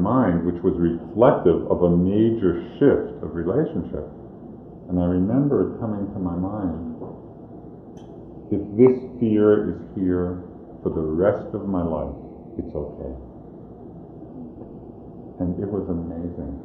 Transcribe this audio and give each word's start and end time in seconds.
mind, 0.00 0.44
which 0.44 0.60
was 0.64 0.74
reflective 0.80 1.68
of 1.70 1.84
a 1.84 1.90
major 1.92 2.64
shift 2.80 3.22
of 3.22 3.36
relationship. 3.36 4.08
And 4.88 4.98
I 4.98 5.06
remember 5.06 5.70
it 5.70 5.80
coming 5.80 6.08
to 6.12 6.18
my 6.18 6.34
mind 6.34 6.90
if 8.50 8.58
this 8.74 8.98
fear 9.22 9.70
is 9.70 9.78
here 9.94 10.42
for 10.82 10.90
the 10.90 11.06
rest 11.06 11.54
of 11.54 11.70
my 11.70 11.86
life, 11.86 12.18
it's 12.58 12.74
okay. 12.74 13.14
And 15.38 15.54
it 15.62 15.70
was 15.70 15.86
amazing. 15.86 16.58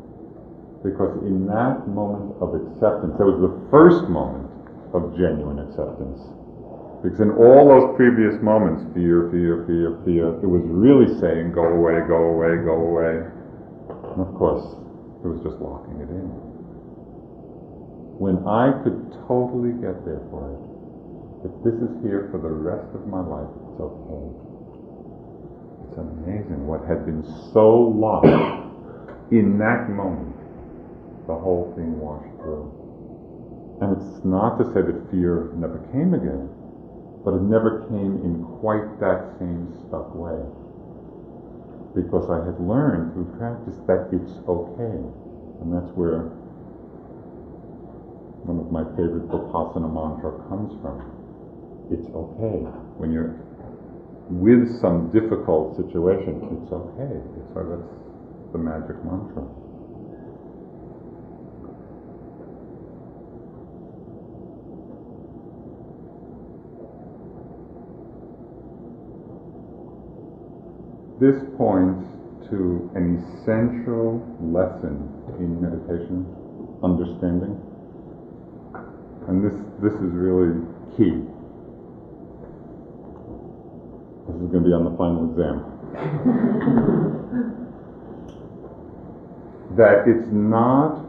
Because 0.81 1.21
in 1.29 1.45
that 1.45 1.85
moment 1.85 2.41
of 2.41 2.57
acceptance, 2.57 3.13
that 3.21 3.25
was 3.25 3.37
the 3.37 3.53
first 3.69 4.09
moment 4.09 4.49
of 4.97 5.13
genuine 5.13 5.61
acceptance. 5.61 6.25
Because 7.05 7.21
in 7.21 7.37
all 7.37 7.69
those 7.69 7.93
previous 7.93 8.33
moments, 8.41 8.81
fear, 8.97 9.29
fear, 9.29 9.61
fear, 9.69 10.01
fear, 10.01 10.41
it 10.41 10.49
was 10.49 10.65
really 10.65 11.05
saying, 11.21 11.53
go 11.53 11.61
away, 11.61 12.01
go 12.09 12.33
away, 12.33 12.57
go 12.65 12.73
away. 12.81 13.29
And 14.09 14.25
of 14.25 14.33
course, 14.33 14.65
it 15.21 15.29
was 15.29 15.37
just 15.45 15.61
locking 15.61 16.01
it 16.01 16.09
in. 16.09 16.25
When 18.17 18.41
I 18.49 18.73
could 18.81 18.97
totally 19.29 19.77
get 19.77 20.01
there 20.01 20.25
for 20.33 20.49
it, 20.49 20.61
if 21.45 21.53
this 21.61 21.77
is 21.77 21.93
here 22.01 22.25
for 22.33 22.41
the 22.41 22.49
rest 22.49 22.89
of 22.97 23.05
my 23.05 23.21
life, 23.21 23.53
it's 23.53 23.77
okay. 23.85 24.25
It's 25.85 26.01
amazing 26.01 26.65
what 26.65 26.89
had 26.89 27.05
been 27.05 27.21
so 27.53 27.69
locked 27.69 28.33
in 29.29 29.61
that 29.61 29.93
moment, 29.93 30.33
the 31.29 31.37
whole 31.37 31.69
thing 31.77 32.01
washed 32.01 32.33
through. 32.41 32.65
And 33.85 33.93
it's 33.93 34.25
not 34.25 34.57
to 34.57 34.65
say 34.73 34.81
that 34.81 35.05
fear 35.13 35.53
never 35.53 35.85
came 35.93 36.17
again 36.17 36.49
but 37.25 37.33
it 37.33 37.41
never 37.41 37.81
came 37.89 38.21
in 38.21 38.45
quite 38.61 38.85
that 39.01 39.33
same 39.41 39.73
stuck 39.89 40.13
way. 40.13 40.37
Because 41.97 42.29
I 42.29 42.45
had 42.45 42.61
learned 42.61 43.17
through 43.17 43.33
practice 43.41 43.81
that 43.89 44.13
it's 44.13 44.37
okay. 44.45 45.01
And 45.59 45.73
that's 45.73 45.89
where 45.97 46.29
one 48.45 48.61
of 48.61 48.69
my 48.69 48.85
favorite 48.93 49.25
Vipassana 49.25 49.89
mantra 49.89 50.37
comes 50.45 50.69
from. 50.85 51.01
It's 51.89 52.05
okay. 52.13 52.61
When 53.01 53.09
you're 53.09 53.33
with 54.29 54.69
some 54.79 55.09
difficult 55.09 55.77
situation, 55.77 56.61
it's 56.61 56.71
okay. 56.71 57.09
It's, 57.41 57.49
that's 57.57 57.89
the 58.53 58.61
magic 58.61 59.01
mantra. 59.01 59.64
This 71.19 71.35
points 71.57 72.07
to 72.49 72.89
an 72.93 73.23
essential 73.23 74.21
lesson 74.41 75.09
in 75.39 75.61
meditation, 75.61 76.25
understanding. 76.83 77.57
And 79.27 79.43
this, 79.43 79.53
this 79.81 79.93
is 79.93 80.11
really 80.11 80.61
key. 80.97 81.23
This 84.27 84.35
is 84.43 84.49
going 84.51 84.63
to 84.63 84.67
be 84.67 84.73
on 84.75 84.83
the 84.83 84.91
final 84.97 85.31
exam. 85.31 85.71
that 89.77 90.07
it's 90.07 90.27
not 90.31 91.05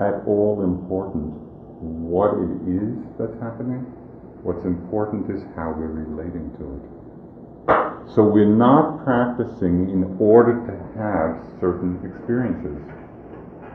at 0.00 0.24
all 0.26 0.62
important 0.62 1.32
what 1.80 2.34
it 2.36 2.68
is 2.68 2.98
that's 3.18 3.34
happening. 3.40 3.86
What's 4.42 4.64
important 4.64 5.30
is 5.30 5.42
how 5.56 5.72
we're 5.76 5.88
relating 5.88 6.50
to 6.58 6.64
it. 6.76 6.82
So 7.66 8.24
we're 8.24 8.44
not 8.44 9.04
practicing 9.04 9.88
in 9.88 10.16
order 10.20 10.52
to 10.66 10.74
have 10.98 11.40
certain 11.60 11.96
experiences. 12.04 12.76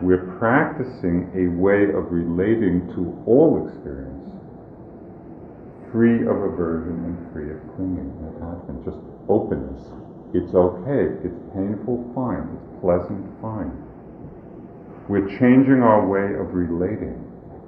We're 0.01 0.37
practicing 0.37 1.31
a 1.33 1.49
way 1.57 1.89
of 1.89 2.11
relating 2.11 2.85
to 2.93 3.17
all 3.25 3.65
experience, 3.65 4.29
free 5.91 6.21
of 6.21 6.37
aversion 6.37 7.01
and 7.01 7.33
free 7.33 7.49
of 7.49 7.57
clinging, 7.75 8.13
and 8.21 8.37
attachment, 8.37 8.85
just 8.85 9.01
openness. 9.27 9.81
It's 10.35 10.53
okay, 10.53 11.17
it's 11.25 11.41
painful, 11.55 12.11
fine, 12.13 12.45
it's 12.53 12.69
pleasant, 12.77 13.25
fine. 13.41 13.73
We're 15.09 15.25
changing 15.39 15.81
our 15.81 16.05
way 16.05 16.37
of 16.37 16.53
relating 16.53 17.17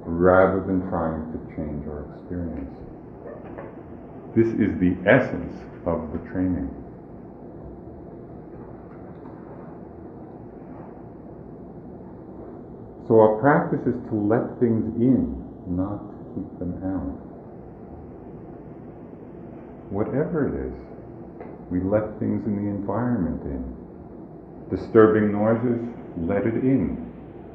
rather 0.06 0.62
than 0.62 0.88
trying 0.90 1.32
to 1.34 1.40
change 1.56 1.88
our 1.88 2.06
experience. 2.14 2.78
This 4.36 4.48
is 4.48 4.78
the 4.80 4.96
essence 5.10 5.54
of 5.86 6.12
the 6.14 6.20
training. 6.30 6.70
So 13.08 13.20
our 13.20 13.40
practice 13.42 13.82
is 13.88 13.98
to 14.10 14.16
let 14.16 14.60
things 14.60 14.86
in, 15.02 15.34
not 15.66 15.98
to 15.98 16.16
keep 16.36 16.60
them 16.60 16.78
out. 16.86 17.18
Whatever 19.90 20.46
it 20.46 20.70
is, 20.70 20.78
we 21.72 21.82
let 21.82 22.20
things 22.20 22.46
in 22.46 22.54
the 22.54 22.70
environment 22.70 23.42
in. 23.42 23.66
Disturbing 24.70 25.32
noises, 25.32 25.82
let 26.18 26.46
it 26.46 26.62
in. 26.64 27.12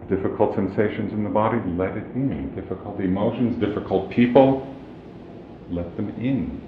Difficult 0.08 0.56
sensations 0.56 1.12
in 1.12 1.22
the 1.22 1.30
body, 1.30 1.58
let 1.78 1.96
it 1.96 2.10
in. 2.16 2.52
Difficult 2.56 2.98
emotions, 2.98 3.54
difficult 3.60 4.10
people, 4.10 4.66
let 5.70 5.96
them 5.96 6.10
in. 6.18 6.63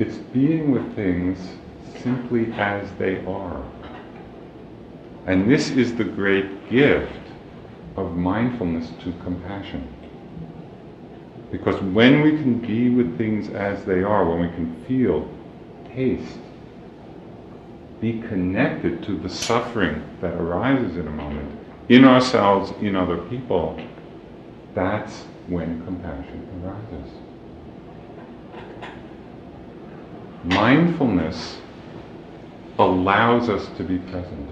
It's 0.00 0.16
being 0.16 0.70
with 0.70 0.96
things 0.96 1.38
simply 2.02 2.50
as 2.54 2.90
they 2.92 3.22
are. 3.26 3.62
And 5.26 5.50
this 5.50 5.68
is 5.68 5.94
the 5.94 6.04
great 6.04 6.70
gift 6.70 7.12
of 7.96 8.16
mindfulness 8.16 8.88
to 9.04 9.12
compassion. 9.22 9.86
Because 11.52 11.78
when 11.82 12.22
we 12.22 12.30
can 12.30 12.60
be 12.60 12.88
with 12.88 13.18
things 13.18 13.50
as 13.50 13.84
they 13.84 14.02
are, 14.02 14.24
when 14.24 14.40
we 14.40 14.48
can 14.48 14.74
feel, 14.86 15.28
taste, 15.92 16.38
be 18.00 18.22
connected 18.22 19.02
to 19.02 19.18
the 19.18 19.28
suffering 19.28 20.02
that 20.22 20.32
arises 20.32 20.96
in 20.96 21.08
a 21.08 21.10
moment, 21.10 21.58
in 21.90 22.06
ourselves, 22.06 22.72
in 22.80 22.96
other 22.96 23.18
people, 23.18 23.78
that's 24.74 25.24
when 25.46 25.84
compassion 25.84 26.48
arises. 26.64 27.12
Mindfulness 30.44 31.58
allows 32.78 33.48
us 33.48 33.68
to 33.76 33.84
be 33.84 33.98
present. 33.98 34.48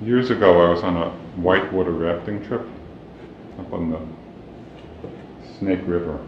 Years 0.00 0.30
ago, 0.30 0.66
I 0.66 0.70
was 0.70 0.82
on 0.82 0.96
a 0.96 1.10
whitewater 1.40 1.90
rafting 1.90 2.44
trip 2.46 2.66
up 3.58 3.72
on 3.72 3.90
the 3.90 4.00
Snake 5.58 5.80
River, 5.86 6.18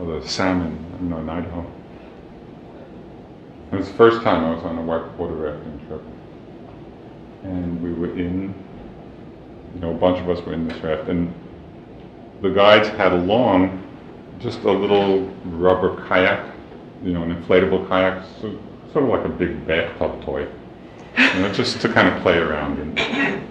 or 0.00 0.20
the 0.20 0.28
Salmon, 0.28 0.84
you 1.00 1.08
know, 1.08 1.18
in 1.18 1.28
Idaho. 1.28 1.64
It 3.72 3.76
was 3.76 3.88
the 3.88 3.94
first 3.94 4.22
time 4.22 4.44
I 4.44 4.54
was 4.54 4.64
on 4.64 4.78
a 4.78 4.82
whitewater 4.82 5.34
rafting 5.34 5.86
trip. 5.86 6.02
And 7.42 7.82
we 7.82 7.92
were 7.92 8.18
in, 8.18 8.54
you 9.74 9.80
know, 9.80 9.90
a 9.92 9.98
bunch 9.98 10.18
of 10.18 10.28
us 10.28 10.44
were 10.44 10.52
in 10.52 10.66
this 10.66 10.82
raft, 10.82 11.08
and 11.08 11.32
the 12.42 12.50
guides 12.50 12.88
had 12.88 13.12
along 13.12 13.85
just 14.38 14.60
a 14.60 14.70
little 14.70 15.28
rubber 15.44 16.02
kayak, 16.08 16.54
you 17.02 17.12
know, 17.12 17.22
an 17.22 17.34
inflatable 17.34 17.88
kayak, 17.88 18.24
so, 18.40 18.58
sort 18.92 19.04
of 19.04 19.10
like 19.10 19.24
a 19.24 19.28
big 19.28 19.66
bathtub 19.66 20.22
toy, 20.24 20.46
you 21.18 21.40
know, 21.40 21.52
just 21.52 21.80
to 21.80 21.88
kind 21.88 22.08
of 22.08 22.22
play 22.22 22.38
around 22.38 22.78
in. 22.78 23.46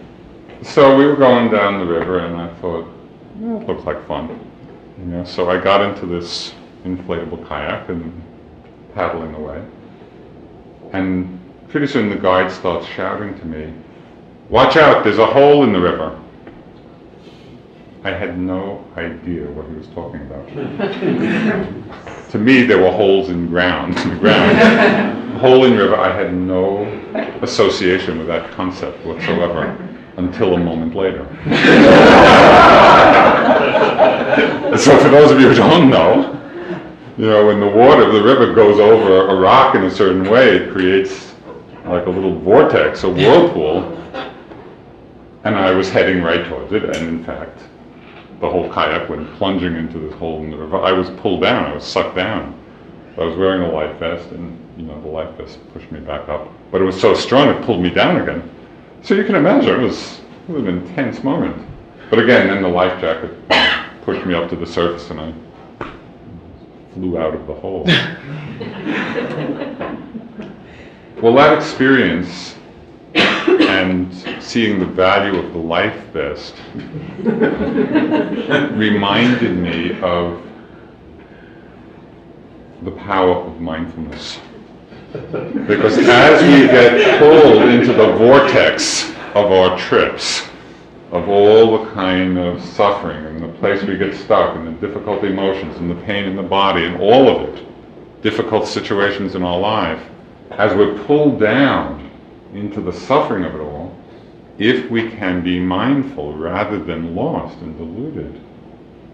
So 0.64 0.98
we 0.98 1.06
were 1.06 1.16
going 1.16 1.52
down 1.52 1.80
the 1.80 1.86
river, 1.86 2.20
and 2.20 2.36
I 2.36 2.48
thought, 2.56 2.88
yeah, 3.40 3.58
it 3.58 3.68
looks 3.68 3.84
like 3.86 4.06
fun, 4.08 4.30
you 4.98 5.06
know. 5.06 5.24
So 5.24 5.50
I 5.50 5.60
got 5.60 5.82
into 5.82 6.06
this 6.06 6.54
inflatable 6.86 7.48
kayak 7.48 7.90
and 7.90 8.12
paddling 8.94 9.36
away, 9.36 9.62
and 10.94 11.40
pretty 11.68 11.88
soon 11.88 12.10
the 12.10 12.16
guide 12.16 12.52
starts 12.52 12.88
shouting 12.88 13.38
to 13.40 13.46
me, 13.46 13.74
"Watch 14.50 14.78
out! 14.78 15.04
There's 15.04 15.20
a 15.20 15.26
hole 15.26 15.64
in 15.64 15.74
the 15.74 15.80
river." 15.80 16.18
I 18.06 18.12
had 18.12 18.38
no 18.38 18.86
idea 18.98 19.50
what 19.50 19.68
he 19.68 19.74
was 19.74 19.88
talking 19.88 20.22
about. 20.22 20.48
Hmm. 20.48 22.30
to 22.30 22.38
me, 22.38 22.62
there 22.62 22.78
were 22.78 22.92
holes 22.92 23.30
in 23.30 23.48
ground, 23.48 23.98
in 23.98 24.10
the 24.10 24.16
ground. 24.18 25.38
Hole 25.40 25.66
in 25.66 25.76
river, 25.76 25.96
I 25.96 26.16
had 26.16 26.34
no 26.34 26.86
association 27.42 28.20
with 28.20 28.28
that 28.28 28.52
concept 28.52 29.04
whatsoever 29.06 29.76
until 30.18 30.54
a 30.54 30.58
moment 30.58 30.96
later. 30.96 31.26
so 34.78 34.98
for 35.00 35.10
those 35.10 35.32
of 35.32 35.42
you 35.42 35.50
who 35.50 35.56
don't 35.56 35.90
know, 35.90 36.32
you 37.18 37.26
know, 37.26 37.48
when 37.48 37.60
the 37.60 37.68
water, 37.68 38.04
of 38.04 38.14
the 38.14 38.22
river 38.22 38.54
goes 38.54 38.80
over 38.80 39.30
a 39.30 39.36
rock 39.36 39.74
in 39.74 39.84
a 39.84 39.92
certain 39.92 40.30
way, 40.30 40.58
it 40.58 40.72
creates 40.72 41.34
like 41.86 42.06
a 42.06 42.12
little 42.12 42.38
vortex, 42.40 43.04
a 43.04 43.10
whirlpool, 43.10 43.98
and 45.44 45.56
I 45.56 45.72
was 45.72 45.90
heading 45.90 46.22
right 46.22 46.46
towards 46.46 46.72
it, 46.72 46.84
and 46.84 47.10
in 47.10 47.24
fact, 47.24 47.62
the 48.40 48.50
whole 48.50 48.72
kayak 48.72 49.10
went 49.10 49.32
plunging 49.36 49.76
into 49.76 50.00
this 50.00 50.14
hole 50.16 50.44
in 50.44 50.52
the 50.52 50.58
river. 50.58 50.78
I 50.78 50.92
was 50.92 51.10
pulled 51.22 51.42
down. 51.42 51.72
I 51.72 51.74
was 51.74 51.84
sucked 51.84 52.16
down. 52.16 52.60
I 53.18 53.24
was 53.24 53.38
wearing 53.38 53.62
a 53.62 53.72
life 53.72 53.98
vest, 53.98 54.30
and 54.32 54.60
you 54.78 54.86
know 54.86 55.00
the 55.02 55.08
life 55.08 55.34
vest 55.38 55.60
pushed 55.74 55.90
me 55.92 56.00
back 56.02 56.28
up. 56.28 56.50
But 56.72 56.82
it 56.82 56.86
was 56.86 57.00
so 57.00 57.14
strong 57.14 57.50
it 57.50 57.64
pulled 57.64 57.82
me 57.82 57.90
down 57.90 58.22
again. 58.22 58.50
So 59.04 59.14
you 59.14 59.24
can 59.24 59.36
imagine 59.36 59.80
it 59.80 59.84
was, 59.84 60.20
it 60.50 60.52
was 60.52 60.64
an 60.64 60.68
intense 60.68 61.24
moment. 61.24 61.66
But 62.10 62.20
again, 62.20 62.48
then 62.48 62.62
the 62.62 62.68
life 62.68 63.00
jacket 63.00 63.32
pushed 64.02 64.26
me 64.26 64.34
up 64.34 64.50
to 64.50 64.56
the 64.56 64.66
surface, 64.66 65.10
and 65.10 65.20
I 65.20 65.34
flew 66.94 67.18
out 67.18 67.34
of 67.34 67.48
the 67.48 67.54
hole. 67.54 67.84
well, 71.22 71.36
that 71.36 71.58
experience 71.58 72.55
and 73.16 74.14
seeing 74.42 74.80
the 74.80 74.86
value 74.86 75.40
of 75.40 75.54
the 75.54 75.60
life 75.60 75.96
vest 76.08 76.56
reminded 78.78 79.58
me 79.58 80.00
of 80.02 80.42
the 82.84 82.92
power 82.92 83.36
of 83.36 83.60
mindfulness. 83.60 84.40
Because 85.12 85.98
as 85.98 86.42
we 86.44 86.68
get 86.68 87.20
pulled 87.20 87.70
into 87.70 87.94
the 87.94 88.14
vortex 88.14 89.10
of 89.34 89.52
our 89.52 89.78
trips, 89.78 90.48
of 91.12 91.30
all 91.30 91.80
the 91.80 91.92
kind 91.92 92.38
of 92.38 92.62
suffering 92.62 93.26
and 93.26 93.42
the 93.42 93.48
place 93.60 93.82
we 93.84 93.98
get 93.98 94.16
stuck 94.16 94.56
and 94.56 94.68
the 94.68 94.88
difficult 94.88 95.24
emotions 95.24 95.78
and 95.78 95.90
the 95.90 95.96
pain 96.04 96.26
in 96.26 96.36
the 96.36 96.44
body 96.44 96.86
and 96.86 96.98
all 96.98 97.30
of 97.30 97.50
it, 97.50 97.66
difficult 98.22 98.68
situations 98.68 99.36
in 99.36 99.44
our 99.44 99.60
life, 99.60 100.02
as 100.52 100.76
we're 100.76 101.02
pulled 101.06 101.40
down 101.40 102.12
into 102.58 102.82
the 102.82 102.94
suffering 102.94 103.44
of 103.44 103.56
it 103.56 103.60
all, 103.60 103.96
if 104.58 104.90
we 104.90 105.10
can 105.12 105.44
be 105.44 105.60
mindful 105.60 106.34
rather 106.34 106.80
than 106.80 107.16
lost 107.16 107.58
and 107.60 107.78
deluded, 107.78 108.42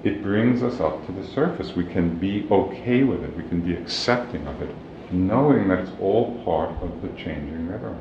it 0.03 0.23
brings 0.23 0.63
us 0.63 0.79
up 0.79 1.05
to 1.05 1.11
the 1.11 1.25
surface. 1.27 1.75
We 1.75 1.85
can 1.85 2.17
be 2.17 2.47
okay 2.49 3.03
with 3.03 3.23
it. 3.23 3.35
We 3.35 3.43
can 3.43 3.61
be 3.61 3.73
accepting 3.73 4.47
of 4.47 4.61
it, 4.61 4.73
knowing 5.11 5.67
that 5.67 5.79
it's 5.79 5.91
all 5.99 6.43
part 6.43 6.71
of 6.81 7.01
the 7.01 7.09
changing 7.09 7.67
river. 7.67 7.97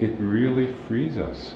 It 0.00 0.14
really 0.18 0.74
frees 0.86 1.16
us. 1.16 1.54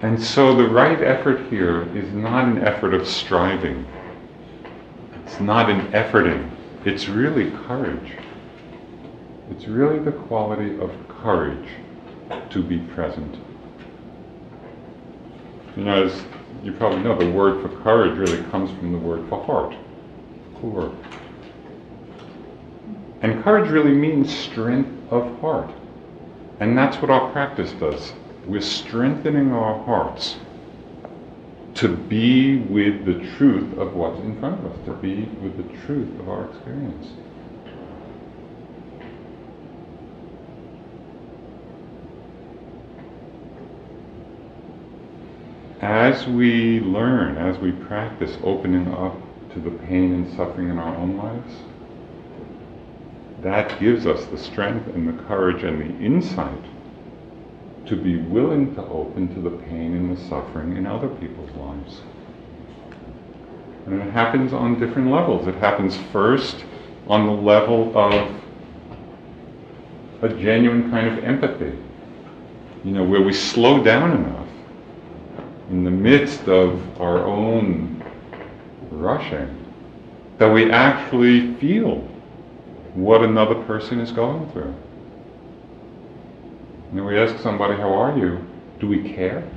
And 0.00 0.22
so 0.22 0.54
the 0.54 0.68
right 0.68 1.00
effort 1.00 1.48
here 1.48 1.82
is 1.96 2.12
not 2.12 2.44
an 2.44 2.58
effort 2.58 2.92
of 2.92 3.08
striving. 3.08 3.86
It's 5.24 5.40
not 5.40 5.70
an 5.70 5.90
efforting. 5.92 6.55
It's 6.86 7.08
really 7.08 7.50
courage. 7.66 8.12
It's 9.50 9.66
really 9.66 9.98
the 9.98 10.12
quality 10.12 10.78
of 10.78 10.92
courage 11.08 11.68
to 12.50 12.62
be 12.62 12.78
present. 12.78 13.40
You 15.76 15.82
know, 15.82 16.04
as 16.04 16.24
you 16.62 16.70
probably 16.74 17.00
know, 17.00 17.18
the 17.18 17.28
word 17.28 17.60
for 17.60 17.76
courage 17.82 18.16
really 18.16 18.40
comes 18.52 18.70
from 18.78 18.92
the 18.92 18.98
word 18.98 19.28
for 19.28 19.44
heart, 19.44 19.74
kur. 20.60 20.92
And 23.20 23.42
courage 23.42 23.68
really 23.68 23.90
means 23.90 24.32
strength 24.32 25.12
of 25.12 25.40
heart. 25.40 25.72
And 26.60 26.78
that's 26.78 26.98
what 26.98 27.10
our 27.10 27.32
practice 27.32 27.72
does. 27.72 28.12
We're 28.46 28.60
strengthening 28.60 29.50
our 29.50 29.82
hearts 29.82 30.36
to 31.76 31.88
be 31.88 32.56
with 32.56 33.04
the 33.04 33.14
truth 33.36 33.76
of 33.78 33.94
what's 33.94 34.18
in 34.20 34.38
front 34.40 34.64
of 34.64 34.72
us, 34.72 34.84
to 34.86 34.92
be 34.94 35.24
with 35.42 35.56
the 35.56 35.86
truth 35.86 36.18
of 36.20 36.28
our 36.28 36.50
experience. 36.50 37.06
as 45.86 46.26
we 46.26 46.80
learn, 46.80 47.36
as 47.36 47.58
we 47.58 47.70
practice 47.70 48.36
opening 48.42 48.92
up 48.94 49.14
to 49.52 49.60
the 49.60 49.70
pain 49.70 50.12
and 50.14 50.36
suffering 50.36 50.68
in 50.68 50.78
our 50.78 50.96
own 50.96 51.16
lives, 51.16 51.54
that 53.42 53.78
gives 53.78 54.06
us 54.06 54.24
the 54.26 54.38
strength 54.38 54.86
and 54.88 55.06
the 55.06 55.22
courage 55.24 55.62
and 55.62 55.80
the 55.80 56.04
insight 56.04 56.64
to 57.86 57.96
be 57.96 58.16
willing 58.16 58.74
to 58.74 58.84
open 58.86 59.32
to 59.34 59.40
the 59.40 59.50
pain 59.50 59.94
and 59.94 60.16
the 60.16 60.20
suffering 60.28 60.76
in 60.76 60.86
other 60.86 61.08
people's 61.08 61.50
lives. 61.52 62.00
And 63.86 64.00
it 64.02 64.10
happens 64.10 64.52
on 64.52 64.80
different 64.80 65.10
levels. 65.10 65.46
It 65.46 65.54
happens 65.56 65.96
first 66.12 66.64
on 67.06 67.26
the 67.26 67.32
level 67.32 67.96
of 67.96 68.34
a 70.22 70.28
genuine 70.28 70.90
kind 70.90 71.06
of 71.06 71.22
empathy, 71.22 71.78
you 72.84 72.90
know, 72.90 73.04
where 73.04 73.22
we 73.22 73.32
slow 73.32 73.82
down 73.82 74.12
enough 74.12 74.48
in 75.70 75.84
the 75.84 75.90
midst 75.90 76.48
of 76.48 77.00
our 77.00 77.24
own 77.24 78.02
rushing, 78.90 79.64
that 80.38 80.52
we 80.52 80.70
actually 80.70 81.54
feel 81.54 81.98
what 82.94 83.22
another 83.22 83.54
person 83.54 84.00
is 84.00 84.10
going 84.10 84.50
through. 84.50 84.74
And 86.92 87.04
we 87.04 87.18
ask 87.18 87.42
somebody, 87.42 87.76
How 87.76 87.92
are 87.92 88.16
you? 88.18 88.44
Do 88.80 88.88
we 88.88 89.12
care? 89.14 89.48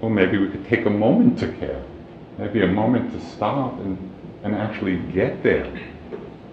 Well, 0.00 0.10
maybe 0.10 0.38
we 0.38 0.48
could 0.48 0.66
take 0.66 0.86
a 0.86 0.90
moment 0.90 1.38
to 1.40 1.52
care. 1.52 1.82
Maybe 2.38 2.62
a 2.62 2.68
moment 2.68 3.12
to 3.12 3.20
stop 3.30 3.78
and, 3.80 3.98
and 4.44 4.54
actually 4.54 4.96
get 5.12 5.42
there 5.42 5.66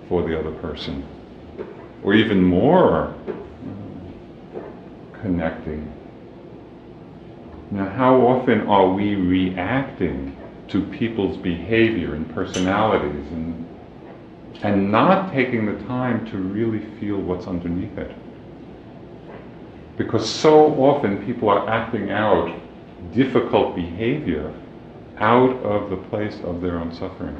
for 0.09 0.23
the 0.23 0.39
other 0.39 0.51
person. 0.51 1.05
Or 2.03 2.13
even 2.13 2.43
more, 2.43 3.13
connecting 5.21 5.91
now, 7.71 7.89
how 7.89 8.21
often 8.21 8.67
are 8.67 8.88
we 8.88 9.15
reacting 9.15 10.38
to 10.69 10.81
people's 10.81 11.38
behavior 11.38 12.15
and 12.15 12.33
personalities 12.33 13.25
and, 13.31 13.64
and 14.63 14.91
not 14.91 15.31
taking 15.31 15.65
the 15.65 15.83
time 15.85 16.25
to 16.31 16.37
really 16.37 16.79
feel 16.99 17.17
what's 17.17 17.47
underneath 17.47 17.97
it? 17.97 18.15
Because 19.97 20.29
so 20.29 20.73
often 20.75 21.25
people 21.25 21.49
are 21.49 21.69
acting 21.69 22.11
out 22.11 22.59
difficult 23.13 23.75
behavior 23.75 24.53
out 25.17 25.51
of 25.63 25.89
the 25.89 25.97
place 26.09 26.39
of 26.43 26.61
their 26.61 26.77
own 26.77 26.93
suffering. 26.93 27.39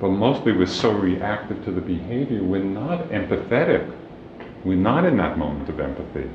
But 0.00 0.10
mostly 0.10 0.52
we're 0.52 0.66
so 0.66 0.92
reactive 0.92 1.64
to 1.64 1.72
the 1.72 1.80
behavior, 1.80 2.42
we're 2.42 2.62
not 2.62 3.08
empathetic. 3.08 3.92
We're 4.64 4.76
not 4.76 5.04
in 5.04 5.16
that 5.18 5.38
moment 5.38 5.68
of 5.68 5.80
empathy 5.80 6.28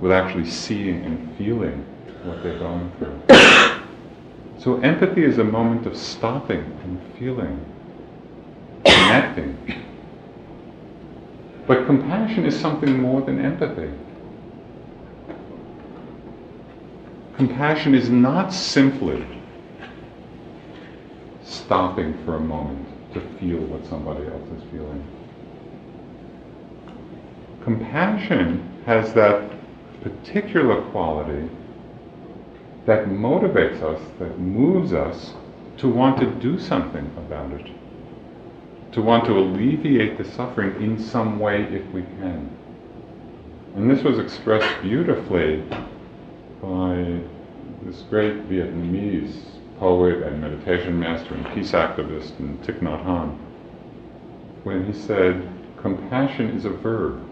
with 0.00 0.10
actually 0.10 0.46
seeing 0.46 1.04
and 1.04 1.36
feeling 1.36 1.84
what 2.24 2.42
they're 2.42 2.58
going 2.58 2.90
through. 2.98 3.20
so 4.58 4.80
empathy 4.80 5.22
is 5.22 5.38
a 5.38 5.44
moment 5.44 5.86
of 5.86 5.96
stopping 5.96 6.60
and 6.82 7.00
feeling, 7.18 7.64
connecting. 8.84 9.56
But 11.66 11.86
compassion 11.86 12.44
is 12.44 12.58
something 12.58 13.00
more 13.00 13.20
than 13.22 13.44
empathy. 13.44 13.90
Compassion 17.36 17.94
is 17.94 18.10
not 18.10 18.52
simply 18.52 19.26
stopping 21.42 22.14
for 22.24 22.36
a 22.36 22.40
moment 22.40 22.86
to 23.14 23.20
feel 23.38 23.58
what 23.58 23.84
somebody 23.86 24.26
else 24.26 24.48
is 24.56 24.62
feeling. 24.70 25.04
Compassion 27.64 28.82
has 28.86 29.12
that 29.14 29.50
particular 30.02 30.82
quality 30.90 31.48
that 32.86 33.06
motivates 33.06 33.80
us, 33.82 34.00
that 34.18 34.38
moves 34.38 34.92
us 34.92 35.34
to 35.78 35.88
want 35.88 36.18
to 36.18 36.26
do 36.40 36.58
something 36.58 37.06
about 37.16 37.52
it, 37.52 37.70
to 38.92 39.02
want 39.02 39.24
to 39.24 39.38
alleviate 39.38 40.18
the 40.18 40.24
suffering 40.24 40.80
in 40.82 40.98
some 40.98 41.38
way 41.38 41.62
if 41.64 41.84
we 41.92 42.02
can. 42.02 42.50
And 43.74 43.90
this 43.90 44.02
was 44.04 44.18
expressed 44.18 44.82
beautifully 44.82 45.62
by 46.60 47.20
this 47.82 48.02
great 48.02 48.48
Vietnamese 48.48 49.34
poet 49.78 50.22
and 50.22 50.40
meditation 50.40 51.00
master 51.00 51.34
and 51.34 51.46
peace 51.54 51.72
activist, 51.72 52.38
and 52.38 52.62
Thich 52.62 52.80
Nhat 52.80 53.04
Hanh, 53.04 53.36
when 54.64 54.86
he 54.86 54.92
said, 54.92 55.48
compassion 55.78 56.50
is 56.50 56.66
a 56.66 56.70
verb. 56.70 57.28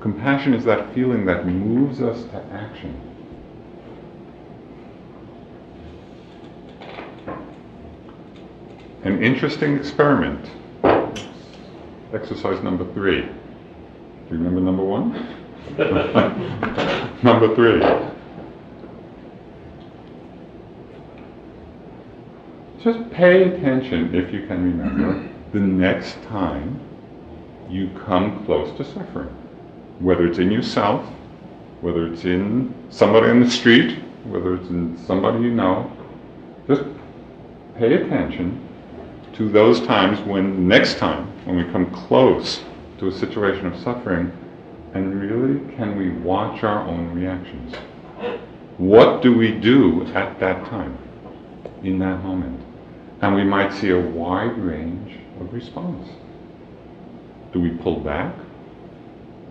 Compassion 0.00 0.54
is 0.54 0.64
that 0.64 0.92
feeling 0.94 1.24
that 1.26 1.46
moves 1.46 2.02
us 2.02 2.24
to 2.24 2.44
action. 2.52 3.09
An 9.02 9.22
interesting 9.22 9.76
experiment. 9.78 10.44
Exercise 12.12 12.62
number 12.62 12.84
three. 12.92 13.22
Do 13.22 13.28
you 14.30 14.36
remember 14.36 14.60
number 14.60 14.84
one? 14.84 15.12
number 17.22 17.54
three. 17.54 17.80
Just 22.84 23.10
pay 23.10 23.44
attention, 23.44 24.14
if 24.14 24.34
you 24.34 24.46
can 24.46 24.64
remember, 24.64 25.26
the 25.52 25.60
next 25.60 26.22
time 26.24 26.78
you 27.70 27.90
come 28.04 28.44
close 28.44 28.76
to 28.76 28.84
suffering. 28.84 29.34
Whether 29.98 30.26
it's 30.26 30.38
in 30.38 30.50
yourself, 30.50 31.06
whether 31.80 32.06
it's 32.06 32.26
in 32.26 32.74
somebody 32.90 33.30
in 33.30 33.40
the 33.40 33.50
street, 33.50 33.98
whether 34.24 34.56
it's 34.56 34.68
in 34.68 34.98
somebody 35.06 35.42
you 35.42 35.52
know, 35.52 35.90
just 36.66 36.82
pay 37.78 37.94
attention 37.94 38.66
to 39.40 39.48
those 39.48 39.80
times 39.86 40.20
when, 40.28 40.68
next 40.68 40.98
time, 40.98 41.26
when 41.46 41.56
we 41.56 41.64
come 41.72 41.90
close 41.90 42.60
to 42.98 43.08
a 43.08 43.10
situation 43.10 43.64
of 43.68 43.80
suffering, 43.80 44.30
and 44.92 45.18
really 45.18 45.58
can 45.76 45.96
we 45.96 46.10
watch 46.10 46.62
our 46.62 46.86
own 46.86 47.10
reactions? 47.14 47.74
What 48.76 49.22
do 49.22 49.34
we 49.34 49.52
do 49.52 50.04
at 50.08 50.38
that 50.40 50.66
time, 50.66 50.98
in 51.82 51.98
that 52.00 52.22
moment? 52.22 52.60
And 53.22 53.34
we 53.34 53.42
might 53.42 53.72
see 53.72 53.88
a 53.88 53.98
wide 53.98 54.58
range 54.58 55.18
of 55.40 55.54
response. 55.54 56.06
Do 57.54 57.62
we 57.62 57.70
pull 57.70 57.98
back? 58.00 58.34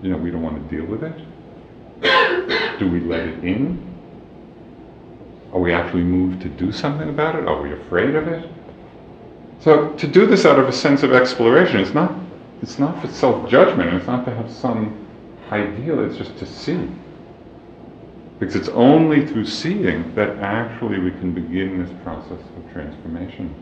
You 0.03 0.11
know, 0.11 0.17
we 0.17 0.29
don't 0.29 0.43
want 0.43 0.69
to 0.69 0.77
deal 0.77 0.85
with 0.85 1.03
it. 1.03 2.77
Do 2.77 2.87
we 2.87 2.99
let 2.99 3.21
it 3.21 3.43
in? 3.43 3.83
Are 5.51 5.59
we 5.59 5.73
actually 5.73 6.03
moved 6.03 6.43
to 6.43 6.47
do 6.47 6.71
something 6.71 7.09
about 7.09 7.35
it? 7.37 7.47
Are 7.47 7.59
we 7.59 7.73
afraid 7.73 8.13
of 8.13 8.27
it? 8.27 8.47
So 9.59 9.89
to 9.93 10.07
do 10.07 10.25
this 10.25 10.45
out 10.45 10.57
of 10.57 10.67
a 10.67 10.71
sense 10.71 11.03
of 11.03 11.13
exploration, 11.13 11.79
it's 11.79 11.93
not 11.93 12.13
it's 12.61 12.77
not 12.77 13.01
for 13.01 13.07
self-judgment, 13.07 13.93
it's 13.93 14.07
not 14.07 14.25
to 14.25 14.35
have 14.35 14.51
some 14.51 15.07
ideal, 15.49 16.03
it's 16.03 16.17
just 16.17 16.37
to 16.37 16.45
see. 16.45 16.89
Because 18.37 18.55
it's 18.55 18.69
only 18.69 19.25
through 19.25 19.45
seeing 19.45 20.13
that 20.15 20.37
actually 20.39 20.99
we 20.99 21.11
can 21.11 21.33
begin 21.33 21.83
this 21.83 21.91
process 22.03 22.31
of 22.31 22.71
transformation. 22.73 23.53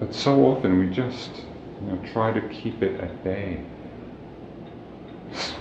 But 0.00 0.14
so 0.14 0.44
often 0.46 0.78
we 0.80 0.88
just 0.88 1.44
you 1.80 1.92
know, 1.92 2.12
try 2.12 2.32
to 2.32 2.40
keep 2.48 2.82
it 2.82 3.00
at 3.00 3.22
bay. 3.22 3.64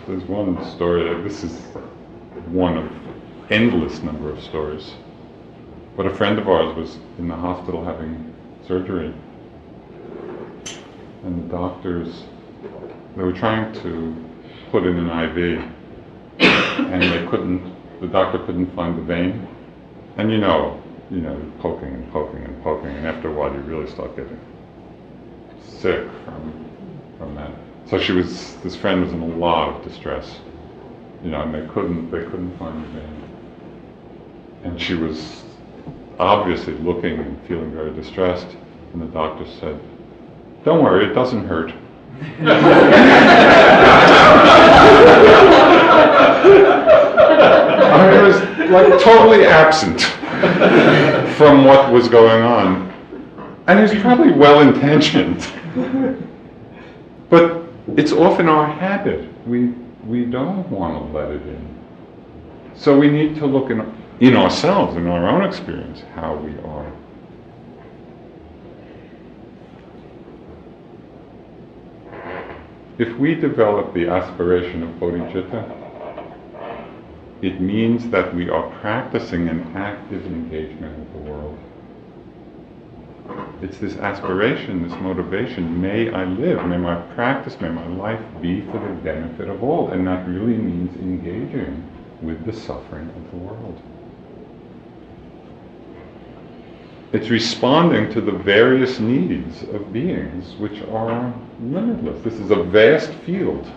There's 0.07 0.23
one 0.23 0.63
story, 0.71 1.21
this 1.21 1.43
is 1.43 1.61
one 2.47 2.77
of 2.77 3.00
endless 3.51 4.01
number 4.01 4.29
of 4.29 4.41
stories. 4.41 4.93
But 5.98 6.05
a 6.05 6.15
friend 6.15 6.39
of 6.39 6.48
ours 6.48 6.75
was 6.75 6.98
in 7.20 7.27
the 7.27 7.36
hospital 7.36 7.84
having 7.84 8.34
surgery. 8.65 9.13
And 11.24 11.43
the 11.43 11.51
doctors, 11.51 12.24
they 13.15 13.24
were 13.24 13.34
trying 13.34 13.74
to 13.81 14.15
put 14.72 14.86
in 14.86 14.98
an 14.98 15.10
IV. 15.10 15.72
And 16.39 17.03
they 17.03 17.27
couldn't, 17.29 17.75
the 18.00 18.08
doctor 18.08 18.39
couldn't 18.39 18.74
find 18.74 18.98
the 18.98 19.03
vein. 19.03 19.48
And 20.17 20.31
you 20.31 20.38
know, 20.38 20.81
you 21.12 21.20
know, 21.20 21.39
poking 21.60 21.89
and 21.89 22.12
poking 22.12 22.43
and 22.43 22.63
poking. 22.63 22.89
And 22.89 23.05
after 23.05 23.29
a 23.29 23.34
while 23.34 23.53
you 23.53 23.60
really 23.60 23.89
start 23.91 24.15
getting 24.15 24.39
sick 25.62 26.08
from, 26.25 26.70
from 27.17 27.36
that. 27.36 27.51
So 27.88 28.00
she 28.00 28.13
was, 28.13 28.55
this 28.58 28.75
friend 28.75 29.03
was 29.03 29.12
in 29.12 29.22
a 29.22 29.25
lot 29.25 29.75
of 29.75 29.84
distress. 29.84 30.39
You 31.24 31.31
know, 31.31 31.41
and 31.41 31.53
they 31.53 31.67
couldn't, 31.74 32.10
they 32.10 32.24
couldn't 32.24 32.58
find 32.58 32.84
the 32.84 33.00
vein. 33.00 33.30
And 34.63 34.80
she 34.80 34.94
was 34.94 35.44
obviously 36.20 36.74
looking 36.74 37.20
and 37.20 37.41
feeling 37.48 37.72
very 37.72 37.91
distressed. 37.94 38.48
And 38.94 39.01
the 39.01 39.08
doctor 39.08 39.46
said, 39.60 39.80
Don't 40.63 40.84
worry, 40.84 41.06
it 41.06 41.13
doesn't 41.13 41.48
hurt. 41.48 41.74
I 47.91 48.22
was 48.22 48.41
like 48.70 49.01
totally 49.01 49.46
absent 49.46 50.01
from 51.36 51.65
what 51.65 51.91
was 51.91 52.08
going 52.08 52.44
on. 52.44 52.91
And 53.68 53.80
he 53.80 53.84
was 53.84 54.01
probably 54.01 54.32
well 54.32 54.62
intentioned. 54.62 55.48
but 57.30 57.63
it's 57.96 58.12
often 58.12 58.48
our 58.48 58.68
habit. 58.68 59.27
We, 59.48 59.70
we 60.06 60.25
don't 60.25 60.70
want 60.70 60.98
to 60.98 61.18
let 61.18 61.32
it 61.32 61.41
in. 61.48 61.80
So 62.75 62.98
we 62.98 63.10
need 63.10 63.36
to 63.36 63.46
look 63.46 63.70
in 63.70 63.80
in 64.22 64.36
ourselves, 64.36 64.96
in 64.96 65.08
our 65.08 65.28
own 65.28 65.44
experience, 65.44 66.04
how 66.13 66.36
we 66.36 66.56
are. 66.60 66.92
If 73.00 73.18
we 73.18 73.34
develop 73.34 73.96
the 73.96 74.08
aspiration 74.08 74.84
of 74.84 74.90
bodhicitta, 75.00 75.80
it 77.42 77.60
means 77.60 78.12
that 78.12 78.36
we 78.36 78.48
are 78.48 78.70
practicing 78.80 79.50
an 79.50 79.75
active 79.75 80.24
engagement 80.28 81.00
with 81.00 81.13
the 81.13 81.32
world. 81.32 81.58
It's 83.63 83.80
this 83.80 83.98
aspiration, 83.98 84.88
this 84.88 85.00
motivation. 85.01 85.82
May 85.82 86.12
I 86.12 86.25
live, 86.25 86.63
may 86.66 86.78
my 86.78 87.01
practice, 87.16 87.60
may 87.60 87.70
my 87.70 87.88
life 87.88 88.22
be 88.40 88.62
for 88.66 88.78
the 88.80 88.94
benefit 89.01 89.50
of 89.50 89.63
all. 89.63 89.90
And 89.90 90.06
that 90.06 90.28
really 90.28 90.58
means 90.58 90.96
engaging 90.98 91.88
with 92.22 92.46
the 92.46 92.54
suffering 92.54 93.10
of 93.10 93.32
the 93.32 93.38
world. 93.38 93.82
It's 97.13 97.30
responding 97.30 98.10
to 98.13 98.22
the 98.22 98.32
various 98.32 99.00
needs 99.00 99.63
of 99.63 99.91
beings, 99.91 100.56
which 100.56 100.82
are 100.84 101.34
limitless. 101.62 102.24
This 102.24 102.36
is 102.36 102.51
a 102.51 102.63
vast 102.63 103.12
field. 103.25 103.70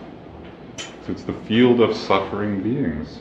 So 0.77 1.11
it's 1.11 1.23
the 1.23 1.33
field 1.45 1.81
of 1.81 1.95
suffering 1.97 2.63
beings. 2.63 3.19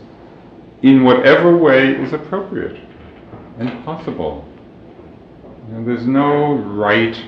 In 0.83 1.03
whatever 1.03 1.57
way 1.57 1.97
is 1.97 2.13
appropriate 2.13 2.81
and 3.59 3.85
possible. 3.85 4.47
Know, 5.69 5.85
there's 5.85 6.07
no 6.07 6.55
right 6.55 7.21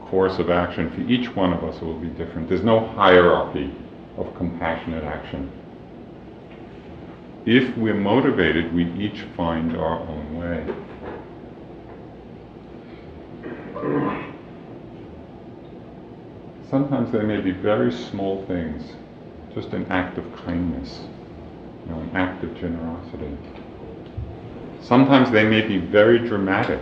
course 0.00 0.38
of 0.38 0.48
action. 0.48 0.90
For 0.92 1.00
each 1.02 1.34
one 1.36 1.52
of 1.52 1.62
us, 1.62 1.76
it 1.76 1.82
will 1.82 1.98
be 1.98 2.08
different. 2.08 2.48
There's 2.48 2.64
no 2.64 2.86
hierarchy 2.88 3.74
of 4.16 4.34
compassionate 4.36 5.04
action. 5.04 5.50
If 7.44 7.76
we're 7.76 7.94
motivated, 7.94 8.72
we 8.72 8.90
each 8.92 9.22
find 9.36 9.76
our 9.76 9.98
own 9.98 10.38
way. 10.38 10.74
Sometimes 16.70 17.10
they 17.12 17.22
may 17.22 17.40
be 17.40 17.50
very 17.50 17.92
small 17.92 18.44
things, 18.46 18.92
just 19.54 19.74
an 19.74 19.84
act 19.90 20.16
of 20.18 20.36
kindness, 20.46 21.00
you 21.84 21.92
know, 21.92 22.00
an 22.00 22.10
act 22.14 22.42
of 22.44 22.54
generosity. 22.58 23.36
Sometimes 24.80 25.30
they 25.30 25.44
may 25.44 25.60
be 25.66 25.78
very 25.78 26.18
dramatic. 26.18 26.80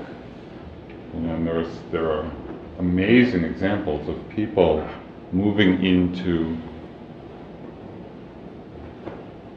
You 1.15 1.21
know, 1.21 1.35
and 1.35 1.47
there's, 1.47 1.81
there 1.91 2.09
are 2.09 2.31
amazing 2.79 3.45
examples 3.45 4.09
of 4.09 4.17
people 4.29 4.87
moving 5.33 5.85
into 5.85 6.57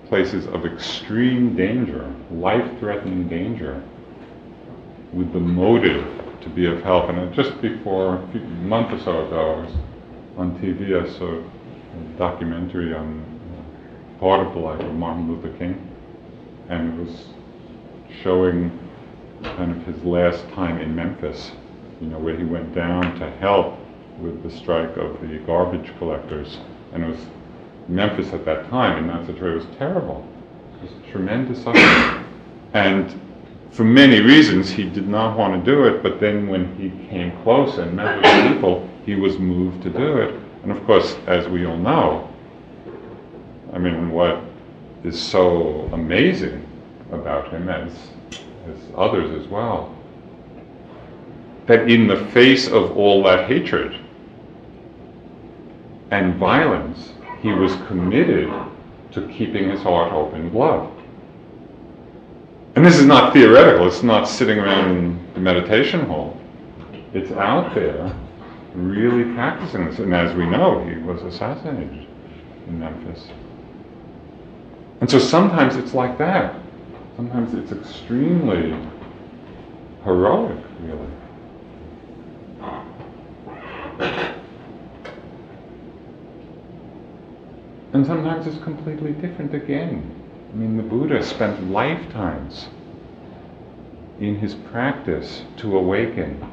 places 0.07 0.47
of 0.47 0.65
extreme 0.65 1.55
danger, 1.55 2.12
life-threatening 2.31 3.27
danger, 3.27 3.83
with 5.12 5.31
the 5.31 5.39
motive 5.39 6.22
to 6.43 6.50
be 6.50 6.65
of 6.65 6.81
help. 6.83 7.09
And 7.09 7.33
just 7.33 7.62
before, 7.62 8.15
a 8.15 8.38
month 8.38 8.91
or 8.91 9.00
so 9.00 9.25
ago, 9.25 9.55
I 9.55 9.65
was 9.65 9.75
on 10.38 10.59
TV, 10.59 11.01
I 11.01 11.09
saw 11.17 11.39
a 11.39 12.17
documentary 12.17 12.93
on 12.93 13.19
uh, 13.19 14.19
part 14.19 14.45
of 14.45 14.53
the 14.53 14.59
life 14.59 14.79
of 14.79 14.93
Martin 14.93 15.31
Luther 15.31 15.55
King, 15.57 15.89
and 16.69 17.00
it 17.00 17.05
was 17.05 17.27
showing 18.21 18.79
kind 19.43 19.71
of 19.71 19.83
his 19.85 20.03
last 20.03 20.47
time 20.50 20.79
in 20.79 20.95
Memphis, 20.95 21.51
you 22.01 22.07
know, 22.07 22.19
where 22.19 22.35
he 22.35 22.43
went 22.43 22.73
down 22.73 23.17
to 23.19 23.29
help 23.38 23.77
with 24.19 24.43
the 24.43 24.51
strike 24.51 24.95
of 24.97 25.19
the 25.21 25.39
garbage 25.45 25.91
collectors. 25.97 26.57
And 26.93 27.03
it 27.03 27.09
was 27.09 27.25
Memphis 27.88 28.31
at 28.33 28.45
that 28.45 28.69
time 28.69 28.97
in 28.97 29.07
that 29.07 29.25
situation 29.25 29.67
was 29.67 29.77
terrible. 29.77 30.25
It 30.81 30.83
was 30.83 31.12
tremendous 31.12 31.63
suffering. 31.63 32.25
And 32.73 33.19
for 33.73 33.83
many 33.83 34.21
reasons, 34.21 34.69
he 34.69 34.83
did 34.83 35.07
not 35.07 35.35
want 35.35 35.65
to 35.65 35.71
do 35.71 35.85
it, 35.85 36.03
but 36.03 36.19
then 36.19 36.47
when 36.47 36.75
he 36.77 36.89
came 37.09 37.31
close 37.41 37.79
and 37.79 37.95
met 37.95 38.21
with 38.21 38.53
people, 38.53 38.87
he 39.03 39.15
was 39.15 39.39
moved 39.39 39.81
to 39.81 39.89
do 39.89 40.17
it. 40.17 40.39
And 40.61 40.71
of 40.71 40.85
course, 40.85 41.17
as 41.25 41.47
we 41.47 41.65
all 41.65 41.77
know, 41.77 42.29
I 43.73 43.79
mean, 43.79 44.11
what 44.11 44.39
is 45.03 45.19
so 45.19 45.89
amazing 45.91 46.67
about 47.11 47.49
him, 47.49 47.67
as, 47.67 47.91
as 48.67 48.77
others 48.95 49.43
as 49.43 49.47
well, 49.49 49.95
that 51.65 51.89
in 51.89 52.07
the 52.07 52.25
face 52.27 52.67
of 52.67 52.95
all 52.95 53.23
that 53.23 53.47
hatred 53.49 53.99
and 56.11 56.35
violence, 56.35 57.13
he 57.41 57.51
was 57.51 57.75
committed 57.87 58.53
to 59.13 59.27
keeping 59.29 59.69
his 59.69 59.81
heart 59.81 60.13
open 60.13 60.53
love. 60.53 60.92
And 62.75 62.83
this 62.83 62.97
is 62.97 63.05
not 63.05 63.33
theoretical, 63.33 63.87
it's 63.87 64.01
not 64.01 64.27
sitting 64.27 64.57
around 64.57 64.97
in 64.97 65.33
the 65.35 65.39
meditation 65.39 66.05
hall. 66.07 66.39
It's 67.13 67.31
out 67.31 67.75
there 67.75 68.15
really 68.73 69.31
practicing 69.35 69.85
this. 69.85 69.99
And 69.99 70.13
as 70.13 70.35
we 70.35 70.47
know, 70.47 70.83
he 70.83 70.95
was 70.95 71.21
assassinated 71.21 72.07
in 72.67 72.79
Memphis. 72.79 73.27
And 75.01 75.09
so 75.09 75.19
sometimes 75.19 75.75
it's 75.75 75.93
like 75.93 76.17
that. 76.17 76.55
Sometimes 77.15 77.53
it's 77.53 77.71
extremely 77.71 78.75
heroic, 80.03 80.57
really. 80.79 81.07
And 87.93 88.03
sometimes 88.03 88.47
it's 88.47 88.61
completely 88.63 89.11
different 89.11 89.53
again. 89.53 90.22
I 90.53 90.55
mean, 90.55 90.77
the 90.77 90.83
Buddha 90.83 91.24
spent 91.24 91.72
lifetimes 91.72 92.67
in 94.19 94.38
his 94.38 94.53
practice 94.53 95.41
to 95.57 95.75
awaken, 95.77 96.45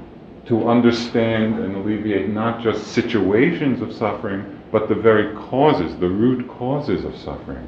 to 0.46 0.68
understand 0.68 1.58
and 1.58 1.76
alleviate 1.76 2.30
not 2.30 2.62
just 2.62 2.88
situations 2.88 3.82
of 3.82 3.92
suffering, 3.92 4.58
but 4.72 4.88
the 4.88 4.94
very 4.94 5.36
causes, 5.36 5.94
the 5.96 6.08
root 6.08 6.48
causes 6.48 7.04
of 7.04 7.14
suffering. 7.14 7.66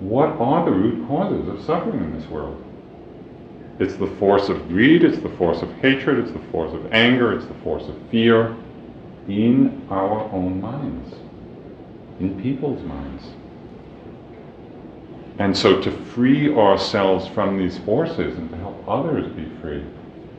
What 0.00 0.30
are 0.38 0.64
the 0.66 0.72
root 0.72 1.06
causes 1.08 1.48
of 1.48 1.64
suffering 1.64 2.00
in 2.00 2.20
this 2.20 2.28
world? 2.28 2.62
It's 3.78 3.94
the 3.94 4.06
force 4.06 4.50
of 4.50 4.68
greed, 4.68 5.02
it's 5.02 5.22
the 5.22 5.30
force 5.30 5.62
of 5.62 5.72
hatred, 5.76 6.18
it's 6.18 6.32
the 6.32 6.46
force 6.50 6.74
of 6.74 6.92
anger, 6.92 7.32
it's 7.32 7.46
the 7.46 7.54
force 7.54 7.88
of 7.88 7.96
fear 8.10 8.54
in 9.28 9.86
our 9.90 10.30
own 10.32 10.60
minds, 10.60 11.14
in 12.20 12.40
people's 12.40 12.82
minds. 12.84 13.24
And 15.38 15.56
so 15.56 15.80
to 15.80 15.90
free 15.90 16.54
ourselves 16.54 17.26
from 17.28 17.58
these 17.58 17.78
forces 17.78 18.36
and 18.36 18.50
to 18.50 18.56
help 18.58 18.84
others 18.86 19.26
be 19.32 19.46
free 19.60 19.84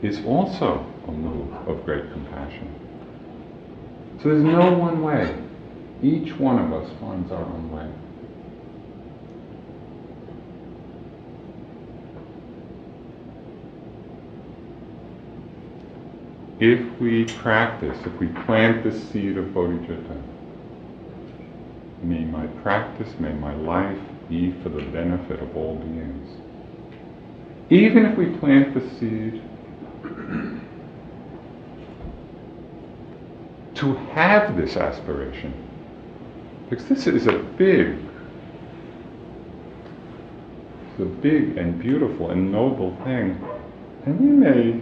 is 0.00 0.24
also 0.24 0.86
a 1.08 1.10
move 1.10 1.52
of 1.68 1.84
great 1.84 2.10
compassion. 2.12 2.72
So 4.22 4.28
there's 4.28 4.44
no 4.44 4.72
one 4.72 5.02
way. 5.02 5.36
Each 6.02 6.32
one 6.36 6.58
of 6.58 6.72
us 6.72 6.88
finds 7.00 7.32
our 7.32 7.42
own 7.42 7.72
way. 7.72 7.90
If 16.60 17.00
we 17.00 17.24
practice, 17.24 17.98
if 18.06 18.12
we 18.20 18.28
plant 18.28 18.84
the 18.84 18.96
seed 18.96 19.36
of 19.36 19.46
bodhicitta, 19.46 20.22
may 22.02 22.24
my 22.24 22.46
practice, 22.62 23.08
may 23.18 23.32
my 23.32 23.54
life 23.54 23.98
be 24.28 24.52
for 24.62 24.68
the 24.68 24.82
benefit 24.82 25.40
of 25.40 25.56
all 25.56 25.76
beings. 25.76 26.28
Even 27.70 28.04
if 28.06 28.18
we 28.18 28.26
plant 28.38 28.74
the 28.74 28.80
seed 28.98 29.42
to 33.74 33.94
have 34.12 34.56
this 34.56 34.76
aspiration, 34.76 35.54
because 36.68 36.86
this 36.88 37.06
is 37.06 37.26
a 37.26 37.38
big, 37.38 37.98
it's 40.90 41.00
a 41.00 41.04
big 41.04 41.56
and 41.56 41.78
beautiful 41.80 42.30
and 42.30 42.50
noble 42.50 42.96
thing, 43.04 43.40
and 44.06 44.20
we 44.20 44.26
may, 44.26 44.80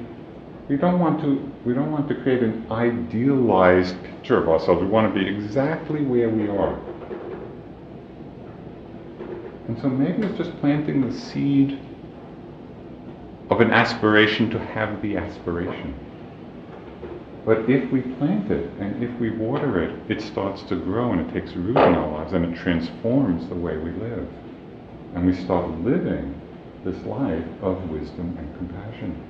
we 0.69 0.77
don't 0.77 0.99
want 0.99 1.21
to, 1.21 1.53
we 1.65 1.75
don't 1.75 1.91
want 1.93 2.09
to 2.09 2.15
create 2.15 2.43
an 2.43 2.67
idealized 2.71 4.03
picture 4.05 4.39
of 4.43 4.49
ourselves. 4.49 4.81
We 4.81 4.89
want 4.89 5.12
to 5.12 5.21
be 5.21 5.29
exactly 5.29 6.03
where 6.05 6.29
we 6.29 6.49
are. 6.49 6.79
And 9.71 9.81
so 9.81 9.89
maybe 9.89 10.27
it's 10.27 10.37
just 10.37 10.59
planting 10.59 11.09
the 11.09 11.17
seed 11.17 11.79
of 13.50 13.61
an 13.61 13.71
aspiration 13.71 14.50
to 14.50 14.59
have 14.59 15.00
the 15.00 15.17
aspiration. 15.17 15.95
But 17.47 17.71
if 17.71 17.89
we 17.93 18.00
plant 18.00 18.50
it 18.50 18.69
and 18.81 19.00
if 19.00 19.17
we 19.21 19.31
water 19.31 19.81
it, 19.81 20.11
it 20.11 20.23
starts 20.23 20.65
to 20.65 20.75
grow 20.75 21.12
and 21.12 21.21
it 21.21 21.33
takes 21.33 21.55
root 21.55 21.77
in 21.77 21.95
our 21.95 22.11
lives 22.11 22.33
and 22.33 22.53
it 22.53 22.59
transforms 22.59 23.49
the 23.49 23.55
way 23.55 23.77
we 23.77 23.93
live. 23.93 24.29
And 25.15 25.25
we 25.25 25.37
start 25.37 25.71
living 25.83 26.35
this 26.85 27.00
life 27.07 27.47
of 27.62 27.89
wisdom 27.91 28.37
and 28.39 28.57
compassion. 28.57 29.25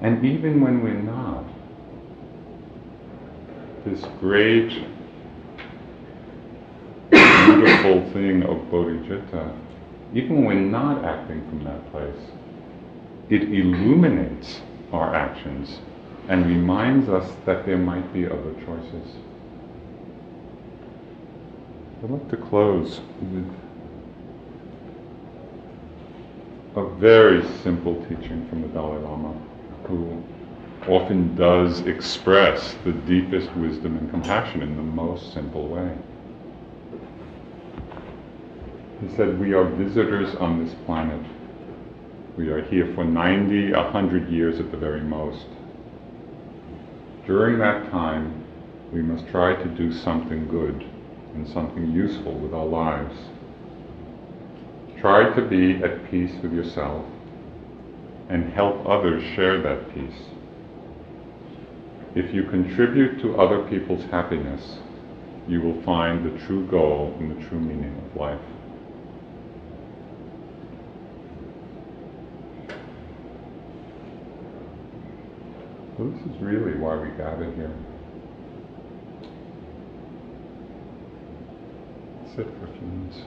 And 0.00 0.24
even 0.24 0.60
when 0.60 0.82
we're 0.82 0.94
not, 0.94 1.31
this 3.84 4.04
great, 4.20 4.68
beautiful 7.10 8.10
thing 8.12 8.42
of 8.44 8.56
bodhicitta, 8.70 9.56
even 10.14 10.44
when 10.44 10.70
not 10.70 11.04
acting 11.04 11.46
from 11.48 11.64
that 11.64 11.90
place, 11.90 12.30
it 13.28 13.42
illuminates 13.42 14.60
our 14.92 15.14
actions 15.14 15.80
and 16.28 16.46
reminds 16.46 17.08
us 17.08 17.32
that 17.46 17.66
there 17.66 17.78
might 17.78 18.12
be 18.12 18.26
other 18.26 18.54
choices. 18.64 19.16
I'd 22.02 22.10
like 22.10 22.28
to 22.30 22.36
close 22.36 23.00
with 23.20 23.50
a 26.76 26.84
very 26.96 27.42
simple 27.62 28.04
teaching 28.06 28.46
from 28.48 28.62
the 28.62 28.68
Dalai 28.68 28.98
Lama, 29.02 29.34
who 29.84 30.22
often 30.88 31.34
does 31.36 31.80
express 31.82 32.76
the 32.84 32.92
deepest 32.92 33.52
wisdom 33.56 33.96
and 33.98 34.10
compassion 34.10 34.62
in 34.62 34.76
the 34.76 34.82
most 34.82 35.32
simple 35.32 35.68
way. 35.68 35.96
He 39.00 39.14
said, 39.16 39.38
We 39.38 39.52
are 39.54 39.64
visitors 39.64 40.34
on 40.36 40.64
this 40.64 40.74
planet. 40.86 41.24
We 42.36 42.48
are 42.48 42.62
here 42.62 42.92
for 42.94 43.04
90, 43.04 43.72
100 43.72 44.28
years 44.28 44.58
at 44.58 44.70
the 44.70 44.76
very 44.76 45.00
most. 45.00 45.46
During 47.26 47.58
that 47.58 47.90
time, 47.90 48.44
we 48.92 49.02
must 49.02 49.26
try 49.28 49.54
to 49.54 49.68
do 49.68 49.92
something 49.92 50.48
good 50.48 50.84
and 51.34 51.48
something 51.48 51.92
useful 51.92 52.34
with 52.34 52.52
our 52.52 52.66
lives. 52.66 53.16
Try 55.00 55.32
to 55.34 55.42
be 55.42 55.82
at 55.82 56.10
peace 56.10 56.32
with 56.42 56.52
yourself 56.52 57.04
and 58.28 58.52
help 58.52 58.86
others 58.86 59.22
share 59.34 59.60
that 59.62 59.94
peace 59.94 60.31
if 62.14 62.34
you 62.34 62.44
contribute 62.44 63.20
to 63.22 63.40
other 63.40 63.62
people's 63.68 64.04
happiness, 64.10 64.78
you 65.48 65.60
will 65.60 65.82
find 65.82 66.24
the 66.24 66.38
true 66.46 66.66
goal 66.66 67.16
and 67.18 67.30
the 67.30 67.48
true 67.48 67.58
meaning 67.58 67.96
of 68.06 68.16
life. 68.16 68.40
So 75.96 76.10
this 76.10 76.20
is 76.34 76.42
really 76.42 76.78
why 76.78 76.96
we 76.96 77.08
gather 77.16 77.50
here. 77.54 77.74
Sit 82.34 82.46
for 82.58 82.66
a 82.66 82.72
few 82.72 82.86
minutes. 82.86 83.18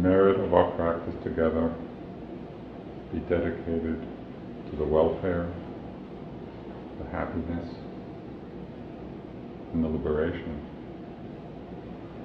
Merit 0.00 0.40
of 0.40 0.54
our 0.54 0.70
practice 0.72 1.14
together 1.22 1.74
be 3.12 3.18
dedicated 3.20 4.00
to 4.70 4.76
the 4.76 4.84
welfare, 4.84 5.52
the 7.02 7.10
happiness, 7.10 7.74
and 9.74 9.84
the 9.84 9.88
liberation 9.88 10.66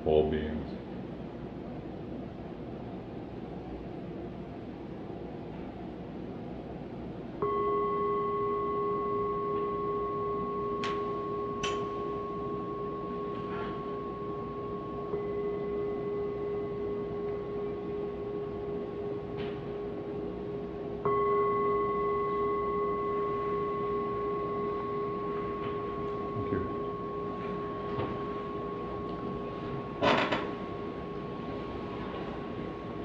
of 0.02 0.08
all 0.08 0.32
beings. 0.32 0.72
Thank 26.36 26.52
you. 26.52 26.62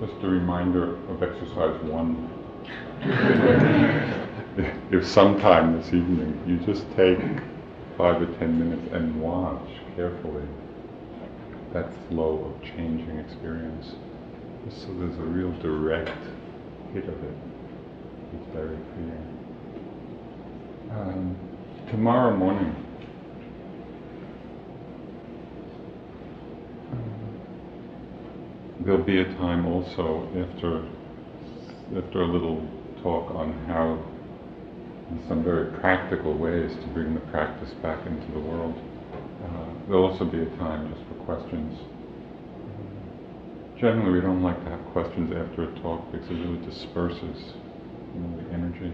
Just 0.01 0.25
a 0.25 0.29
reminder 0.41 0.97
of 1.11 1.23
exercise 1.23 1.79
one. 1.83 2.29
if 4.91 5.07
sometime 5.07 5.77
this 5.77 5.89
evening 5.89 6.43
you 6.47 6.57
just 6.67 6.85
take 6.97 7.19
five 7.97 8.21
or 8.21 8.27
ten 8.39 8.59
minutes 8.59 8.93
and 8.93 9.21
watch 9.21 9.69
carefully 9.97 10.47
that 11.73 11.89
flow 12.09 12.53
of 12.53 12.63
changing 12.63 13.19
experience, 13.19 13.95
so 14.71 14.87
there's 14.99 15.17
a 15.19 15.23
real 15.23 15.53
direct 15.61 16.11
hit 16.95 17.05
of 17.05 17.25
it. 17.25 17.35
It's 18.35 18.53
very 18.53 18.77
clear. 18.95 19.21
Um, 20.91 21.37
tomorrow 21.91 22.37
morning, 22.37 22.75
there'll 28.91 29.05
be 29.05 29.21
a 29.21 29.35
time 29.37 29.67
also 29.67 30.29
after 30.35 30.85
after 31.97 32.23
a 32.23 32.27
little 32.27 32.61
talk 33.05 33.33
on 33.37 33.53
how 33.69 33.97
in 35.13 35.29
some 35.29 35.45
very 35.45 35.71
practical 35.79 36.37
ways 36.37 36.73
to 36.75 36.87
bring 36.89 37.15
the 37.15 37.21
practice 37.31 37.71
back 37.83 38.05
into 38.05 38.33
the 38.33 38.41
world. 38.41 38.75
Uh, 39.45 39.67
there'll 39.87 40.11
also 40.11 40.25
be 40.25 40.43
a 40.43 40.57
time 40.57 40.93
just 40.93 41.07
for 41.07 41.15
questions. 41.25 41.79
Generally, 43.79 44.11
we 44.11 44.21
don't 44.21 44.43
like 44.43 44.63
to 44.65 44.71
have 44.71 44.85
questions 44.87 45.33
after 45.37 45.71
a 45.71 45.81
talk 45.81 46.11
because 46.11 46.29
it 46.29 46.35
really 46.35 46.65
disperses 46.67 47.55
you 48.13 48.21
know, 48.21 48.43
the 48.43 48.53
energy. 48.53 48.93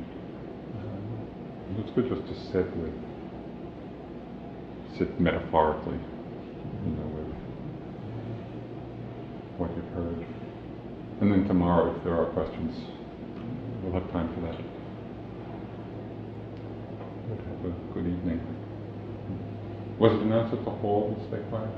Uh, 0.77 1.81
it's 1.81 1.91
good 1.93 2.09
just 2.11 2.27
to 2.29 2.53
sit 2.53 2.77
with, 2.77 2.93
sit 4.99 5.19
metaphorically, 5.19 5.99
you 6.85 6.93
know, 6.93 7.16
And 9.97 11.33
then 11.33 11.49
tomorrow, 11.49 11.97
if 11.97 12.05
there 12.05 12.15
are 12.15 12.27
questions, 12.27 12.77
we'll 13.83 13.95
have 13.95 14.11
time 14.13 14.35
for 14.35 14.41
that. 14.43 14.57
Have 17.29 17.65
a 17.65 17.95
good 17.95 18.07
evening. 18.07 18.41
Was 19.99 20.13
it 20.13 20.23
announced 20.23 20.55
at 20.55 20.65
the 20.65 20.71
hall 20.71 21.17
will 21.17 21.29
stay 21.29 21.43
quiet? 21.49 21.71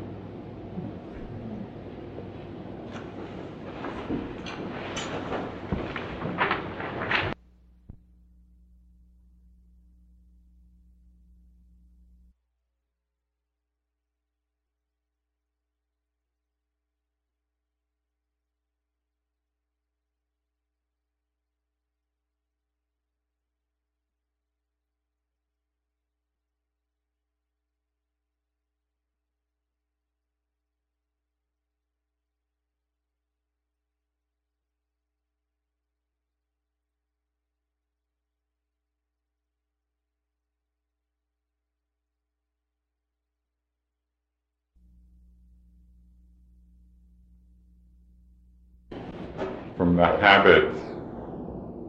From 49.88 49.96
the 49.96 50.04
habits 50.04 50.78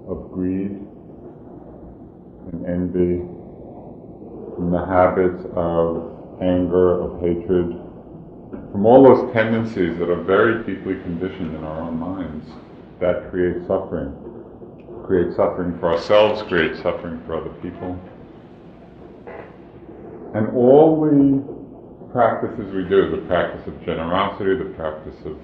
of 0.07 0.31
greed 0.31 0.71
and 2.47 2.65
envy, 2.65 3.19
from 4.55 4.71
the 4.71 4.85
habits 4.85 5.43
of 5.53 6.39
anger, 6.41 7.01
of 7.01 7.19
hatred, 7.19 7.75
from 8.71 8.85
all 8.85 9.03
those 9.03 9.33
tendencies 9.33 9.99
that 9.99 10.09
are 10.09 10.23
very 10.23 10.63
deeply 10.63 10.93
conditioned 11.01 11.53
in 11.53 11.61
our 11.65 11.81
own 11.81 11.99
minds 11.99 12.49
that 13.01 13.29
create 13.31 13.67
suffering. 13.67 14.15
Create 15.05 15.35
suffering 15.35 15.77
for 15.79 15.91
ourselves, 15.91 16.41
create 16.43 16.77
suffering 16.77 17.21
for 17.25 17.35
other 17.35 17.53
people. 17.61 17.99
And 20.35 20.55
all 20.55 21.01
the 21.01 22.13
practices 22.13 22.73
we 22.73 22.87
do, 22.87 23.11
the 23.11 23.27
practice 23.27 23.67
of 23.67 23.77
generosity, 23.83 24.55
the 24.55 24.73
practice 24.77 25.19
of 25.25 25.37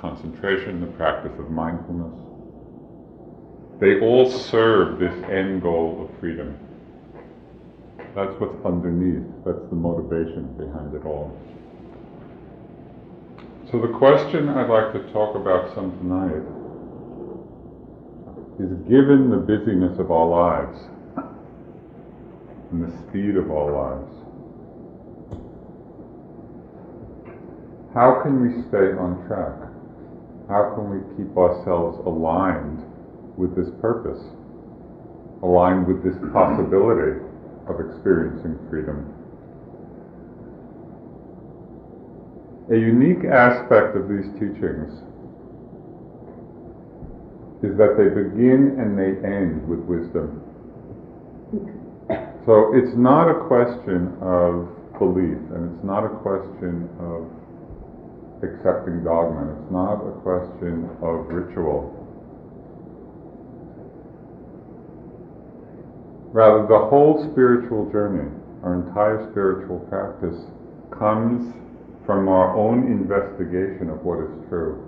concentration, 0.00 0.80
the 0.80 0.86
practice 0.86 1.32
of 1.38 1.50
mindfulness, 1.50 2.14
they 3.80 4.00
all 4.00 4.30
serve 4.30 4.98
this 4.98 5.14
end 5.30 5.62
goal 5.62 6.08
of 6.08 6.20
freedom. 6.20 6.58
That's 8.14 8.32
what's 8.40 8.64
underneath, 8.64 9.26
that's 9.44 9.68
the 9.70 9.76
motivation 9.76 10.52
behind 10.56 10.94
it 10.94 11.04
all. 11.04 11.36
So 13.70 13.80
the 13.80 13.92
question 13.98 14.48
I'd 14.48 14.70
like 14.70 14.92
to 14.94 15.12
talk 15.12 15.36
about 15.36 15.74
some 15.74 15.92
tonight 15.98 16.42
is 18.58 18.72
given 18.88 19.30
the 19.30 19.36
busyness 19.36 19.98
of 20.00 20.10
our 20.10 20.26
lives 20.26 20.78
and 22.72 22.82
the 22.82 22.90
speed 23.08 23.36
of 23.36 23.50
our 23.50 23.70
lives, 23.70 24.14
how 27.94 28.20
can 28.22 28.40
we 28.40 28.62
stay 28.68 28.96
on 28.98 29.24
track? 29.28 29.67
How 30.48 30.72
can 30.74 30.88
we 30.88 31.00
keep 31.16 31.36
ourselves 31.36 31.98
aligned 32.06 32.82
with 33.36 33.54
this 33.54 33.68
purpose, 33.82 34.22
aligned 35.42 35.86
with 35.86 36.02
this 36.02 36.16
possibility 36.32 37.20
of 37.68 37.76
experiencing 37.80 38.58
freedom? 38.70 39.12
A 42.72 42.76
unique 42.76 43.24
aspect 43.24 43.96
of 43.96 44.08
these 44.08 44.24
teachings 44.40 44.92
is 47.62 47.76
that 47.76 47.96
they 47.98 48.08
begin 48.08 48.76
and 48.80 48.96
they 48.96 49.20
end 49.26 49.68
with 49.68 49.80
wisdom. 49.80 50.40
So 52.46 52.72
it's 52.74 52.96
not 52.96 53.28
a 53.28 53.44
question 53.46 54.16
of 54.22 54.68
belief 54.98 55.36
and 55.52 55.76
it's 55.76 55.84
not 55.84 56.04
a 56.04 56.12
question 56.24 56.88
of 57.00 57.37
accepting 58.42 59.02
dogma. 59.04 59.52
It's 59.52 59.70
not 59.72 60.00
a 60.02 60.12
question 60.22 60.88
of 61.02 61.26
ritual. 61.26 61.94
Rather, 66.32 66.66
the 66.68 66.78
whole 66.90 67.26
spiritual 67.32 67.90
journey, 67.90 68.30
our 68.62 68.74
entire 68.86 69.30
spiritual 69.30 69.80
practice, 69.88 70.38
comes 70.92 71.54
from 72.04 72.28
our 72.28 72.56
own 72.56 72.86
investigation 72.86 73.90
of 73.90 74.04
what 74.04 74.20
is 74.20 74.30
true. 74.48 74.84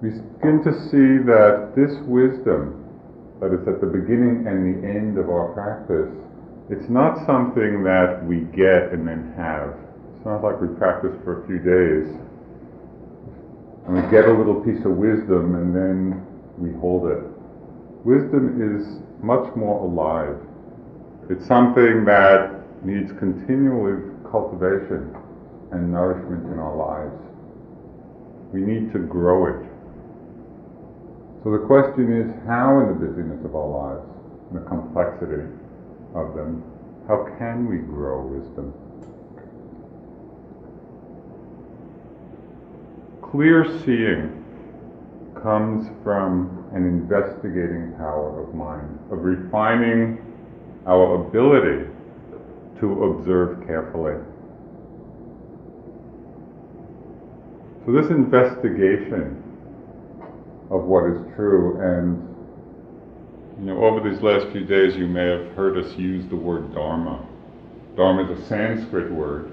We 0.00 0.10
begin 0.10 0.64
to 0.64 0.72
see 0.88 1.20
that 1.28 1.74
this 1.76 1.92
wisdom 2.08 2.80
that 3.40 3.52
is 3.52 3.66
at 3.68 3.80
the 3.80 3.86
beginning 3.86 4.46
and 4.46 4.64
the 4.64 4.88
end 4.88 5.18
of 5.18 5.28
our 5.28 5.52
practice, 5.52 6.12
it's 6.70 6.88
not 6.88 7.26
something 7.26 7.82
that 7.82 8.22
we 8.24 8.46
get 8.54 8.94
and 8.94 9.02
then 9.02 9.34
have. 9.36 9.74
It's 10.14 10.24
not 10.24 10.38
like 10.38 10.62
we 10.62 10.68
practice 10.78 11.10
for 11.24 11.42
a 11.42 11.46
few 11.50 11.58
days 11.58 12.06
and 13.86 13.98
we 13.98 14.02
get 14.06 14.30
a 14.30 14.32
little 14.32 14.62
piece 14.62 14.78
of 14.86 14.94
wisdom 14.94 15.58
and 15.58 15.74
then 15.74 16.22
we 16.62 16.70
hold 16.78 17.10
it. 17.10 17.26
Wisdom 18.06 18.62
is 18.62 19.02
much 19.18 19.50
more 19.56 19.82
alive. 19.82 20.38
It's 21.26 21.44
something 21.50 22.04
that 22.06 22.62
needs 22.86 23.10
continual 23.18 24.06
cultivation 24.30 25.10
and 25.74 25.90
nourishment 25.90 26.46
in 26.54 26.58
our 26.62 26.76
lives. 26.78 27.18
We 28.54 28.62
need 28.62 28.92
to 28.92 29.00
grow 29.00 29.50
it. 29.50 29.66
So 31.42 31.50
the 31.50 31.66
question 31.66 32.14
is 32.14 32.30
how, 32.46 32.78
in 32.78 32.94
the 32.94 33.06
busyness 33.06 33.42
of 33.44 33.56
our 33.58 33.66
lives, 33.66 34.06
in 34.50 34.62
the 34.62 34.66
complexity 34.70 35.50
of 36.14 36.34
them, 36.34 36.62
how 37.06 37.26
can 37.38 37.66
we 37.68 37.78
grow 37.78 38.26
wisdom? 38.26 38.72
Clear 43.22 43.64
seeing 43.84 44.44
comes 45.42 45.88
from 46.02 46.64
an 46.72 46.84
investigating 46.84 47.94
power 47.96 48.42
of 48.42 48.54
mind, 48.54 48.98
of 49.10 49.24
refining 49.24 50.18
our 50.86 51.26
ability 51.26 51.88
to 52.80 53.04
observe 53.04 53.66
carefully. 53.66 54.14
So, 57.86 57.92
this 57.92 58.10
investigation 58.10 59.42
of 60.70 60.84
what 60.84 61.10
is 61.10 61.18
true, 61.34 61.80
and 61.80 62.29
you 63.60 63.66
know, 63.66 63.84
over 63.84 64.08
these 64.08 64.22
last 64.22 64.46
few 64.52 64.64
days, 64.64 64.96
you 64.96 65.06
may 65.06 65.26
have 65.26 65.52
heard 65.52 65.76
us 65.76 65.94
use 65.98 66.24
the 66.26 66.36
word 66.36 66.72
Dharma. 66.74 67.22
Dharma 67.94 68.32
is 68.32 68.40
a 68.40 68.46
Sanskrit 68.46 69.12
word, 69.12 69.50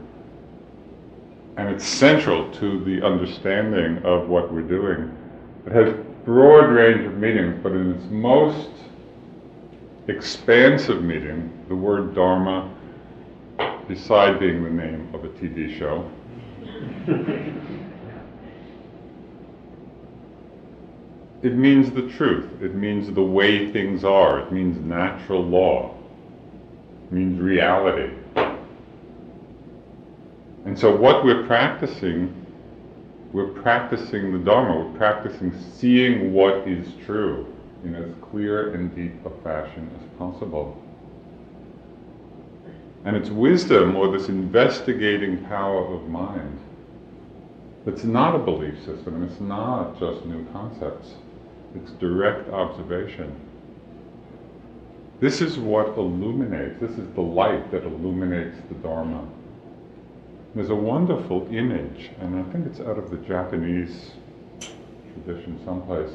and 1.58 1.68
it's 1.68 1.86
central 1.86 2.50
to 2.54 2.84
the 2.86 3.06
understanding 3.06 3.98
of 4.06 4.30
what 4.30 4.54
we're 4.54 4.62
doing. 4.62 5.14
It 5.66 5.74
has 5.74 5.94
broad 6.24 6.70
range 6.70 7.06
of 7.06 7.18
meanings, 7.18 7.60
but 7.62 7.74
in 7.74 7.96
its 7.96 8.06
most 8.06 8.70
expansive 10.08 11.04
meaning, 11.04 11.52
the 11.68 11.76
word 11.76 12.16
Dharma, 12.16 12.74
beside 13.90 14.40
being 14.40 14.64
the 14.64 14.70
name 14.70 15.14
of 15.14 15.26
a 15.26 15.30
TV 15.30 15.78
show, 15.78 16.10
it 21.44 21.56
means 21.56 21.92
the 21.92 22.10
truth. 22.14 22.62
It 22.62 22.76
means 22.76 23.14
the 23.14 23.24
way 23.24 23.72
things 23.72 24.04
are. 24.04 24.40
It 24.40 24.52
means 24.52 24.78
natural 24.80 25.44
law. 25.44 25.96
It 27.06 27.14
means 27.14 27.40
reality. 27.40 28.14
And 30.66 30.78
so 30.78 30.94
what 30.96 31.24
we're 31.24 31.46
practicing 31.46 32.34
we're 33.34 33.48
practicing 33.48 34.32
the 34.32 34.40
Dharma, 34.40 34.80
we're 34.80 34.98
practicing 34.98 35.54
seeing 35.74 36.34
what 36.34 36.68
is 36.68 36.88
true 37.06 37.54
in 37.84 37.94
as 37.94 38.10
clear 38.32 38.74
and 38.74 38.96
deep 38.96 39.14
a 39.26 39.30
fashion 39.44 39.90
as 40.00 40.18
possible. 40.18 40.82
And 43.06 43.16
it's 43.16 43.30
wisdom 43.30 43.96
or 43.96 44.12
this 44.12 44.30
investigating 44.30 45.44
power 45.46 45.86
of 45.94 46.08
mind 46.08 46.60
that's 47.86 48.04
not 48.04 48.36
a 48.36 48.40
belief 48.40 48.78
system, 48.80 49.24
it's 49.24 49.40
not 49.40 50.00
just 50.00 50.26
new 50.26 50.46
concepts, 50.52 51.12
it's 51.76 51.92
direct 51.92 52.50
observation. 52.50 53.36
This 55.20 55.42
is 55.42 55.58
what 55.58 55.98
illuminates, 55.98 56.80
this 56.80 56.92
is 56.92 57.08
the 57.16 57.22
light 57.22 57.72
that 57.72 57.84
illuminates 57.84 58.58
the 58.70 58.76
Dharma. 58.76 59.28
There's 60.54 60.70
a 60.70 60.76
wonderful 60.76 61.48
image, 61.52 62.12
and 62.20 62.40
I 62.40 62.44
think 62.52 62.68
it's 62.68 62.80
out 62.80 62.98
of 62.98 63.10
the 63.10 63.18
Japanese 63.18 64.12
tradition 65.14 65.60
someplace. 65.66 66.12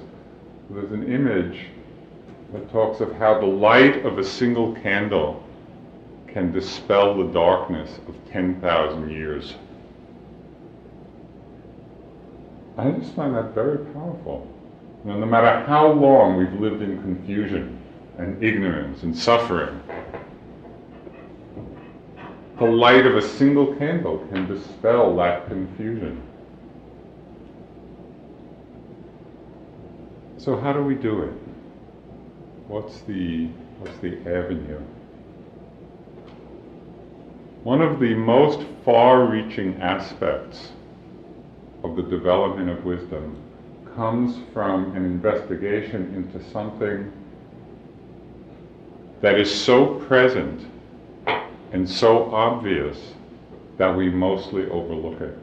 There's 0.71 0.93
an 0.93 1.13
image 1.13 1.67
that 2.53 2.71
talks 2.71 3.01
of 3.01 3.13
how 3.15 3.41
the 3.41 3.47
light 3.47 4.05
of 4.05 4.19
a 4.19 4.25
single 4.25 4.73
candle 4.77 5.43
can 6.29 6.53
dispel 6.53 7.17
the 7.17 7.33
darkness 7.33 7.99
of 8.09 8.15
10,000 8.31 9.11
years. 9.11 9.55
I 12.79 12.91
just 12.93 13.15
find 13.15 13.35
that 13.35 13.55
very 13.55 13.79
powerful. 13.93 14.47
No 15.05 15.27
matter 15.27 15.65
how 15.67 15.91
long 15.91 16.37
we've 16.37 16.61
lived 16.61 16.81
in 16.81 17.03
confusion 17.03 17.81
and 18.19 18.43
ignorance 18.43 19.03
and 19.03 19.17
suffering, 19.17 19.81
the 22.59 22.65
light 22.65 23.05
of 23.05 23.17
a 23.17 23.23
single 23.23 23.75
candle 23.75 24.19
can 24.31 24.47
dispel 24.47 25.17
that 25.17 25.49
confusion. 25.49 26.23
So 30.39 30.57
how 30.57 30.73
do 30.73 30.83
we 30.83 30.95
do 30.95 31.23
it? 31.23 31.33
What's 32.69 33.01
the, 33.01 33.47
what's 33.81 33.99
the 33.99 34.19
avenue? 34.21 34.81
One 37.65 37.83
of 37.83 37.99
the 37.99 38.15
most 38.15 38.61
far-reaching 38.85 39.81
aspects 39.81 40.71
of 41.83 41.97
the 41.97 42.03
development 42.03 42.71
of 42.71 42.85
wisdom 42.85 43.37
comes 43.95 44.37
from 44.53 44.97
an 44.97 45.05
investigation 45.05 46.15
into 46.15 46.51
something 46.51 47.13
that 49.21 49.39
is 49.39 49.53
so 49.53 50.01
present 50.07 50.67
and 51.73 51.89
so 51.89 52.33
obvious 52.35 53.15
that 53.79 53.95
we 53.97 54.09
mostly 54.09 54.69
overlook 54.69 55.21
it. 55.21 55.39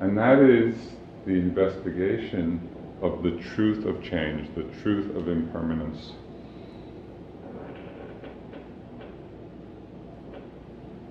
And 0.00 0.16
that 0.18 0.38
is 0.38 0.76
the 1.24 1.32
investigation 1.32 2.60
of 3.02 3.22
the 3.22 3.32
truth 3.54 3.84
of 3.86 4.02
change, 4.02 4.48
the 4.54 4.64
truth 4.82 5.14
of 5.16 5.28
impermanence. 5.28 6.12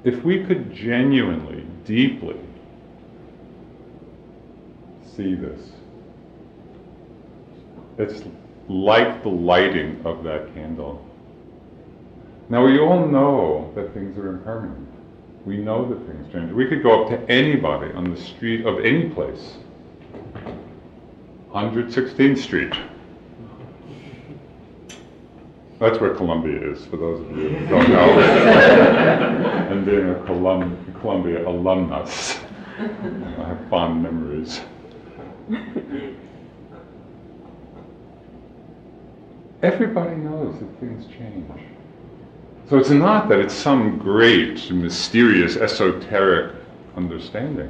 If 0.03 0.23
we 0.23 0.43
could 0.45 0.73
genuinely, 0.73 1.65
deeply 1.83 2.39
see 5.15 5.35
this, 5.35 5.71
it's 7.97 8.23
like 8.67 9.23
the 9.23 9.29
lighting 9.29 10.01
of 10.05 10.23
that 10.23 10.53
candle. 10.53 11.05
Now, 12.49 12.65
we 12.65 12.79
all 12.79 13.07
know 13.07 13.71
that 13.75 13.93
things 13.93 14.17
are 14.17 14.29
impermanent. 14.29 14.87
We 15.45 15.57
know 15.57 15.87
that 15.87 16.05
things 16.07 16.31
change. 16.31 16.51
We 16.51 16.67
could 16.67 16.83
go 16.83 17.03
up 17.03 17.09
to 17.09 17.31
anybody 17.31 17.91
on 17.93 18.09
the 18.13 18.19
street 18.19 18.65
of 18.65 18.83
any 18.83 19.09
place, 19.09 19.53
116th 21.51 22.37
Street. 22.37 22.73
That's 25.79 25.99
where 25.99 26.13
Columbia 26.13 26.71
is, 26.71 26.85
for 26.85 26.97
those 26.97 27.19
of 27.21 27.37
you 27.37 27.49
who 27.49 27.67
don't 27.67 27.89
know. 27.89 28.19
and 29.69 29.85
being 29.85 30.09
a 30.09 30.15
Colum- 30.25 30.95
Columbia 31.01 31.47
alumnus, 31.47 32.39
I 32.79 32.83
have 33.47 33.69
fond 33.69 34.01
memories. 34.01 34.61
Everybody 39.61 40.15
knows 40.15 40.59
that 40.59 40.79
things 40.79 41.05
change. 41.07 41.51
So 42.69 42.77
it's 42.77 42.89
not 42.89 43.29
that 43.29 43.39
it's 43.39 43.53
some 43.53 43.99
great, 43.99 44.71
mysterious, 44.71 45.55
esoteric 45.55 46.55
understanding. 46.95 47.69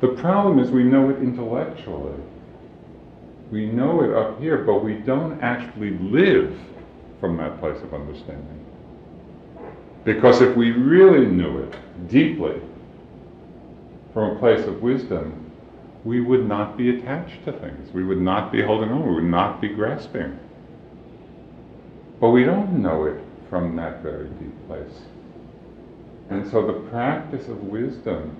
The 0.00 0.08
problem 0.08 0.58
is 0.60 0.70
we 0.70 0.84
know 0.84 1.10
it 1.10 1.18
intellectually. 1.18 2.20
We 3.50 3.66
know 3.66 4.02
it 4.02 4.12
up 4.12 4.40
here, 4.40 4.58
but 4.58 4.84
we 4.84 4.94
don't 4.94 5.40
actually 5.42 5.98
live 5.98 6.56
from 7.20 7.36
that 7.38 7.58
place 7.58 7.80
of 7.82 7.94
understanding. 7.94 8.64
Because 10.04 10.40
if 10.40 10.56
we 10.56 10.70
really 10.70 11.26
knew 11.26 11.58
it 11.58 11.74
deeply, 12.08 12.60
from 14.12 14.36
a 14.36 14.38
place 14.38 14.66
of 14.66 14.82
wisdom, 14.82 15.45
we 16.06 16.20
would 16.20 16.46
not 16.46 16.76
be 16.76 16.96
attached 16.96 17.44
to 17.44 17.52
things. 17.52 17.92
We 17.92 18.04
would 18.04 18.20
not 18.20 18.52
be 18.52 18.62
holding 18.62 18.90
on. 18.90 19.08
We 19.08 19.14
would 19.16 19.24
not 19.24 19.60
be 19.60 19.68
grasping. 19.68 20.38
But 22.20 22.30
we 22.30 22.44
don't 22.44 22.80
know 22.80 23.06
it 23.06 23.20
from 23.50 23.74
that 23.74 24.04
very 24.04 24.28
deep 24.28 24.68
place. 24.68 25.00
And 26.30 26.48
so 26.48 26.64
the 26.64 26.88
practice 26.90 27.48
of 27.48 27.60
wisdom 27.64 28.36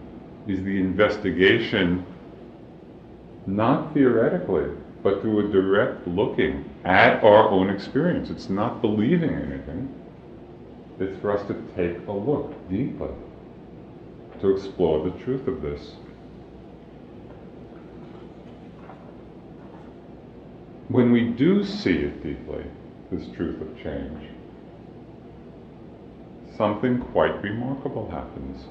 is 0.47 0.63
the 0.63 0.79
investigation, 0.79 2.07
not 3.47 3.93
theoretically, 3.93 4.71
but 5.03 5.21
through 5.21 5.49
a 5.49 5.53
direct 5.53 6.07
looking 6.07 6.71
at 6.85 7.23
our 7.25 7.49
own 7.49 7.69
experience. 7.69 8.31
It's 8.31 8.49
not 8.49 8.81
believing 8.81 9.31
anything. 9.31 9.93
It's 11.01 11.21
for 11.21 11.37
us 11.37 11.45
to 11.49 11.55
take 11.75 12.07
a 12.07 12.13
look 12.13 12.53
deeply, 12.71 13.11
to 14.41 14.55
explore 14.55 15.11
the 15.11 15.19
truth 15.25 15.49
of 15.49 15.63
this. 15.63 15.97
When 20.89 21.11
we 21.11 21.31
do 21.31 21.65
see 21.65 21.97
it 21.97 22.23
deeply, 22.23 22.65
this 23.11 23.27
truth 23.35 23.61
of 23.61 23.77
change, 23.83 24.31
something 26.57 27.01
quite 27.01 27.43
remarkable 27.43 28.09
happens. 28.09 28.65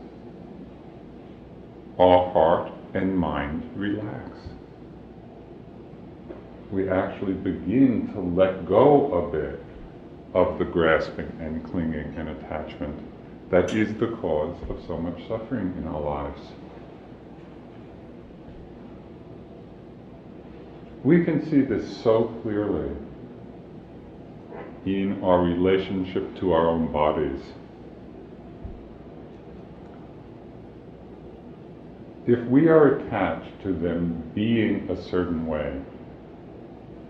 Our 2.00 2.32
heart 2.32 2.72
and 2.94 3.18
mind 3.18 3.70
relax. 3.76 4.30
We 6.72 6.90
actually 6.90 7.34
begin 7.34 8.10
to 8.14 8.22
let 8.22 8.66
go 8.66 9.14
a 9.14 9.32
bit 9.32 9.62
of 10.34 10.58
the 10.58 10.66
grasping 10.66 11.32
and 11.42 11.64
clinging 11.70 12.16
and 12.18 12.30
attachment 12.30 12.98
that 13.50 13.74
is 13.76 13.94
the 13.96 14.08
cause 14.22 14.56
of 14.70 14.82
so 14.88 14.98
much 14.98 15.28
suffering 15.28 15.74
in 15.78 15.88
our 15.88 16.02
lives. 16.02 16.42
We 21.06 21.24
can 21.24 21.48
see 21.52 21.62
this 21.62 21.98
so 21.98 22.34
clearly 22.42 22.90
in 24.88 25.24
our 25.24 25.44
relationship 25.44 26.36
to 26.40 26.52
our 26.52 26.68
own 26.68 26.92
bodies. 26.92 27.40
If 32.26 32.44
we 32.48 32.70
are 32.70 32.96
attached 32.96 33.62
to 33.62 33.72
them 33.72 34.32
being 34.34 34.90
a 34.90 35.00
certain 35.00 35.46
way 35.46 35.80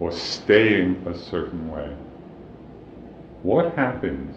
or 0.01 0.11
staying 0.11 1.01
a 1.07 1.17
certain 1.17 1.71
way, 1.71 1.95
what 3.43 3.75
happens 3.75 4.35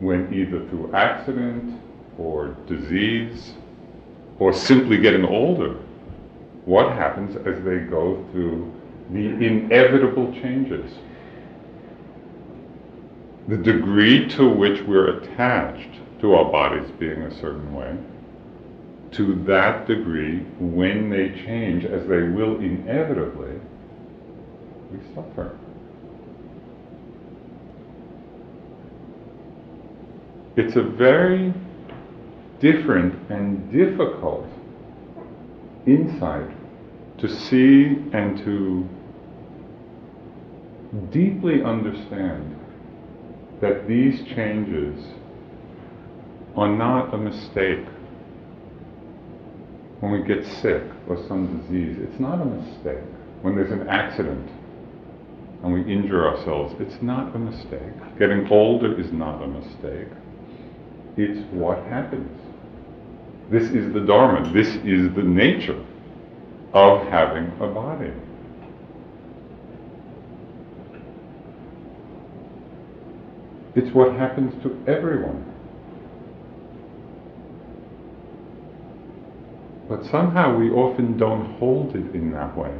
when 0.00 0.34
either 0.34 0.68
through 0.68 0.92
accident 0.92 1.80
or 2.18 2.56
disease 2.66 3.52
or 4.40 4.52
simply 4.52 4.98
getting 4.98 5.24
older, 5.24 5.76
what 6.70 6.92
happens 6.92 7.34
as 7.34 7.64
they 7.64 7.80
go 7.80 8.24
through 8.30 8.72
the 9.10 9.44
inevitable 9.44 10.32
changes? 10.34 10.88
The 13.48 13.56
degree 13.56 14.28
to 14.36 14.48
which 14.48 14.80
we're 14.82 15.18
attached 15.18 15.98
to 16.20 16.32
our 16.34 16.44
bodies 16.52 16.88
being 17.00 17.22
a 17.22 17.40
certain 17.40 17.74
way, 17.74 17.96
to 19.16 19.42
that 19.46 19.88
degree, 19.88 20.44
when 20.60 21.10
they 21.10 21.30
change, 21.44 21.84
as 21.84 22.06
they 22.06 22.22
will 22.22 22.60
inevitably, 22.60 23.58
we 24.92 24.98
suffer. 25.12 25.58
It's 30.54 30.76
a 30.76 30.82
very 30.82 31.52
different 32.60 33.28
and 33.28 33.72
difficult 33.72 34.46
insight 35.84 36.59
to 37.20 37.28
see 37.28 37.84
and 38.12 38.38
to 38.38 38.88
deeply 41.10 41.62
understand 41.62 42.56
that 43.60 43.86
these 43.86 44.22
changes 44.34 45.04
are 46.56 46.68
not 46.68 47.12
a 47.14 47.18
mistake. 47.18 47.84
When 50.00 50.12
we 50.12 50.22
get 50.26 50.46
sick 50.62 50.82
or 51.08 51.22
some 51.28 51.60
disease, 51.60 51.98
it's 52.00 52.18
not 52.18 52.40
a 52.40 52.44
mistake. 52.44 53.04
When 53.42 53.54
there's 53.54 53.70
an 53.70 53.86
accident 53.88 54.50
and 55.62 55.74
we 55.74 55.80
injure 55.92 56.26
ourselves, 56.26 56.74
it's 56.80 57.02
not 57.02 57.34
a 57.36 57.38
mistake. 57.38 58.18
Getting 58.18 58.48
older 58.50 58.98
is 58.98 59.12
not 59.12 59.42
a 59.42 59.46
mistake. 59.46 60.08
It's 61.18 61.40
what 61.52 61.84
happens. 61.84 62.30
This 63.50 63.64
is 63.64 63.92
the 63.92 64.00
Dharma. 64.00 64.50
This 64.54 64.68
is 64.76 65.14
the 65.14 65.22
nature 65.22 65.84
of 66.72 67.06
having 67.08 67.46
a 67.60 67.66
body. 67.66 68.12
It's 73.76 73.94
what 73.94 74.14
happens 74.14 74.52
to 74.62 74.76
everyone. 74.86 75.46
But 79.88 80.04
somehow 80.10 80.56
we 80.56 80.70
often 80.70 81.16
don't 81.16 81.58
hold 81.58 81.96
it 81.96 82.14
in 82.14 82.32
that 82.32 82.56
way 82.56 82.72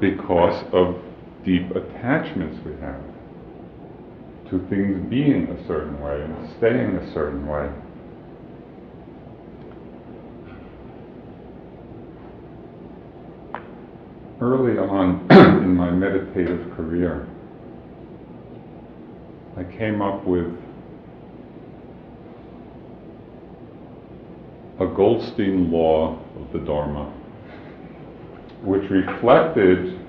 because 0.00 0.64
of 0.72 0.96
deep 1.44 1.70
attachments 1.70 2.58
we 2.64 2.72
have 2.80 3.00
to 4.50 4.66
things 4.68 5.08
being 5.08 5.48
a 5.48 5.66
certain 5.66 6.00
way 6.00 6.22
and 6.22 6.50
staying 6.58 6.96
a 6.96 7.12
certain 7.12 7.46
way. 7.46 7.70
Early 14.50 14.78
on 14.78 15.28
in 15.62 15.76
my 15.76 15.92
meditative 15.92 16.72
career, 16.74 17.24
I 19.56 19.62
came 19.62 20.02
up 20.02 20.26
with 20.26 20.52
a 24.80 24.86
Goldstein 24.86 25.70
law 25.70 26.18
of 26.34 26.52
the 26.52 26.58
Dharma, 26.58 27.12
which 28.64 28.90
reflected 28.90 30.00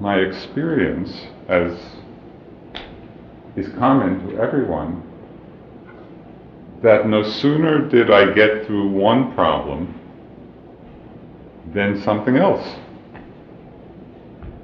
my 0.00 0.16
experience 0.20 1.12
as 1.50 1.78
is 3.56 3.68
common 3.74 4.26
to 4.26 4.38
everyone 4.38 5.02
that 6.82 7.06
no 7.06 7.22
sooner 7.22 7.86
did 7.86 8.10
I 8.10 8.32
get 8.32 8.64
through 8.64 8.88
one 8.88 9.34
problem 9.34 10.00
than 11.74 12.00
something 12.02 12.36
else 12.36 12.76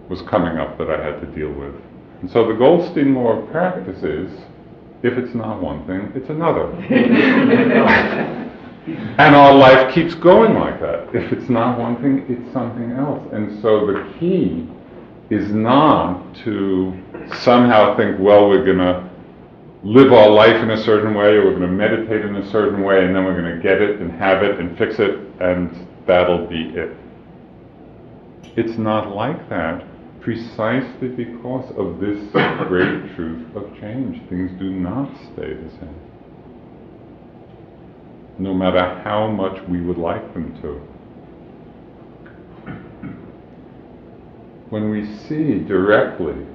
was 0.09 0.23
coming 0.23 0.59
up 0.59 0.79
that 0.79 0.91
I 0.91 1.03
had 1.03 1.21
to 1.21 1.27
deal 1.27 1.53
with. 1.53 1.75
And 2.21 2.31
so 2.31 2.47
the 2.47 2.55
Goldstein 2.55 3.15
law 3.15 3.39
of 3.39 3.51
practice 3.51 4.03
is 4.03 4.31
if 5.03 5.19
it's 5.19 5.35
not 5.35 5.61
one 5.61 5.85
thing, 5.87 6.13
it's 6.15 6.31
another. 6.31 6.71
and 9.19 9.35
our 9.35 9.55
life 9.55 9.93
keeps 9.93 10.15
going 10.15 10.55
like 10.55 10.81
that. 10.81 11.15
If 11.15 11.33
it's 11.33 11.49
not 11.49 11.79
one 11.79 12.01
thing, 12.01 12.25
it's 12.29 12.53
something 12.53 12.93
else. 12.93 13.27
And 13.33 13.61
so 13.61 13.87
the 13.87 14.15
key 14.19 14.69
is 15.31 15.51
not 15.51 16.35
to 16.45 16.97
somehow 17.41 17.97
think, 17.97 18.19
well, 18.21 18.49
we're 18.49 18.65
going 18.65 18.79
to 18.79 19.11
live 19.83 20.13
our 20.13 20.29
life 20.29 20.63
in 20.63 20.71
a 20.71 20.83
certain 20.85 21.15
way, 21.15 21.35
or 21.35 21.47
we're 21.47 21.59
going 21.59 21.63
to 21.63 21.69
meditate 21.69 22.25
in 22.25 22.37
a 22.37 22.51
certain 22.51 22.83
way, 22.83 23.05
and 23.05 23.17
then 23.17 23.25
we're 23.25 23.41
going 23.41 23.57
to 23.57 23.63
get 23.63 23.81
it 23.81 24.01
and 24.01 24.13
have 24.13 24.43
it 24.43 24.61
and 24.61 24.79
fix 24.79 25.01
it, 25.01 25.19
and 25.41 25.89
that'll 26.07 26.47
be 26.47 26.71
it. 26.75 26.97
It's 28.57 28.79
not 28.79 29.15
like 29.15 29.49
that 29.49 29.85
precisely 30.21 31.09
because 31.09 31.71
of 31.77 31.99
this 31.99 32.19
great 32.69 33.15
truth 33.17 33.57
of 33.57 33.75
change. 33.81 34.21
Things 34.29 34.53
do 34.59 34.71
not 34.71 35.11
stay 35.33 35.55
the 35.55 35.71
same. 35.81 36.01
No 38.39 38.55
matter 38.55 39.01
how 39.05 39.29
much 39.29 39.61
we 39.69 39.81
would 39.81 39.99
like 39.99 40.33
them 40.33 40.61
to. 40.63 40.81
when 44.73 44.89
we 44.89 45.05
see 45.29 45.59
directly, 45.59 46.47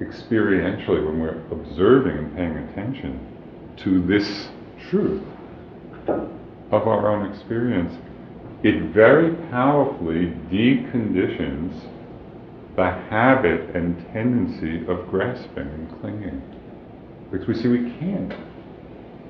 experientially, 0.00 1.04
when 1.04 1.20
we're 1.20 1.42
observing 1.50 2.16
and 2.16 2.34
paying 2.34 2.56
attention 2.56 3.20
to 3.76 4.00
this 4.06 4.48
truth 4.88 5.22
of 6.08 6.88
our 6.88 7.08
own 7.14 7.30
experience, 7.30 7.92
it 8.62 8.92
very 8.92 9.34
powerfully 9.50 10.32
deconditions 10.50 11.80
the 12.76 12.90
habit 13.10 13.74
and 13.74 13.96
tendency 14.12 14.86
of 14.86 15.08
grasping 15.08 15.68
and 15.68 16.00
clinging. 16.00 16.42
Because 17.30 17.46
we 17.48 17.54
see 17.54 17.68
we 17.68 17.90
can't. 17.98 18.34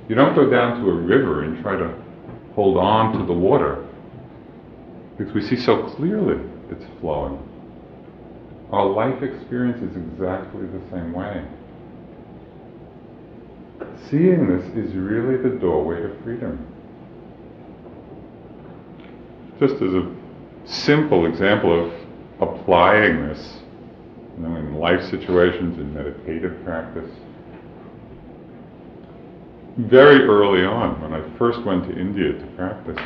You 0.09 0.15
don't 0.15 0.35
go 0.35 0.51
down 0.51 0.83
to 0.83 0.91
a 0.91 0.95
river 0.95 1.45
and 1.45 1.63
try 1.63 1.77
to 1.77 1.95
hold 2.55 2.77
on 2.77 3.19
to 3.19 3.25
the 3.27 3.33
water. 3.33 3.87
Because 5.17 5.33
we 5.35 5.43
see 5.43 5.57
so 5.57 5.85
clearly 5.91 6.43
it's 6.71 6.85
flowing. 7.01 7.39
Our 8.73 8.87
life 8.87 9.23
experience 9.23 9.83
is 9.83 9.97
exactly 9.97 10.67
the 10.67 10.81
same 10.91 11.13
way. 11.13 11.45
Seeing 14.09 14.47
this 14.49 14.67
is 14.77 14.95
really 14.95 15.37
the 15.37 15.57
doorway 15.59 16.01
to 16.03 16.23
freedom. 16.23 16.67
Just 19.61 19.75
as 19.75 19.93
a 19.93 20.11
simple 20.65 21.27
example 21.27 21.87
of 21.87 21.93
applying 22.41 23.29
this 23.29 23.59
you 24.39 24.43
know, 24.49 24.57
in 24.57 24.75
life 24.77 25.03
situations, 25.11 25.79
in 25.79 25.93
meditative 25.93 26.65
practice. 26.65 27.11
Very 29.77 30.23
early 30.25 30.65
on, 30.65 30.99
when 31.03 31.13
I 31.13 31.39
first 31.39 31.63
went 31.65 31.85
to 31.85 31.99
India 31.99 32.33
to 32.33 32.47
practice, 32.57 32.99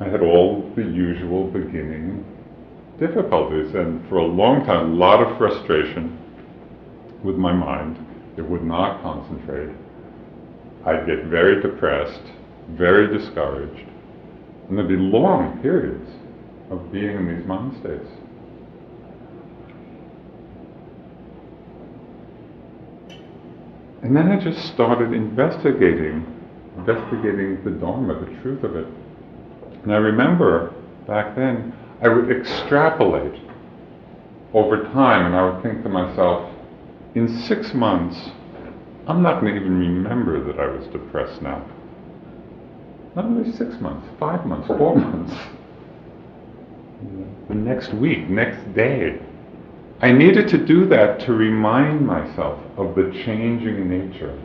I 0.00 0.04
had 0.04 0.20
all 0.20 0.70
the 0.76 0.82
usual 0.82 1.46
beginning 1.46 2.24
difficulties, 2.98 3.74
and 3.74 4.06
for 4.10 4.18
a 4.18 4.26
long 4.26 4.66
time, 4.66 4.92
a 4.92 4.94
lot 4.94 5.22
of 5.22 5.38
frustration 5.38 6.18
with 7.24 7.36
my 7.36 7.52
mind. 7.52 7.98
It 8.36 8.42
would 8.42 8.64
not 8.64 9.02
concentrate. 9.02 9.74
I'd 10.84 11.06
get 11.06 11.24
very 11.24 11.62
depressed, 11.62 12.22
very 12.70 13.16
discouraged, 13.16 13.91
and 14.68 14.78
there'd 14.78 14.88
be 14.88 14.96
long 14.96 15.60
periods 15.60 16.08
of 16.70 16.90
being 16.92 17.16
in 17.16 17.36
these 17.36 17.46
mind 17.46 17.76
states. 17.80 18.08
And 24.02 24.16
then 24.16 24.32
I 24.32 24.38
just 24.38 24.66
started 24.72 25.12
investigating, 25.12 26.26
investigating 26.76 27.62
the 27.64 27.70
Dharma, 27.70 28.18
the 28.18 28.40
truth 28.40 28.64
of 28.64 28.74
it. 28.74 28.86
And 29.82 29.92
I 29.92 29.96
remember 29.96 30.74
back 31.06 31.36
then, 31.36 31.72
I 32.02 32.08
would 32.08 32.30
extrapolate 32.30 33.40
over 34.54 34.82
time, 34.92 35.26
and 35.26 35.36
I 35.36 35.48
would 35.48 35.62
think 35.62 35.82
to 35.84 35.88
myself, 35.88 36.52
in 37.14 37.28
six 37.42 37.72
months, 37.74 38.30
I'm 39.06 39.22
not 39.22 39.40
going 39.40 39.54
to 39.54 39.60
even 39.60 39.78
remember 39.78 40.42
that 40.44 40.60
I 40.60 40.66
was 40.66 40.86
depressed 40.88 41.40
now. 41.42 41.64
Not 43.14 43.26
only 43.26 43.52
six 43.52 43.78
months, 43.80 44.08
five 44.18 44.46
months, 44.46 44.66
four 44.68 44.96
months. 44.96 45.34
The 47.48 47.54
next 47.54 47.92
week, 47.94 48.28
next 48.28 48.74
day. 48.74 49.20
I 50.00 50.12
needed 50.12 50.48
to 50.48 50.58
do 50.64 50.86
that 50.88 51.20
to 51.20 51.32
remind 51.32 52.06
myself 52.06 52.60
of 52.76 52.94
the 52.94 53.12
changing 53.24 53.88
nature 53.88 54.36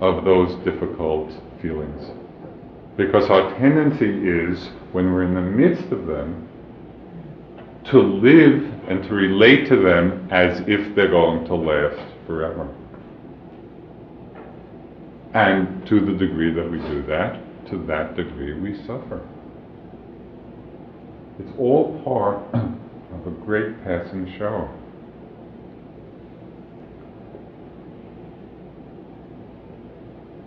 of 0.00 0.24
those 0.24 0.54
difficult 0.64 1.32
feelings. 1.60 2.10
Because 2.96 3.28
our 3.28 3.54
tendency 3.58 4.06
is, 4.06 4.70
when 4.92 5.12
we're 5.12 5.24
in 5.24 5.34
the 5.34 5.40
midst 5.40 5.92
of 5.92 6.06
them, 6.06 6.48
to 7.84 8.00
live 8.00 8.62
and 8.88 9.02
to 9.04 9.14
relate 9.14 9.68
to 9.68 9.76
them 9.76 10.26
as 10.30 10.60
if 10.66 10.94
they're 10.94 11.10
going 11.10 11.44
to 11.46 11.54
last 11.54 12.00
forever. 12.26 12.68
And 15.36 15.86
to 15.88 16.00
the 16.00 16.12
degree 16.12 16.50
that 16.54 16.70
we 16.70 16.78
do 16.78 17.02
that, 17.08 17.66
to 17.68 17.76
that 17.88 18.16
degree 18.16 18.58
we 18.58 18.74
suffer. 18.86 19.20
It's 21.38 21.52
all 21.58 22.00
part 22.02 22.38
of 22.54 23.26
a 23.26 23.30
great 23.44 23.84
passing 23.84 24.34
show. 24.38 24.66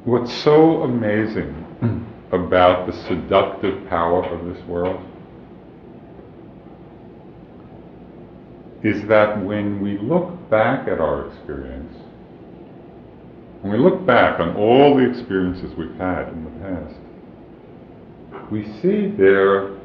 What's 0.06 0.34
so 0.44 0.82
amazing 0.82 2.08
about 2.32 2.88
the 2.88 2.94
seductive 3.04 3.88
power 3.90 4.26
of 4.26 4.52
this 4.52 4.66
world 4.66 5.06
is 8.82 9.08
that 9.08 9.46
when 9.46 9.82
we 9.84 10.00
look 10.00 10.50
back 10.50 10.88
at 10.88 11.00
our 11.00 11.28
experience, 11.28 11.96
when 13.62 13.74
we 13.74 13.78
look 13.78 14.06
back 14.06 14.40
on 14.40 14.56
all 14.56 14.96
the 14.96 15.10
experiences 15.10 15.76
we've 15.78 15.96
had 15.96 16.30
in 16.30 16.44
the 16.46 16.52
past, 16.62 16.96
we 18.52 18.64
see 18.82 19.08
their 19.08 19.78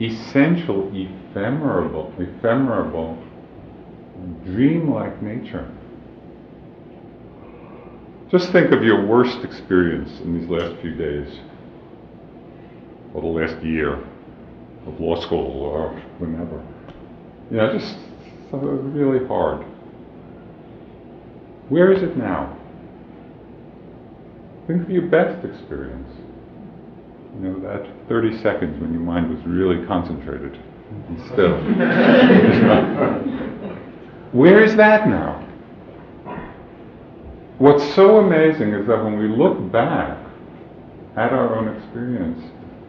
essential, 0.00 0.90
ephemeral, 0.94 2.12
ephemeral, 2.18 3.22
dreamlike 4.44 5.20
nature. 5.22 5.68
Just 8.30 8.52
think 8.52 8.70
of 8.72 8.84
your 8.84 9.04
worst 9.04 9.42
experience 9.42 10.20
in 10.20 10.38
these 10.38 10.48
last 10.48 10.80
few 10.80 10.94
days, 10.94 11.40
or 13.14 13.22
the 13.22 13.26
last 13.26 13.64
year 13.64 13.94
of 14.86 15.00
law 15.00 15.20
school, 15.20 15.62
or 15.62 15.90
whenever. 16.18 16.62
You 17.50 17.56
know, 17.56 17.78
just 17.78 17.96
something 18.50 18.92
really 18.92 19.26
hard. 19.26 19.64
Where 21.68 21.92
is 21.92 22.02
it 22.02 22.16
now? 22.16 22.56
Think 24.66 24.82
of 24.82 24.90
your 24.90 25.06
best 25.06 25.44
experience. 25.44 26.08
You 27.34 27.40
know, 27.48 27.60
that 27.60 27.86
30 28.08 28.38
seconds 28.42 28.80
when 28.80 28.92
your 28.92 29.02
mind 29.02 29.34
was 29.34 29.44
really 29.46 29.86
concentrated 29.86 30.58
and 31.08 31.20
still. 31.26 31.56
Where 34.32 34.62
is 34.62 34.76
that 34.76 35.08
now? 35.08 35.44
What's 37.58 37.94
so 37.94 38.18
amazing 38.18 38.72
is 38.72 38.86
that 38.86 39.02
when 39.02 39.18
we 39.18 39.28
look 39.28 39.72
back 39.72 40.18
at 41.16 41.32
our 41.32 41.56
own 41.56 41.76
experience, 41.76 42.40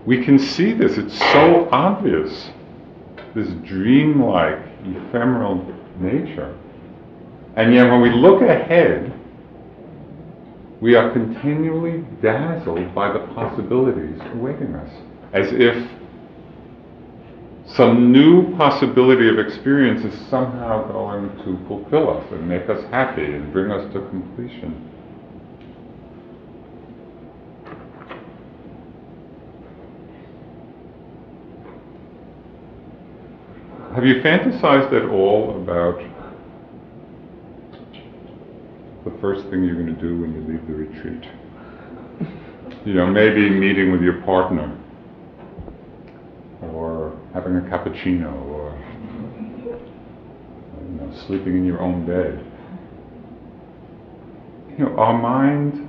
we 0.06 0.24
can 0.24 0.38
see 0.38 0.74
this. 0.74 0.98
It's 0.98 1.18
so 1.32 1.68
obvious. 1.72 2.50
This 3.36 3.50
dreamlike, 3.66 4.60
ephemeral 4.84 5.66
nature. 6.00 6.56
And 7.60 7.74
yet 7.74 7.91
when 7.91 7.99
we 7.99 8.10
look 8.10 8.41
ahead, 8.41 9.14
we 10.80 10.95
are 10.95 11.12
continually 11.12 12.05
dazzled 12.22 12.95
by 12.95 13.12
the 13.12 13.20
possibilities 13.36 14.18
awaiting 14.34 14.76
us, 14.76 14.89
as 15.34 15.47
if 15.51 15.91
some 17.76 18.14
new 18.14 18.55
possibility 18.55 19.28
of 19.28 19.39
experience 19.39 20.05
is 20.05 20.18
somehow 20.30 20.89
going 20.89 21.36
to 21.43 21.68
fulfill 21.68 22.18
us 22.18 22.26
and 22.32 22.47
make 22.47 22.70
us 22.70 22.82
happy 22.91 23.26
and 23.26 23.51
bring 23.51 23.72
us 23.72 23.91
to 23.91 24.07
completion. 24.07 24.89
Have 33.93 34.05
you 34.05 34.22
fantasized 34.22 34.93
at 34.93 35.10
all 35.10 35.62
about 35.62 35.99
the 39.10 39.20
first 39.20 39.43
thing 39.49 39.64
you're 39.64 39.76
going 39.76 39.93
to 39.93 40.01
do 40.01 40.20
when 40.20 40.34
you 40.34 40.41
leave 40.41 40.66
the 40.68 40.74
retreat? 40.74 41.30
You 42.86 42.93
know, 42.93 43.07
maybe 43.07 43.49
meeting 43.49 43.91
with 43.91 44.01
your 44.01 44.22
partner, 44.22 44.78
or 46.62 47.20
having 47.34 47.57
a 47.57 47.62
cappuccino, 47.62 48.34
or 48.45 48.78
you 49.66 50.95
know, 50.95 51.14
sleeping 51.28 51.57
in 51.57 51.66
your 51.66 51.82
own 51.82 52.05
bed. 52.05 52.45
You 54.78 54.86
know, 54.86 54.97
our 54.97 55.18
mind 55.18 55.88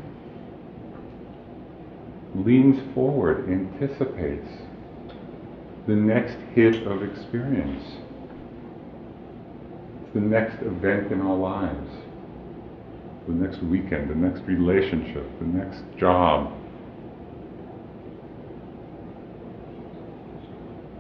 leans 2.35 2.81
forward, 2.95 3.49
anticipates 3.49 4.49
the 5.87 5.95
next 5.95 6.37
hit 6.55 6.87
of 6.87 7.03
experience, 7.03 7.85
the 10.15 10.21
next 10.21 10.61
event 10.63 11.13
in 11.13 11.21
our 11.21 11.37
lives 11.37 12.00
the 13.31 13.47
next 13.47 13.63
weekend, 13.63 14.11
the 14.11 14.15
next 14.15 14.41
relationship, 14.43 15.25
the 15.39 15.47
next 15.47 15.83
job, 15.99 16.53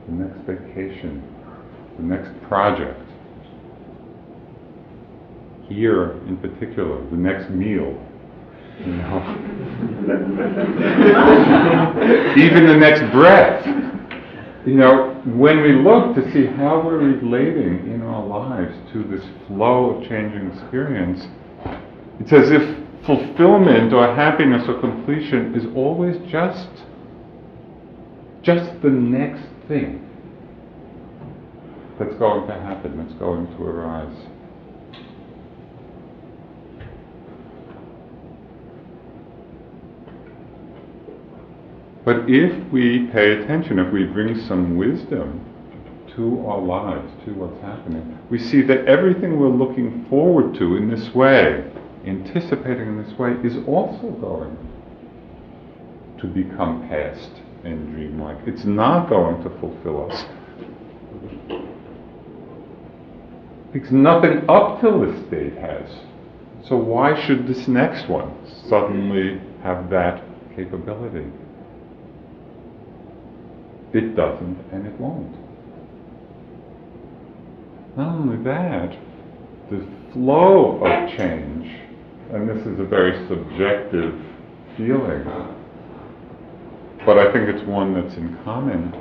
the 0.06 0.12
next 0.12 0.38
vacation, 0.46 1.22
the 1.96 2.04
next 2.04 2.30
project. 2.46 3.00
Here, 5.68 6.12
in 6.26 6.36
particular, 6.36 7.04
the 7.10 7.16
next 7.16 7.50
meal. 7.50 8.06
Even 12.36 12.66
the 12.66 12.76
next 12.76 13.12
breath. 13.12 13.66
You 14.66 14.74
know, 14.74 15.20
when 15.26 15.62
we 15.62 15.72
look 15.72 16.14
to 16.16 16.32
see 16.32 16.46
how 16.46 16.82
we're 16.84 16.98
relating 16.98 17.92
in 17.92 18.02
our 18.02 18.24
lives 18.24 18.76
to 18.92 19.04
this 19.04 19.24
flow 19.46 19.96
of 19.96 20.08
changing 20.08 20.50
experience, 20.50 21.26
it's 22.20 22.32
as 22.32 22.50
if 22.50 22.62
fulfillment 23.04 23.92
or 23.92 24.14
happiness 24.14 24.68
or 24.68 24.78
completion 24.78 25.54
is 25.54 25.64
always 25.74 26.16
just 26.30 26.68
just 28.42 28.80
the 28.82 28.90
next 28.90 29.42
thing 29.68 30.06
that's 31.98 32.14
going 32.14 32.46
to 32.46 32.54
happen, 32.54 32.96
that's 32.96 33.18
going 33.18 33.46
to 33.46 33.62
arise. 33.62 34.16
But 42.04 42.30
if 42.30 42.72
we 42.72 43.06
pay 43.08 43.32
attention, 43.32 43.78
if 43.78 43.92
we 43.92 44.04
bring 44.04 44.40
some 44.46 44.76
wisdom 44.76 45.44
to 46.16 46.44
our 46.46 46.60
lives, 46.60 47.12
to 47.26 47.34
what's 47.34 47.60
happening, 47.60 48.18
we 48.30 48.38
see 48.38 48.62
that 48.62 48.86
everything 48.86 49.38
we're 49.38 49.48
looking 49.48 50.06
forward 50.08 50.54
to 50.54 50.76
in 50.76 50.90
this 50.90 51.14
way, 51.14 51.70
anticipating 52.06 52.88
in 52.88 53.02
this 53.02 53.18
way 53.18 53.32
is 53.44 53.56
also 53.66 54.10
going 54.20 54.56
to 56.20 56.26
become 56.26 56.88
past 56.88 57.30
and 57.64 57.92
dreamlike. 57.92 58.38
It's 58.46 58.64
not 58.64 59.08
going 59.08 59.42
to 59.42 59.50
fulfill 59.60 60.10
us. 60.10 60.24
Because 63.72 63.92
nothing 63.92 64.48
up 64.48 64.80
till 64.80 65.00
this 65.00 65.26
state 65.26 65.56
has. 65.58 65.88
So 66.66 66.76
why 66.76 67.20
should 67.26 67.46
this 67.46 67.68
next 67.68 68.08
one 68.08 68.34
suddenly 68.68 69.40
have 69.62 69.90
that 69.90 70.22
capability? 70.56 71.30
It 73.92 74.14
doesn't 74.16 74.58
and 74.72 74.86
it 74.86 75.00
won't. 75.00 75.36
Not 77.96 78.14
only 78.14 78.42
that, 78.44 78.96
the 79.70 79.86
flow 80.12 80.84
of 80.84 81.16
change 81.16 81.89
and 82.32 82.48
this 82.48 82.64
is 82.64 82.78
a 82.78 82.84
very 82.84 83.26
subjective 83.26 84.14
feeling, 84.76 85.24
but 87.04 87.18
I 87.18 87.32
think 87.32 87.48
it's 87.48 87.66
one 87.66 87.94
that's 87.94 88.14
in 88.14 88.38
common. 88.44 88.92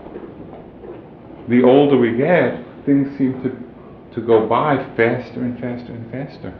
The 1.48 1.64
older 1.64 1.98
we 1.98 2.18
get, 2.18 2.64
things 2.86 3.16
seem 3.18 3.42
to, 3.44 4.16
to 4.16 4.26
go 4.26 4.48
by 4.48 4.78
faster 4.98 5.44
and 5.44 5.60
faster 5.60 5.94
and 5.94 6.12
faster. 6.12 6.54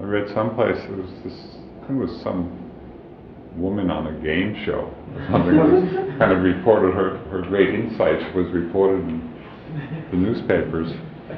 I 0.00 0.04
read 0.04 0.32
someplace 0.32 0.76
it 0.84 0.96
was 0.96 1.10
this, 1.24 1.34
I 1.82 1.86
think 1.86 2.02
it 2.02 2.06
was 2.06 2.22
some 2.22 2.62
woman 3.56 3.90
on 3.90 4.06
a 4.06 4.20
game 4.20 4.54
show 4.64 4.92
or 5.14 5.28
something 5.30 5.56
was 5.56 6.18
kind 6.18 6.30
of 6.30 6.42
reported 6.42 6.94
her, 6.94 7.16
her 7.30 7.42
great 7.42 7.74
insights 7.74 8.22
was 8.34 8.46
reported 8.52 9.00
in 9.08 9.34
the 10.10 10.16
newspapers. 10.16 10.92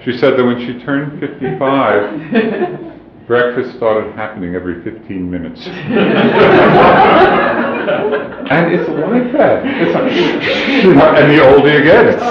She 0.04 0.12
said 0.18 0.36
that 0.36 0.44
when 0.44 0.58
she 0.66 0.84
turned 0.84 1.20
55, 1.20 2.84
breakfast 3.28 3.76
started 3.76 4.14
happening 4.14 4.54
every 4.54 4.82
15 4.82 5.30
minutes. 5.30 5.60
and 5.66 5.76
it's 8.72 8.88
like 8.88 9.32
that. 9.32 9.62
It's 9.66 9.94
like, 9.94 10.10
and 11.18 11.30
the 11.30 11.46
older 11.46 11.78
you 11.78 11.84
get, 11.84 12.06
it's, 12.06 12.22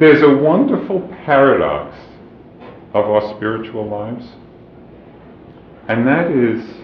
There's 0.00 0.22
a 0.22 0.36
wonderful 0.36 1.00
paradox 1.24 1.96
of 2.92 3.04
our 3.04 3.36
spiritual 3.36 3.88
lives, 3.88 4.26
and 5.88 6.04
that 6.06 6.32
is 6.32 6.83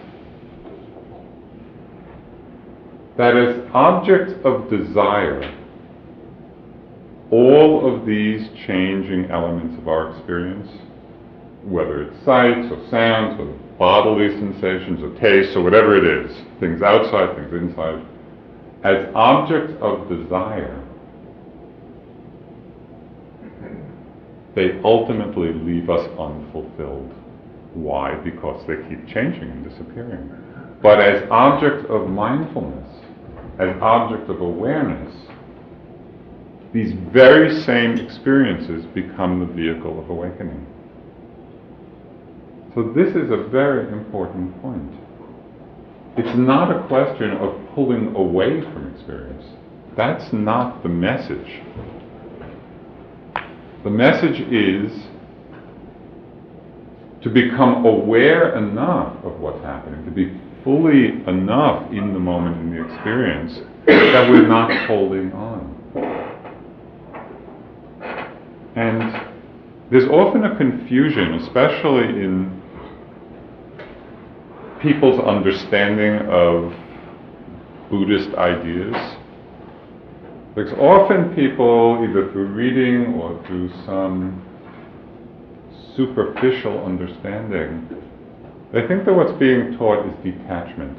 that 3.21 3.37
as 3.37 3.55
objects 3.75 4.33
of 4.47 4.71
desire, 4.71 5.55
all 7.31 7.95
of 7.95 8.07
these 8.07 8.49
changing 8.67 9.31
elements 9.31 9.79
of 9.79 9.89
our 9.89 10.17
experience, 10.17 10.67
whether 11.63 12.05
it's 12.05 12.25
sights 12.25 12.73
or 12.73 12.83
sounds 12.91 13.39
or 13.39 13.55
bodily 13.79 14.31
sensations 14.39 15.03
or 15.03 15.11
tastes 15.21 15.55
or 15.55 15.63
whatever 15.63 15.99
it 15.99 16.25
is, 16.25 16.35
things 16.61 16.81
outside, 16.81 17.37
things 17.37 17.53
inside, 17.53 18.03
as 18.85 19.07
objects 19.15 19.75
of 19.83 20.09
desire, 20.09 20.83
they 24.55 24.81
ultimately 24.83 25.53
leave 25.53 25.91
us 25.91 26.09
unfulfilled. 26.19 27.13
Why? 27.75 28.15
Because 28.15 28.67
they 28.67 28.77
keep 28.89 29.07
changing 29.09 29.51
and 29.51 29.63
disappearing. 29.63 30.31
But 30.83 31.03
as 31.03 31.29
objects 31.31 31.85
of 31.91 32.09
mindfulness, 32.09 32.89
as 33.61 33.77
object 33.83 34.31
of 34.31 34.41
awareness, 34.41 35.15
these 36.73 36.95
very 37.13 37.61
same 37.63 37.99
experiences 37.99 38.87
become 38.95 39.41
the 39.41 39.47
vehicle 39.47 40.01
of 40.01 40.09
awakening. 40.09 40.67
So 42.75 42.93
this 42.95 43.09
is 43.09 43.31
a 43.31 43.49
very 43.49 43.93
important 43.93 44.61
point. 44.63 44.91
It's 46.17 46.37
not 46.39 46.75
a 46.75 46.87
question 46.87 47.33
of 47.33 47.55
pulling 47.75 48.15
away 48.15 48.63
from 48.63 48.95
experience. 48.95 49.45
That's 49.97 50.33
not 50.33 50.83
the 50.83 50.89
message. 50.89 51.61
The 53.85 53.91
message 53.91 54.41
is 54.53 54.93
to 57.23 57.29
become 57.29 57.85
aware 57.85 58.57
enough 58.57 59.23
of 59.25 59.41
what's 59.41 59.63
happening, 59.63 60.05
to 60.05 60.11
be 60.11 60.41
fully 60.65 61.23
enough 61.27 61.91
in 61.93 62.13
the 62.13 62.19
moment 62.19 62.57
in 62.59 62.71
the 62.75 62.85
experience 62.85 63.61
that 63.87 64.31
we're 64.31 64.47
not 64.47 64.87
holding 64.87 65.33
on. 65.33 65.77
And 68.77 69.29
there's 69.91 70.09
often 70.09 70.45
a 70.45 70.57
confusion, 70.57 71.35
especially 71.35 72.23
in 72.23 72.63
people's 74.81 75.21
understanding 75.21 76.29
of 76.29 76.73
Buddhist 77.91 78.35
ideas 78.37 78.95
because 80.55 80.73
often 80.79 81.35
people, 81.35 82.05
either 82.09 82.31
through 82.33 82.49
reading 82.49 83.15
or 83.15 83.41
through 83.47 83.71
some 83.87 84.45
superficial 85.95 86.85
understanding, 86.85 87.89
they 88.73 88.87
think 88.87 89.05
that 89.05 89.15
what's 89.15 89.37
being 89.39 89.77
taught 89.77 90.07
is 90.07 90.15
detachment. 90.23 90.99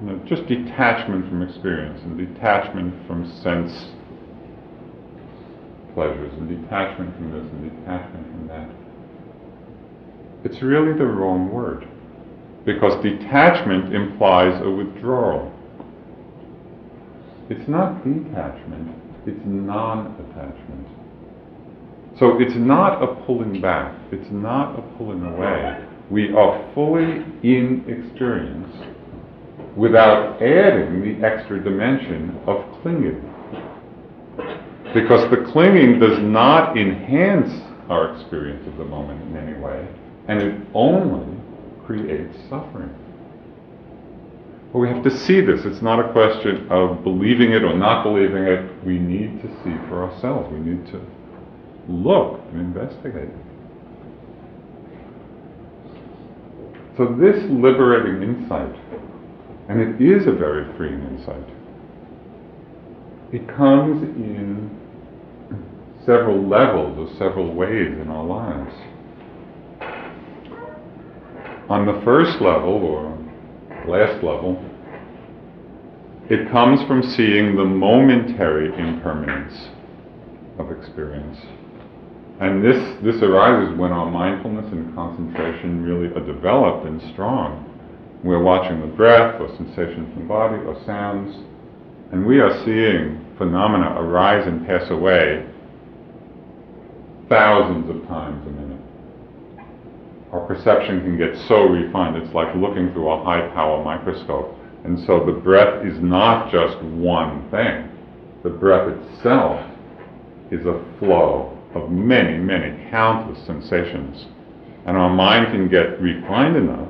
You 0.00 0.06
know, 0.06 0.22
just 0.26 0.46
detachment 0.46 1.28
from 1.28 1.42
experience 1.42 2.00
and 2.02 2.16
detachment 2.16 3.06
from 3.06 3.26
sense 3.42 3.92
pleasures 5.94 6.32
and 6.34 6.48
detachment 6.48 7.14
from 7.16 7.32
this 7.32 7.42
and 7.42 7.70
detachment 7.70 8.26
from 8.26 8.46
that. 8.48 8.70
It's 10.44 10.62
really 10.62 10.96
the 10.96 11.04
wrong 11.04 11.50
word 11.50 11.86
because 12.64 13.02
detachment 13.02 13.94
implies 13.94 14.60
a 14.62 14.70
withdrawal. 14.70 15.52
It's 17.48 17.68
not 17.68 18.04
detachment, 18.04 18.96
it's 19.26 19.40
non-attachment. 19.44 20.86
So 22.18 22.40
it's 22.40 22.54
not 22.56 23.02
a 23.02 23.14
pulling 23.26 23.60
back, 23.60 23.94
it's 24.12 24.30
not 24.30 24.78
a 24.78 24.82
pulling 24.96 25.24
away. 25.24 25.84
We 26.10 26.32
are 26.32 26.72
fully 26.74 27.24
in 27.42 27.84
experience 27.86 28.74
without 29.76 30.42
adding 30.42 31.00
the 31.00 31.24
extra 31.26 31.62
dimension 31.62 32.38
of 32.46 32.64
clinging. 32.82 33.22
Because 34.92 35.30
the 35.30 35.48
clinging 35.52 36.00
does 36.00 36.18
not 36.18 36.76
enhance 36.76 37.52
our 37.88 38.16
experience 38.16 38.66
of 38.66 38.76
the 38.76 38.84
moment 38.84 39.22
in 39.22 39.36
any 39.36 39.58
way, 39.60 39.86
and 40.28 40.42
it 40.42 40.60
only 40.74 41.36
creates 41.86 42.36
suffering. 42.48 42.94
But 44.72 44.78
we 44.78 44.88
have 44.88 45.02
to 45.04 45.16
see 45.16 45.40
this. 45.40 45.64
It's 45.64 45.82
not 45.82 45.98
a 45.98 46.12
question 46.12 46.68
of 46.70 47.02
believing 47.02 47.52
it 47.52 47.64
or 47.64 47.76
not 47.76 48.04
believing 48.04 48.44
it. 48.44 48.84
We 48.84 48.98
need 48.98 49.42
to 49.42 49.48
see 49.62 49.76
for 49.88 50.08
ourselves. 50.08 50.52
We 50.52 50.60
need 50.60 50.86
to 50.92 51.00
look 51.88 52.40
and 52.52 52.60
investigate. 52.60 53.30
So 57.00 57.06
this 57.06 57.42
liberating 57.48 58.22
insight, 58.22 58.76
and 59.70 59.80
it 59.80 60.02
is 60.02 60.26
a 60.26 60.32
very 60.32 60.70
freeing 60.76 61.00
insight, 61.00 61.48
it 63.32 63.48
comes 63.48 64.02
in 64.02 64.68
several 66.04 66.46
levels 66.46 66.98
or 66.98 67.16
several 67.16 67.54
ways 67.54 67.96
in 67.98 68.08
our 68.10 68.22
lives. 68.22 68.74
On 71.70 71.86
the 71.86 72.02
first 72.04 72.38
level, 72.42 72.84
or 72.84 73.16
last 73.88 74.22
level, 74.22 74.62
it 76.28 76.50
comes 76.50 76.86
from 76.86 77.02
seeing 77.02 77.56
the 77.56 77.64
momentary 77.64 78.78
impermanence 78.78 79.70
of 80.58 80.70
experience. 80.70 81.38
And 82.40 82.64
this, 82.64 82.96
this 83.02 83.22
arises 83.22 83.78
when 83.78 83.92
our 83.92 84.10
mindfulness 84.10 84.72
and 84.72 84.94
concentration 84.94 85.84
really 85.84 86.12
are 86.14 86.24
developed 86.24 86.86
and 86.86 87.00
strong. 87.12 87.66
We're 88.24 88.42
watching 88.42 88.80
the 88.80 88.86
breath 88.86 89.40
or 89.40 89.48
sensations 89.56 90.12
in 90.16 90.22
the 90.22 90.28
body 90.28 90.56
or 90.64 90.82
sounds, 90.84 91.36
and 92.12 92.26
we 92.26 92.40
are 92.40 92.64
seeing 92.64 93.24
phenomena 93.38 93.94
arise 94.00 94.46
and 94.46 94.66
pass 94.66 94.90
away 94.90 95.46
thousands 97.28 97.88
of 97.88 98.06
times 98.08 98.46
a 98.46 98.50
minute 98.50 98.80
our 100.32 100.46
perception 100.46 101.00
can 101.00 101.18
get 101.18 101.36
so 101.48 101.64
refined. 101.64 102.16
It's 102.16 102.32
like 102.34 102.54
looking 102.54 102.92
through 102.92 103.10
a 103.10 103.24
high 103.24 103.48
power 103.52 103.82
microscope. 103.82 104.56
And 104.84 104.98
so 105.06 105.24
the 105.26 105.32
breath 105.32 105.84
is 105.84 105.98
not 106.00 106.52
just 106.52 106.80
one 106.82 107.50
thing. 107.50 107.88
The 108.42 108.50
breath 108.50 108.88
itself 108.88 109.68
is 110.50 110.64
a 110.66 110.82
flow 110.98 111.58
of 111.74 111.90
many, 111.90 112.38
many 112.38 112.90
countless 112.90 113.44
sensations. 113.46 114.26
And 114.86 114.96
our 114.96 115.10
mind 115.10 115.46
can 115.52 115.68
get 115.68 116.00
refined 116.00 116.56
enough 116.56 116.88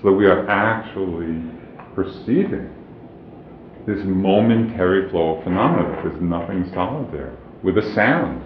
so 0.00 0.10
that 0.10 0.12
we 0.12 0.26
are 0.26 0.48
actually 0.48 1.42
perceiving 1.94 2.70
this 3.86 4.00
momentary 4.04 5.10
flow 5.10 5.36
of 5.36 5.44
phenomena. 5.44 6.00
There's 6.02 6.20
nothing 6.20 6.70
solid 6.72 7.12
there. 7.12 7.36
With 7.62 7.78
a 7.78 7.94
sound, 7.94 8.42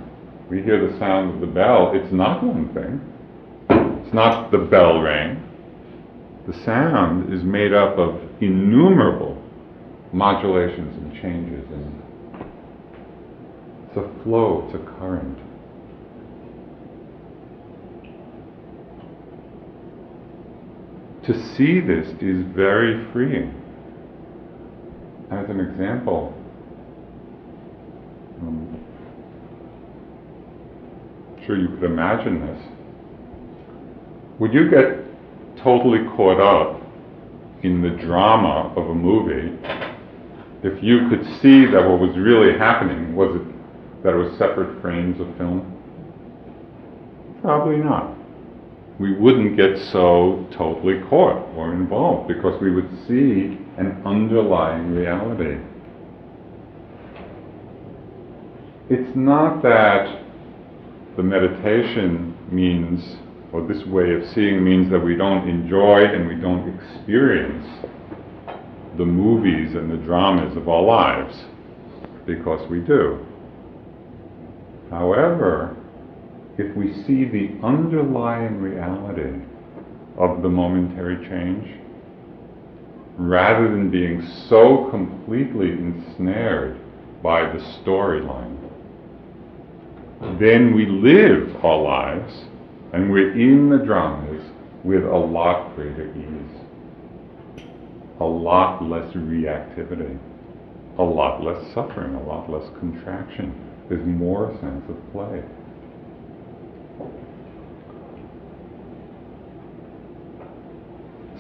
we 0.51 0.63
hear 0.63 0.91
the 0.91 0.99
sound 0.99 1.35
of 1.35 1.41
the 1.41 1.47
bell. 1.47 1.93
It's 1.95 2.13
not 2.13 2.43
one 2.43 2.73
thing. 2.75 3.01
It's 4.05 4.15
not 4.15 4.51
the 4.51 4.59
bell 4.59 5.01
rang. 5.01 5.45
The 6.47 6.55
sound 6.65 7.33
is 7.33 7.43
made 7.45 7.73
up 7.73 7.99
of 7.99 8.21
innumerable 8.41 9.41
modulations 10.13 10.97
and 10.97 11.13
changes 11.21 11.65
and 11.71 11.98
it's 13.89 13.97
a 13.97 14.23
flow, 14.23 14.67
it's 14.67 14.75
a 14.75 14.99
current. 14.99 15.39
To 21.25 21.55
see 21.57 21.81
this 21.81 22.09
is 22.21 22.45
very 22.55 23.11
freeing. 23.13 23.55
As 25.31 25.49
an 25.51 25.61
example, 25.61 26.35
um, 28.41 28.85
I'm 31.37 31.47
sure 31.47 31.59
you 31.59 31.69
could 31.69 31.85
imagine 31.85 32.47
this 32.47 32.63
would 34.39 34.55
you 34.55 34.71
get 34.71 35.05
totally 35.63 36.05
caught 36.17 36.41
up 36.41 36.81
in 37.65 37.83
the 37.83 37.91
drama 37.91 38.73
of 38.77 38.89
a 38.89 38.95
movie 38.95 39.59
if 40.63 40.83
you 40.83 41.09
could 41.09 41.25
see 41.41 41.67
that 41.67 41.83
what 41.89 41.99
was 41.99 42.17
really 42.17 42.57
happening 42.57 43.17
was 43.17 43.37
that 44.09 44.15
it 44.15 44.17
was 44.17 44.33
separate 44.39 44.81
frames 44.81 45.21
of 45.21 45.27
film? 45.37 45.61
Probably 47.43 47.77
not. 47.77 48.17
we 48.99 49.15
wouldn't 49.17 49.57
get 49.57 49.79
so 49.93 50.47
totally 50.51 51.01
caught 51.09 51.55
or 51.57 51.73
involved 51.73 52.27
because 52.27 52.61
we 52.61 52.73
would 52.73 52.89
see 53.07 53.59
an 53.79 54.03
underlying 54.05 54.93
reality. 54.93 55.63
It's 58.91 59.15
not 59.15 59.63
that 59.63 60.25
the 61.17 61.23
meditation 61.23 62.37
means, 62.51 63.19
or 63.53 63.67
this 63.67 63.85
way 63.87 64.13
of 64.15 64.27
seeing 64.35 64.65
means 64.65 64.91
that 64.91 64.99
we 65.01 65.15
don't 65.15 65.49
enjoy 65.49 66.05
and 66.05 66.27
we 66.27 66.35
don't 66.35 66.69
experience 66.75 67.67
the 68.97 69.05
movies 69.05 69.77
and 69.77 69.91
the 69.91 69.97
dramas 70.05 70.57
of 70.57 70.69
our 70.69 70.83
lives, 70.83 71.45
because 72.27 72.69
we 72.69 72.81
do. 72.81 73.25
However, 74.91 75.77
if 76.57 76.75
we 76.77 76.93
see 77.05 77.25
the 77.25 77.51
underlying 77.63 78.61
reality 78.61 79.45
of 80.17 80.43
the 80.43 80.49
momentary 80.49 81.29
change, 81.29 81.79
rather 83.17 83.69
than 83.69 83.91
being 83.91 84.27
so 84.49 84.89
completely 84.91 85.73
ensnared 85.73 86.79
by 87.23 87.43
the 87.43 87.59
storyline, 87.59 88.57
then 90.39 90.75
we 90.75 90.87
live 90.87 91.65
our 91.65 91.81
lives 91.81 92.45
and 92.93 93.11
we're 93.13 93.39
in 93.39 93.69
the 93.69 93.79
dramas 93.79 94.43
with 94.83 95.05
a 95.05 95.17
lot 95.17 95.75
greater 95.77 96.09
ease, 96.17 97.65
a 98.21 98.25
lot 98.25 98.83
less 98.83 99.13
reactivity, 99.15 100.19
a 100.99 101.03
lot 101.03 101.43
less 101.43 101.73
suffering, 101.73 102.15
a 102.15 102.23
lot 102.23 102.51
less 102.51 102.69
contraction. 102.79 103.68
There's 103.89 104.07
more 104.07 104.57
sense 104.61 104.85
of 104.89 105.13
play. 105.13 105.43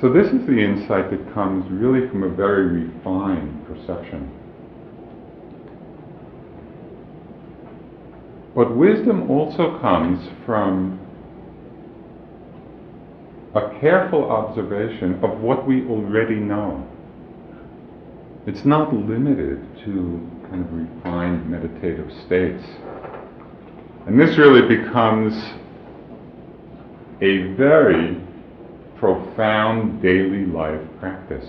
So 0.01 0.13
this 0.13 0.29
is 0.29 0.47
the 0.47 0.59
insight 0.59 1.11
that 1.11 1.35
comes 1.35 1.69
really 1.71 2.09
from 2.09 2.23
a 2.23 2.29
very 2.29 2.85
refined 2.85 3.67
perception. 3.67 4.33
But 8.55 8.77
wisdom 8.77 9.29
also 9.31 9.79
comes 9.81 10.29
from 10.47 11.01
a 13.55 13.79
careful 13.81 14.31
observation 14.31 15.23
of 15.25 15.41
what 15.41 15.67
we 15.67 15.85
already 15.87 16.37
know. 16.37 16.87
It's 18.47 18.65
not 18.65 18.95
limited 18.95 19.67
to 19.85 20.38
kind 20.51 20.65
of 20.65 20.73
refined 20.73 21.49
meditative 21.49 22.11
states. 22.27 22.65
And 24.07 24.19
this 24.19 24.39
really 24.39 24.67
becomes 24.77 25.35
a 27.21 27.55
very 27.55 28.21
profound 28.97 30.01
daily 30.01 30.47
life 30.47 30.81
practice. 30.99 31.47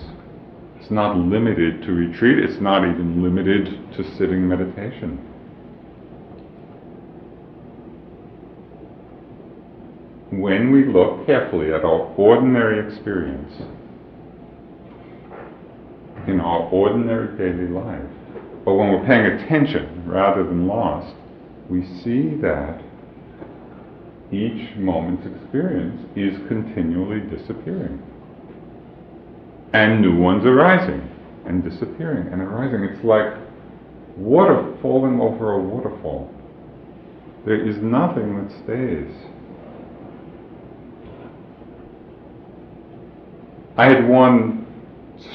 It's 0.79 0.91
not 0.91 1.17
limited 1.17 1.81
to 1.83 1.91
retreat, 1.91 2.39
it's 2.39 2.61
not 2.61 2.83
even 2.87 3.23
limited 3.23 3.65
to 3.93 4.03
sitting 4.17 4.47
meditation. 4.47 5.25
When 10.31 10.71
we 10.71 10.85
look 10.85 11.25
carefully 11.25 11.73
at 11.73 11.83
our 11.83 12.13
ordinary 12.15 12.87
experience, 12.87 13.53
in 16.27 16.39
our 16.39 16.69
ordinary 16.69 17.35
daily 17.37 17.67
life, 17.67 18.18
but 18.69 18.75
when 18.75 18.91
we're 18.91 19.07
paying 19.07 19.25
attention 19.25 20.03
rather 20.05 20.43
than 20.43 20.67
lost, 20.67 21.15
we 21.71 21.83
see 22.03 22.35
that 22.39 22.79
each 24.31 24.75
moment's 24.77 25.25
experience 25.25 26.07
is 26.15 26.37
continually 26.47 27.19
disappearing. 27.35 27.99
And 29.73 30.01
new 30.01 30.15
ones 30.15 30.45
arising 30.45 31.01
and 31.47 31.63
disappearing 31.63 32.31
and 32.31 32.43
arising. 32.43 32.83
It's 32.83 33.03
like 33.03 33.33
water 34.15 34.77
falling 34.83 35.19
over 35.19 35.53
a 35.53 35.59
waterfall. 35.59 36.31
There 37.47 37.67
is 37.67 37.77
nothing 37.77 38.37
that 38.37 38.51
stays. 38.65 39.11
I 43.75 43.85
had 43.85 44.07
one 44.07 44.67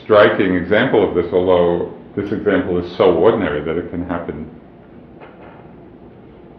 striking 0.04 0.54
example 0.54 1.08
of 1.08 1.16
this, 1.16 1.32
although 1.32 1.94
this 2.16 2.30
example 2.32 2.78
is 2.84 2.96
so 2.96 3.14
ordinary 3.16 3.64
that 3.64 3.76
it 3.76 3.90
can 3.90 4.06
happen 4.06 4.48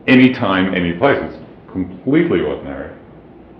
anytime, 0.07 0.73
any 0.75 0.93
place. 0.93 1.17
It's 1.21 1.71
completely 1.71 2.41
ordinary. 2.41 2.93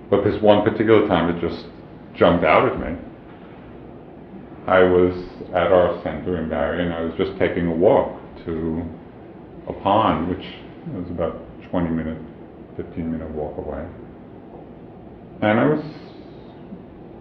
But 0.10 0.24
this 0.24 0.42
one 0.42 0.64
particular 0.64 1.08
time 1.08 1.36
it 1.36 1.42
just 1.42 1.66
jumped 2.16 2.44
out 2.44 2.72
at 2.72 2.80
me. 2.80 2.98
I 4.68 4.80
was 4.80 5.14
at 5.50 5.72
our 5.72 6.02
center 6.04 6.38
in 6.42 6.50
Barre 6.50 6.82
and 6.82 6.94
I 6.94 7.02
was 7.02 7.14
just 7.18 7.38
taking 7.38 7.68
a 7.68 7.74
walk 7.74 8.20
to 8.46 8.84
a 9.68 9.74
pond, 9.74 10.30
which 10.30 10.46
was 10.88 11.10
about 11.10 11.42
20 11.70 11.90
minute, 11.90 12.18
15 12.78 13.12
minute 13.12 13.30
walk 13.32 13.58
away. 13.58 13.86
And 15.42 15.60
I 15.60 15.66
was 15.66 15.84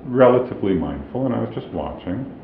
relatively 0.05 0.75
mindful 0.75 1.27
and 1.27 1.35
I 1.35 1.41
was 1.41 1.55
just 1.55 1.68
watching. 1.68 2.43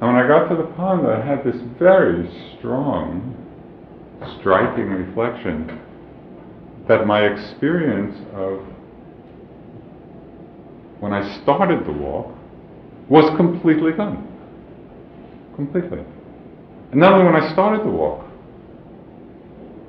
And 0.00 0.14
when 0.14 0.16
I 0.16 0.28
got 0.28 0.48
to 0.48 0.56
the 0.56 0.68
pond, 0.74 1.06
I 1.08 1.24
had 1.24 1.42
this 1.42 1.60
very 1.76 2.30
strong, 2.56 3.34
striking 4.38 4.90
reflection 4.90 5.80
that 6.86 7.04
my 7.04 7.22
experience 7.26 8.16
of 8.32 8.60
when 11.00 11.12
I 11.12 11.42
started 11.42 11.84
the 11.84 11.92
walk 11.92 12.32
was 13.08 13.36
completely 13.36 13.92
gone. 13.92 14.24
Completely. 15.56 15.98
And 16.92 17.00
not 17.00 17.12
only 17.14 17.24
when 17.24 17.34
I 17.34 17.52
started 17.52 17.84
the 17.84 17.90
walk, 17.90 18.24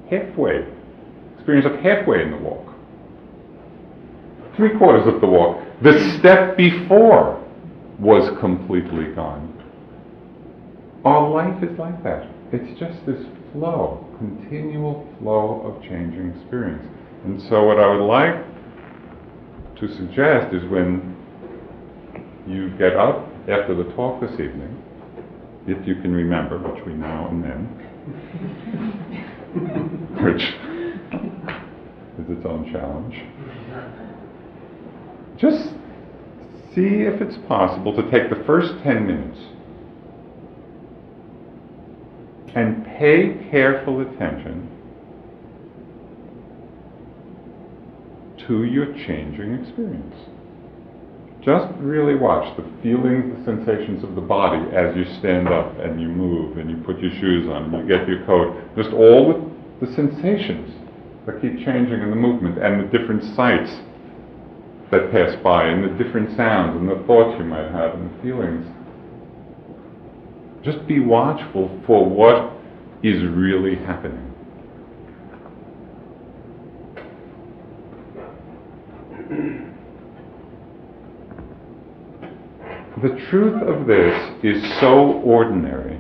halfway, 0.09 0.65
experience 1.35 1.67
of 1.67 1.79
halfway 1.81 2.23
in 2.23 2.31
the 2.31 2.37
walk, 2.37 2.65
three 4.55 4.75
quarters 4.77 5.07
of 5.13 5.21
the 5.21 5.27
walk, 5.27 5.63
the 5.83 6.17
step 6.17 6.57
before 6.57 7.45
was 7.99 8.37
completely 8.39 9.13
gone. 9.13 9.58
Our 11.05 11.29
life 11.29 11.63
is 11.63 11.79
like 11.79 12.03
that. 12.03 12.27
It's 12.51 12.77
just 12.77 13.05
this 13.05 13.25
flow, 13.53 14.05
continual 14.17 15.07
flow 15.19 15.61
of 15.61 15.81
changing 15.81 16.33
experience. 16.35 16.85
And 17.23 17.41
so, 17.43 17.63
what 17.63 17.79
I 17.79 17.87
would 17.87 18.05
like 18.05 18.35
to 19.79 19.87
suggest 19.95 20.53
is 20.53 20.63
when 20.69 21.15
you 22.45 22.71
get 22.77 22.97
up 22.97 23.29
after 23.47 23.75
the 23.75 23.85
talk 23.95 24.19
this 24.19 24.33
evening, 24.33 24.75
if 25.67 25.87
you 25.87 25.95
can 25.95 26.11
remember 26.11 26.57
between 26.57 26.99
now 26.99 27.29
and 27.29 27.43
then, 27.43 27.65
which 30.23 30.41
is 32.19 32.37
its 32.37 32.45
own 32.45 32.69
challenge, 32.73 33.15
just 35.37 35.69
see 36.75 37.03
if 37.07 37.21
it's 37.21 37.37
possible 37.47 37.95
to 37.95 38.03
take 38.11 38.29
the 38.29 38.43
first 38.45 38.73
10 38.83 39.07
minutes 39.07 39.39
and 42.55 42.85
pay 42.85 43.47
careful 43.51 44.01
attention 44.01 44.69
to 48.47 48.63
your 48.63 48.87
changing 49.05 49.53
experience. 49.53 50.15
Just 51.43 51.71
really 51.77 52.15
watch 52.15 52.57
the 52.57 52.63
feelings, 52.81 53.37
the 53.37 53.45
sensations 53.45 54.03
of 54.03 54.15
the 54.15 54.21
body 54.21 54.59
as 54.75 54.95
you 54.95 55.05
stand 55.19 55.47
up 55.47 55.77
and 55.79 56.01
you 56.01 56.07
move 56.07 56.57
and 56.57 56.69
you 56.69 56.77
put 56.83 56.99
your 56.99 57.11
shoes 57.11 57.47
on 57.47 57.65
and 57.65 57.73
you 57.73 57.97
get 57.97 58.07
your 58.07 58.25
coat. 58.25 58.57
Just 58.75 58.89
all 58.89 59.31
the, 59.31 59.85
the 59.85 59.93
sensations 59.93 60.73
that 61.25 61.41
keep 61.41 61.63
changing 61.63 62.01
in 62.01 62.09
the 62.09 62.15
movement 62.15 62.57
and 62.57 62.81
the 62.81 62.97
different 62.97 63.23
sights 63.35 63.71
that 64.91 65.11
pass 65.11 65.35
by 65.43 65.65
and 65.65 65.83
the 65.83 66.03
different 66.03 66.35
sounds 66.35 66.75
and 66.75 66.89
the 66.89 67.05
thoughts 67.05 67.37
you 67.37 67.45
might 67.45 67.71
have 67.71 67.93
and 67.93 68.09
the 68.09 68.21
feelings 68.23 68.65
just 70.63 70.85
be 70.87 70.99
watchful 70.99 71.79
for 71.85 72.05
what 72.05 72.53
is 73.03 73.23
really 73.23 73.75
happening. 73.75 74.25
The 83.01 83.15
truth 83.29 83.63
of 83.63 83.87
this 83.87 84.13
is 84.43 84.61
so 84.81 85.21
ordinary 85.23 85.97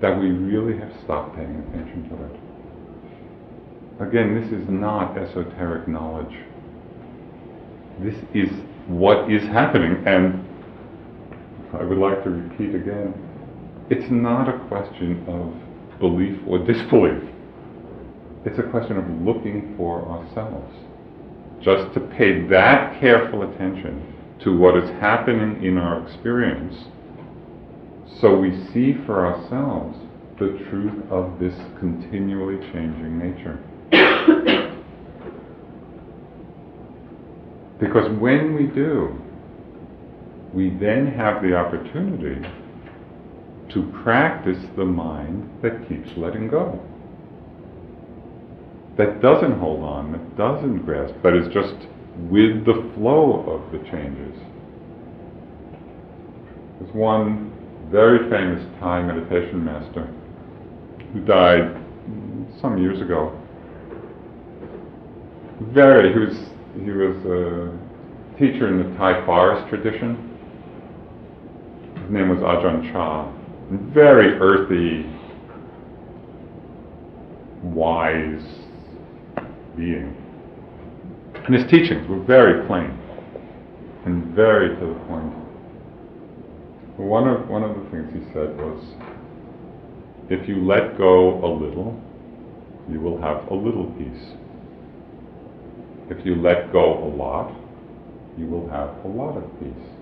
that 0.00 0.16
we 0.16 0.30
really 0.30 0.78
have 0.78 0.92
stopped 1.02 1.34
paying 1.34 1.56
attention 1.56 2.08
to 2.08 2.24
it. 2.26 4.08
Again, 4.08 4.40
this 4.40 4.52
is 4.52 4.68
not 4.68 5.18
esoteric 5.18 5.88
knowledge. 5.88 6.34
This 7.98 8.14
is 8.32 8.48
what 8.86 9.28
is 9.30 9.42
happening, 9.42 10.06
and 10.06 10.46
I 11.72 11.84
would 11.84 11.98
like 11.98 12.24
to 12.24 12.30
repeat 12.30 12.74
again, 12.74 13.14
it's 13.90 14.10
not 14.10 14.48
a 14.48 14.58
question 14.68 15.24
of 15.28 16.00
belief 16.00 16.38
or 16.46 16.58
disbelief. 16.66 17.22
It's 18.44 18.58
a 18.58 18.62
question 18.70 18.96
of 18.96 19.08
looking 19.20 19.74
for 19.76 20.06
ourselves. 20.08 20.74
Just 21.62 21.92
to 21.94 22.00
pay 22.00 22.46
that 22.48 22.98
careful 23.00 23.42
attention 23.42 24.14
to 24.40 24.56
what 24.56 24.76
is 24.76 24.88
happening 25.00 25.62
in 25.62 25.76
our 25.76 26.06
experience 26.06 26.74
so 28.20 28.36
we 28.36 28.50
see 28.72 28.94
for 29.06 29.26
ourselves 29.26 29.96
the 30.38 30.58
truth 30.68 31.04
of 31.10 31.38
this 31.38 31.54
continually 31.78 32.58
changing 32.72 33.18
nature. 33.18 33.58
because 37.80 38.10
when 38.18 38.54
we 38.54 38.66
do, 38.66 39.18
we 40.52 40.70
then 40.70 41.06
have 41.06 41.42
the 41.42 41.54
opportunity 41.54 42.46
to 43.72 43.82
practice 44.02 44.58
the 44.76 44.84
mind 44.84 45.48
that 45.62 45.88
keeps 45.88 46.10
letting 46.16 46.48
go. 46.48 46.78
That 48.98 49.22
doesn't 49.22 49.58
hold 49.58 49.84
on, 49.84 50.12
that 50.12 50.36
doesn't 50.36 50.84
grasp, 50.84 51.14
but 51.22 51.36
is 51.36 51.52
just 51.52 51.74
with 52.28 52.64
the 52.66 52.92
flow 52.94 53.44
of 53.46 53.72
the 53.72 53.78
changes. 53.90 54.36
There's 56.80 56.94
one 56.94 57.52
very 57.90 58.28
famous 58.28 58.64
Thai 58.80 59.02
meditation 59.02 59.64
master 59.64 60.12
who 61.12 61.20
died 61.20 61.76
some 62.60 62.78
years 62.78 63.00
ago. 63.00 63.36
Very, 65.72 66.12
he 66.12 66.18
was 66.18 66.36
he 66.84 66.90
was 66.90 67.16
a 67.26 68.38
teacher 68.38 68.68
in 68.68 68.78
the 68.78 68.96
Thai 68.96 69.24
forest 69.26 69.68
tradition. 69.68 70.29
His 72.10 72.16
name 72.16 72.28
was 72.28 72.40
Ajahn 72.40 72.92
Chah. 72.92 73.28
A 73.72 73.92
very 73.94 74.32
earthy, 74.40 75.06
wise 77.62 78.42
being. 79.76 80.16
And 81.46 81.54
his 81.54 81.70
teachings 81.70 82.08
were 82.08 82.18
very 82.24 82.66
plain 82.66 82.98
and 84.06 84.34
very 84.34 84.70
to 84.70 84.86
the 84.86 85.00
point. 85.06 85.32
One 86.96 87.28
of, 87.28 87.46
one 87.46 87.62
of 87.62 87.76
the 87.76 87.90
things 87.92 88.12
he 88.12 88.24
said 88.32 88.56
was, 88.56 88.84
if 90.30 90.48
you 90.48 90.66
let 90.66 90.98
go 90.98 91.38
a 91.44 91.46
little, 91.46 91.96
you 92.90 92.98
will 92.98 93.22
have 93.22 93.46
a 93.52 93.54
little 93.54 93.86
peace. 93.96 94.34
If 96.10 96.26
you 96.26 96.34
let 96.34 96.72
go 96.72 97.04
a 97.04 97.10
lot, 97.14 97.54
you 98.36 98.46
will 98.46 98.68
have 98.68 98.96
a 99.04 99.08
lot 99.08 99.36
of 99.36 99.44
peace. 99.60 99.99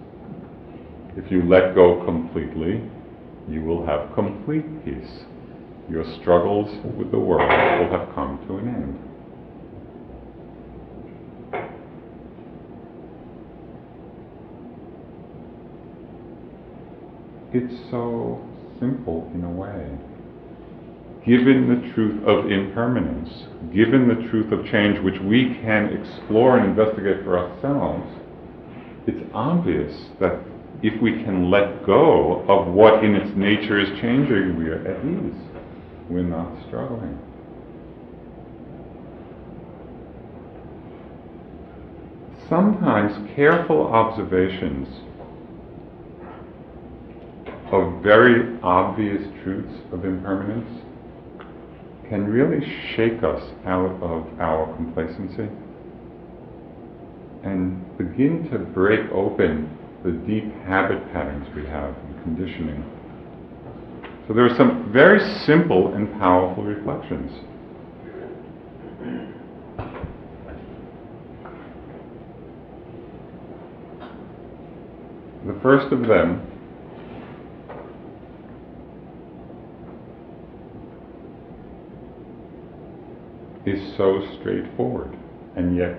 If 1.19 1.31
you 1.31 1.43
let 1.43 1.75
go 1.75 2.05
completely, 2.05 2.83
you 3.49 3.63
will 3.63 3.85
have 3.85 4.15
complete 4.15 4.85
peace. 4.85 5.25
Your 5.91 6.05
struggles 6.21 6.69
with 6.97 7.11
the 7.11 7.19
world 7.19 7.51
will 7.51 7.99
have 7.99 8.15
come 8.15 8.39
to 8.47 8.57
an 8.57 8.69
end. 8.69 9.09
it's 17.53 17.91
so 17.91 18.41
simple 18.79 19.31
in 19.35 19.45
a 19.45 19.51
way. 19.51 19.99
Given 21.27 21.69
the 21.69 21.93
truth 21.95 22.23
of 22.27 22.51
impermanence, 22.51 23.29
given 23.75 24.09
the 24.09 24.29
truth 24.29 24.53
of 24.53 24.65
change, 24.67 24.99
which 25.01 25.21
we 25.21 25.57
can 25.63 25.87
explore 25.93 26.59
and 26.59 26.71
investigate 26.71 27.25
for 27.25 27.39
ourselves, 27.39 28.07
it's 29.07 29.31
obvious 29.35 29.95
that 30.21 30.39
if 30.83 31.01
we 31.03 31.13
can 31.25 31.51
let 31.51 31.85
go 31.85 32.45
of 32.49 32.73
what 32.73 33.05
in 33.05 33.15
its 33.15 33.37
nature 33.37 33.81
is 33.81 33.89
changing, 34.01 34.57
we 34.57 34.69
are 34.69 34.87
at 34.87 35.05
ease. 35.05 35.35
We're 36.09 36.23
not 36.23 36.67
struggling. 36.67 37.19
Sometimes 42.49 43.13
careful 43.35 43.89
observations 43.89 44.89
of 47.71 48.03
very 48.03 48.59
obvious 48.63 49.23
truths 49.43 49.75
of 49.93 50.05
impermanence 50.05 50.85
can 52.09 52.27
really 52.27 52.67
shake 52.97 53.23
us 53.23 53.43
out 53.67 54.03
of 54.03 54.41
our 54.41 54.75
complacency 54.77 55.49
and 57.45 57.99
begin 57.99 58.49
to 58.51 58.59
break 58.59 59.01
open 59.13 59.78
the 60.05 60.13
deep 60.13 60.53
habit 60.65 61.05
patterns 61.13 61.47
we 61.57 61.67
have 61.67 61.95
and 61.97 62.23
conditioning. 62.23 62.85
So 64.27 64.35
there 64.35 64.45
are 64.45 64.55
some 64.57 64.93
very 64.93 65.21
simple 65.45 65.95
and 65.95 66.13
powerful 66.21 66.63
reflections. 66.63 67.33
The 75.47 75.59
first 75.63 75.93
of 75.93 76.07
them 76.07 76.47
is 83.65 83.97
so 83.97 84.23
straightforward, 84.39 85.17
and 85.57 85.77
yet 85.77 85.99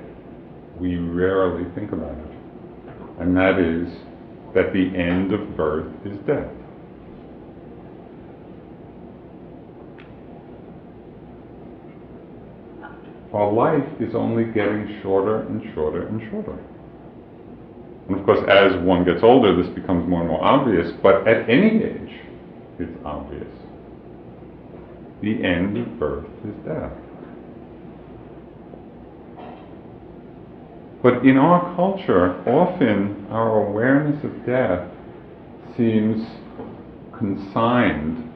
we 0.80 0.98
rarely 0.98 1.66
think 1.74 1.92
about 1.92 2.16
it. 2.18 2.39
And 3.20 3.36
that 3.36 3.60
is 3.60 3.88
that 4.56 4.74
the 4.74 4.98
end 4.98 5.34
of 5.34 5.56
birth 5.56 5.92
is 6.06 6.18
death. 6.26 6.48
Our 13.34 13.52
life 13.52 13.84
is 14.00 14.16
only 14.16 14.46
getting 14.46 15.00
shorter 15.04 15.44
and 15.44 15.62
shorter 15.76 16.08
and 16.08 16.22
shorter. 16.32 16.58
And 18.08 18.20
of 18.20 18.26
course, 18.26 18.40
as 18.50 18.82
one 18.84 19.06
gets 19.06 19.22
older, 19.22 19.56
this 19.56 19.72
becomes 19.76 20.10
more 20.10 20.22
and 20.22 20.30
more 20.30 20.44
obvious, 20.44 20.92
but 21.04 21.28
at 21.28 21.48
any 21.48 21.84
age, 21.84 22.20
it's 22.80 22.98
obvious. 23.06 23.46
The 25.22 25.44
end 25.44 25.78
of 25.78 26.00
birth 26.00 26.26
is 26.44 26.56
death. 26.66 26.92
But 31.02 31.26
in 31.26 31.38
our 31.38 31.76
culture, 31.76 32.42
often 32.48 33.28
our 33.30 33.68
awareness 33.68 34.24
of 34.24 34.46
death 34.46 34.90
seems 35.78 36.28
consigned 37.18 38.30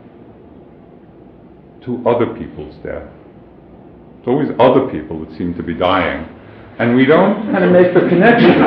to 1.83 2.01
other 2.07 2.27
people's 2.37 2.75
death. 2.77 3.07
It's 4.19 4.27
always 4.27 4.49
other 4.59 4.87
people 4.87 5.25
that 5.25 5.37
seem 5.37 5.53
to 5.55 5.63
be 5.63 5.73
dying. 5.73 6.25
And 6.79 6.95
we 6.95 7.05
don't 7.05 7.51
kind 7.51 7.65
of 7.65 7.71
make 7.71 7.93
the 7.93 8.07
connection. 8.07 8.51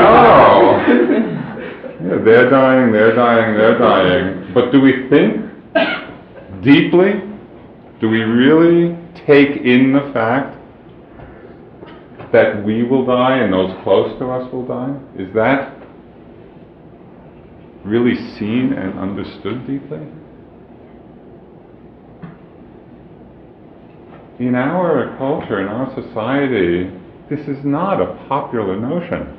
oh, 0.00 0.82
yeah, 2.02 2.18
they're 2.24 2.50
dying, 2.50 2.90
they're 2.92 3.14
dying, 3.14 3.54
they're 3.56 3.78
dying. 3.78 4.52
But 4.54 4.72
do 4.72 4.80
we 4.80 5.08
think 5.10 5.44
deeply? 6.62 7.20
Do 8.00 8.08
we 8.08 8.20
really 8.20 8.96
take 9.26 9.62
in 9.64 9.92
the 9.92 10.10
fact 10.14 10.53
that 12.34 12.64
we 12.64 12.82
will 12.82 13.06
die 13.06 13.38
and 13.38 13.52
those 13.52 13.70
close 13.84 14.18
to 14.18 14.28
us 14.28 14.52
will 14.52 14.66
die? 14.66 14.92
Is 15.16 15.32
that 15.34 15.72
really 17.84 18.16
seen 18.36 18.72
and 18.72 18.98
understood 18.98 19.64
deeply? 19.68 20.02
In 24.40 24.56
our 24.56 25.16
culture, 25.16 25.60
in 25.60 25.68
our 25.68 25.94
society, 25.94 26.90
this 27.30 27.46
is 27.46 27.64
not 27.64 28.02
a 28.02 28.26
popular 28.26 28.80
notion. 28.80 29.38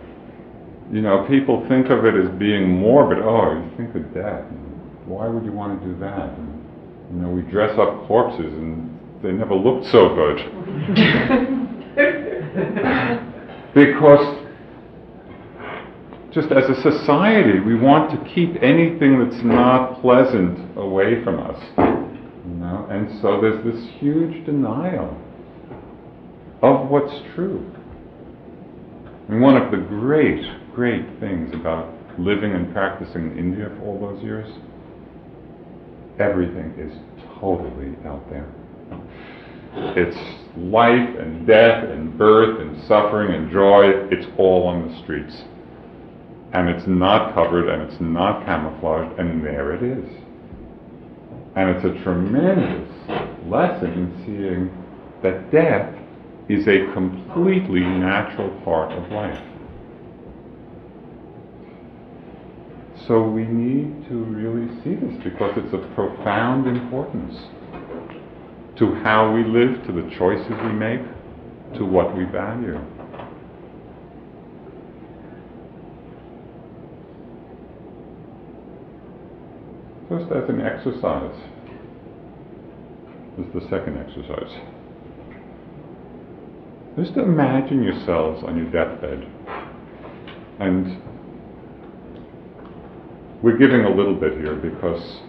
You 0.94 1.02
know, 1.02 1.26
people 1.28 1.66
think 1.68 1.88
of 1.90 2.06
it 2.06 2.16
as 2.16 2.30
being 2.40 2.80
morbid. 2.80 3.18
Oh, 3.18 3.62
you 3.62 3.76
think 3.76 3.94
of 3.94 4.14
death. 4.14 4.46
Why 5.06 5.28
would 5.28 5.44
you 5.44 5.52
want 5.52 5.82
to 5.82 5.86
do 5.86 6.00
that? 6.00 6.30
And, 6.30 6.64
you 7.12 7.22
know, 7.22 7.30
we 7.30 7.42
dress 7.42 7.78
up 7.78 8.08
corpses 8.08 8.54
and 8.54 8.98
they 9.22 9.34
never 9.34 9.54
looked 9.54 9.88
so 9.88 10.16
good. 10.16 11.56
because 13.76 14.46
just 16.32 16.52
as 16.52 16.70
a 16.70 16.82
society, 16.82 17.60
we 17.60 17.76
want 17.76 18.12
to 18.12 18.34
keep 18.34 18.62
anything 18.62 19.24
that's 19.24 19.44
not 19.44 20.02
pleasant 20.02 20.78
away 20.78 21.24
from 21.24 21.40
us. 21.40 21.62
You 21.78 22.54
know? 22.56 22.88
And 22.90 23.22
so 23.22 23.42
there's 23.42 23.64
this 23.64 23.90
huge 24.00 24.46
denial 24.46 25.18
of 26.62 26.90
what's 26.90 27.14
true. 27.34 27.72
And 29.28 29.42
one 29.42 29.56
of 29.56 29.72
the 29.72 29.78
great, 29.78 30.46
great 30.74 31.06
things 31.20 31.54
about 31.54 31.94
living 32.18 32.54
and 32.54 32.72
practicing 32.74 33.32
in 33.32 33.38
India 33.38 33.70
for 33.78 33.86
all 33.86 34.00
those 34.00 34.24
years, 34.24 34.50
everything 36.20 36.74
is 36.78 36.94
totally 37.40 37.96
out 38.06 38.30
there. 38.30 38.48
It's 39.78 40.18
life 40.58 41.18
and 41.20 41.46
death 41.46 41.84
and 41.84 42.18
birth 42.18 42.62
and 42.62 42.82
suffering 42.88 43.34
and 43.34 43.52
joy. 43.52 44.08
It's 44.12 44.28
all 44.38 44.68
on 44.68 44.88
the 44.88 45.02
streets. 45.04 45.44
And 46.54 46.70
it's 46.70 46.88
not 46.88 47.34
covered 47.34 47.68
and 47.68 47.82
it's 47.82 48.00
not 48.00 48.46
camouflaged, 48.46 49.20
and 49.20 49.46
there 49.46 49.74
it 49.74 49.84
is. 49.84 50.10
And 51.56 51.70
it's 51.70 51.86
a 51.86 52.04
tremendous 52.04 52.90
lesson 53.48 53.92
in 53.92 54.24
seeing 54.26 54.86
that 55.22 55.52
death 55.52 55.94
is 56.48 56.68
a 56.68 56.92
completely 56.94 57.82
natural 57.82 58.50
part 58.64 58.92
of 58.92 59.12
life. 59.12 59.44
So 63.08 63.22
we 63.22 63.44
need 63.44 64.08
to 64.10 64.16
really 64.16 64.68
see 64.84 64.96
this 64.96 65.24
because 65.24 65.58
it's 65.58 65.74
of 65.74 65.94
profound 65.94 66.68
importance 66.68 67.36
to 68.78 68.96
how 69.04 69.32
we 69.34 69.44
live, 69.44 69.86
to 69.86 69.92
the 69.92 70.10
choices 70.18 70.50
we 70.50 70.72
make, 70.74 71.02
to 71.76 71.86
what 71.86 72.16
we 72.16 72.26
value. 72.26 72.80
Just 80.10 80.32
as 80.32 80.50
an 80.50 80.62
exercise, 80.62 81.36
this 83.38 83.48
is 83.48 83.54
the 83.54 83.62
second 83.70 83.98
exercise. 83.98 84.52
Just 86.98 87.18
imagine 87.18 87.84
yourselves 87.84 88.44
on 88.46 88.56
your 88.56 88.72
deathbed. 88.72 89.28
And 90.60 91.02
we're 93.42 93.58
giving 93.58 93.82
a 93.82 93.94
little 93.94 94.16
bit 94.16 94.34
here 94.34 94.56
because, 94.56 95.20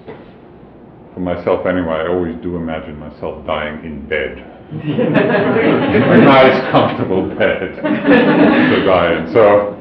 for 1.16 1.20
myself 1.20 1.64
anyway, 1.64 2.04
I 2.04 2.08
always 2.08 2.36
do 2.42 2.56
imagine 2.56 2.98
myself 2.98 3.46
dying 3.46 3.82
in 3.86 4.06
bed. 4.06 4.52
In 4.76 6.02
a 6.02 6.20
nice, 6.20 6.70
comfortable 6.70 7.28
bed 7.38 7.76
to 7.80 8.84
die 8.84 9.16
in. 9.16 9.32
So 9.32 9.80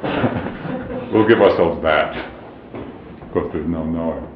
we'll 1.12 1.28
give 1.28 1.42
ourselves 1.42 1.82
that. 1.84 2.16
Of 3.22 3.34
course, 3.34 3.50
there's 3.52 3.68
no 3.68 3.84
knowing. 3.84 4.28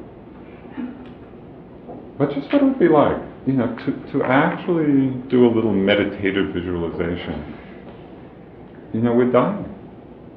But 2.18 2.34
just 2.34 2.52
what 2.52 2.62
it 2.62 2.64
would 2.64 2.78
be 2.78 2.88
like 2.88 3.16
you 3.46 3.54
know, 3.54 3.74
to, 3.74 4.12
to 4.12 4.22
actually 4.24 5.10
do 5.30 5.46
a 5.46 5.50
little 5.50 5.72
meditative 5.72 6.52
visualization. 6.52 7.56
You 8.92 9.00
know, 9.00 9.14
we're 9.14 9.32
dying. 9.32 9.64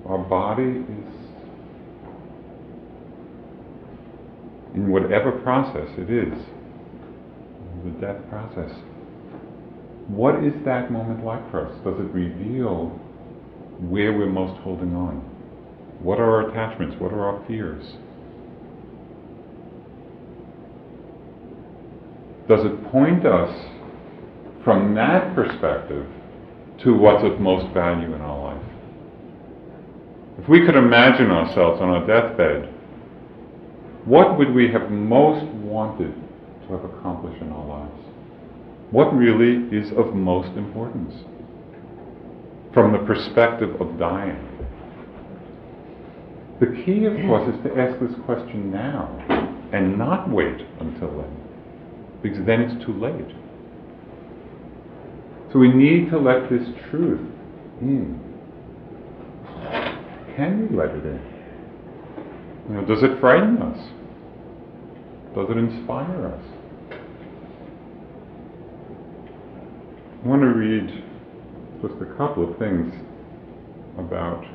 Our 0.05 0.19
body 0.19 0.63
is 0.63 1.02
in 4.75 4.89
whatever 4.91 5.31
process 5.31 5.87
it 5.97 6.09
is, 6.09 6.33
the 7.83 7.91
death 7.99 8.17
process. 8.29 8.71
What 10.07 10.43
is 10.43 10.53
that 10.65 10.91
moment 10.91 11.23
like 11.23 11.49
for 11.51 11.67
us? 11.67 11.73
Does 11.83 11.99
it 11.99 12.13
reveal 12.13 12.89
where 13.79 14.17
we're 14.17 14.29
most 14.29 14.59
holding 14.61 14.95
on? 14.95 15.17
What 16.01 16.19
are 16.19 16.43
our 16.43 16.49
attachments? 16.49 16.95
What 16.99 17.13
are 17.13 17.23
our 17.23 17.45
fears? 17.47 17.85
does 22.47 22.65
it 22.65 22.91
point 22.91 23.25
us 23.25 23.67
from 24.63 24.93
that 24.95 25.33
perspective 25.35 26.05
to 26.83 26.93
what's 26.97 27.23
of 27.23 27.39
most 27.39 27.73
value 27.73 28.13
in 28.13 28.21
our 28.21 28.53
life? 28.53 28.65
If 30.39 30.49
we 30.49 30.65
could 30.65 30.75
imagine 30.75 31.31
ourselves 31.31 31.81
on 31.81 31.89
our 31.89 32.05
deathbed, 32.05 32.72
what 34.05 34.37
would 34.37 34.53
we 34.53 34.71
have 34.71 34.91
most 34.91 35.45
wanted 35.55 36.13
to 36.67 36.73
have 36.73 36.83
accomplished 36.85 37.41
in 37.41 37.51
our 37.51 37.65
lives? 37.65 37.99
What 38.91 39.15
really 39.15 39.67
is 39.75 39.91
of 39.97 40.13
most 40.13 40.55
importance 40.57 41.13
from 42.73 42.91
the 42.91 42.99
perspective 42.99 43.79
of 43.81 43.97
dying? 43.97 44.49
The 46.59 46.67
key, 46.85 47.05
of 47.05 47.15
course, 47.27 47.53
is 47.53 47.63
to 47.63 47.79
ask 47.79 47.99
this 47.99 48.13
question 48.25 48.71
now 48.71 49.07
and 49.73 49.97
not 49.97 50.29
wait 50.29 50.61
until 50.79 51.09
then 51.17 51.43
because 52.21 52.45
then 52.45 52.61
it's 52.61 52.85
too 52.85 52.93
late. 52.93 53.35
So 55.51 55.59
we 55.59 55.71
need 55.71 56.09
to 56.09 56.17
let 56.17 56.49
this 56.49 56.67
truth 56.89 57.21
in. 57.81 58.19
Can 60.35 60.67
we 60.69 60.75
let 60.75 60.89
it 60.89 61.05
in? 61.05 61.33
You 62.67 62.75
know, 62.75 62.85
does 62.85 63.03
it 63.03 63.19
frighten 63.19 63.61
us? 63.61 63.77
Does 65.35 65.49
it 65.49 65.57
inspire 65.57 66.27
us? 66.27 66.43
I 70.23 70.27
want 70.27 70.41
to 70.41 70.47
read 70.47 71.03
just 71.81 72.01
a 72.01 72.17
couple 72.17 72.49
of 72.49 72.57
things 72.57 72.93
about 73.97 74.45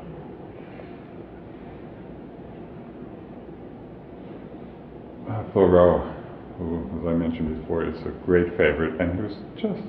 Thoreau 5.52 6.14
who, 6.58 6.84
as 7.00 7.06
I 7.06 7.12
mentioned 7.12 7.60
before, 7.60 7.84
is 7.84 7.98
a 8.02 8.10
great 8.24 8.48
favorite, 8.50 9.00
and 9.00 9.14
he 9.16 9.22
was 9.22 9.36
just 9.56 9.82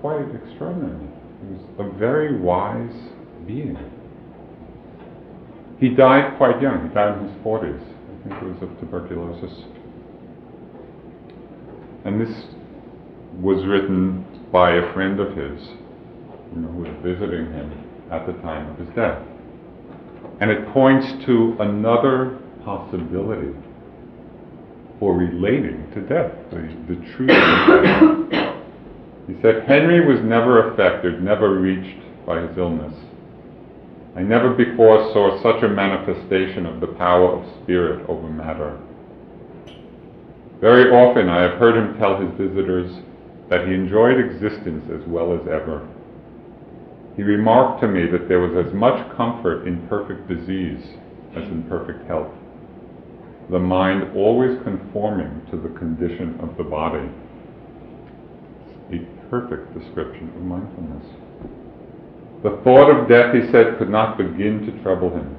quite 0.00 0.26
extraordinary. 0.34 1.06
He 1.40 1.54
was 1.54 1.62
a 1.78 1.98
very 1.98 2.40
wise 2.40 2.94
being. 3.46 3.76
He 5.80 5.90
died 5.90 6.36
quite 6.36 6.60
young. 6.60 6.88
He 6.88 6.94
died 6.94 7.18
in 7.18 7.28
his 7.28 7.36
40s. 7.44 7.80
I 7.80 8.28
think 8.28 8.42
it 8.42 8.44
was 8.44 8.62
of 8.62 8.80
tuberculosis. 8.80 9.64
And 12.04 12.20
this 12.20 12.46
was 13.40 13.64
written 13.64 14.24
by 14.50 14.72
a 14.72 14.92
friend 14.92 15.20
of 15.20 15.36
his, 15.36 15.68
you 16.54 16.62
know, 16.62 16.68
who 16.68 16.82
was 16.82 16.96
visiting 17.02 17.52
him 17.52 17.84
at 18.10 18.26
the 18.26 18.32
time 18.42 18.70
of 18.70 18.78
his 18.78 18.88
death. 18.96 19.22
And 20.40 20.50
it 20.50 20.68
points 20.72 21.06
to 21.26 21.56
another 21.60 22.38
possibility 22.64 23.54
for 24.98 25.16
relating 25.16 25.88
to 25.94 26.00
death, 26.00 26.32
the, 26.50 26.56
the 26.88 26.96
truth 27.14 27.30
of 27.30 28.30
death. 28.30 28.54
He 29.28 29.34
said, 29.42 29.64
Henry 29.68 30.04
was 30.06 30.24
never 30.24 30.72
affected, 30.72 31.22
never 31.22 31.60
reached 31.60 32.02
by 32.26 32.40
his 32.40 32.56
illness. 32.56 32.94
I 34.18 34.22
never 34.22 34.52
before 34.52 35.12
saw 35.12 35.40
such 35.40 35.62
a 35.62 35.68
manifestation 35.68 36.66
of 36.66 36.80
the 36.80 36.88
power 36.88 37.36
of 37.36 37.62
spirit 37.62 38.04
over 38.08 38.28
matter. 38.28 38.76
Very 40.60 40.90
often 40.90 41.28
I 41.28 41.42
have 41.42 41.60
heard 41.60 41.76
him 41.76 41.96
tell 41.98 42.20
his 42.20 42.32
visitors 42.36 42.98
that 43.48 43.68
he 43.68 43.74
enjoyed 43.74 44.18
existence 44.18 44.90
as 44.90 45.06
well 45.06 45.32
as 45.32 45.46
ever. 45.46 45.86
He 47.16 47.22
remarked 47.22 47.80
to 47.82 47.86
me 47.86 48.10
that 48.10 48.26
there 48.26 48.40
was 48.40 48.66
as 48.66 48.74
much 48.74 49.16
comfort 49.16 49.68
in 49.68 49.86
perfect 49.86 50.26
disease 50.26 50.84
as 51.36 51.44
in 51.44 51.62
perfect 51.68 52.04
health 52.08 52.32
the 53.50 53.58
mind 53.58 54.14
always 54.14 54.58
conforming 54.62 55.46
to 55.50 55.56
the 55.56 55.70
condition 55.78 56.38
of 56.40 56.56
the 56.58 56.64
body. 56.64 57.08
A 58.92 58.98
perfect 59.30 59.78
description 59.78 60.28
of 60.36 60.42
mindfulness. 60.42 61.06
The 62.42 62.60
thought 62.62 62.90
of 62.90 63.08
death, 63.08 63.34
he 63.34 63.50
said, 63.50 63.78
could 63.78 63.90
not 63.90 64.16
begin 64.16 64.64
to 64.66 64.82
trouble 64.82 65.10
him. 65.10 65.34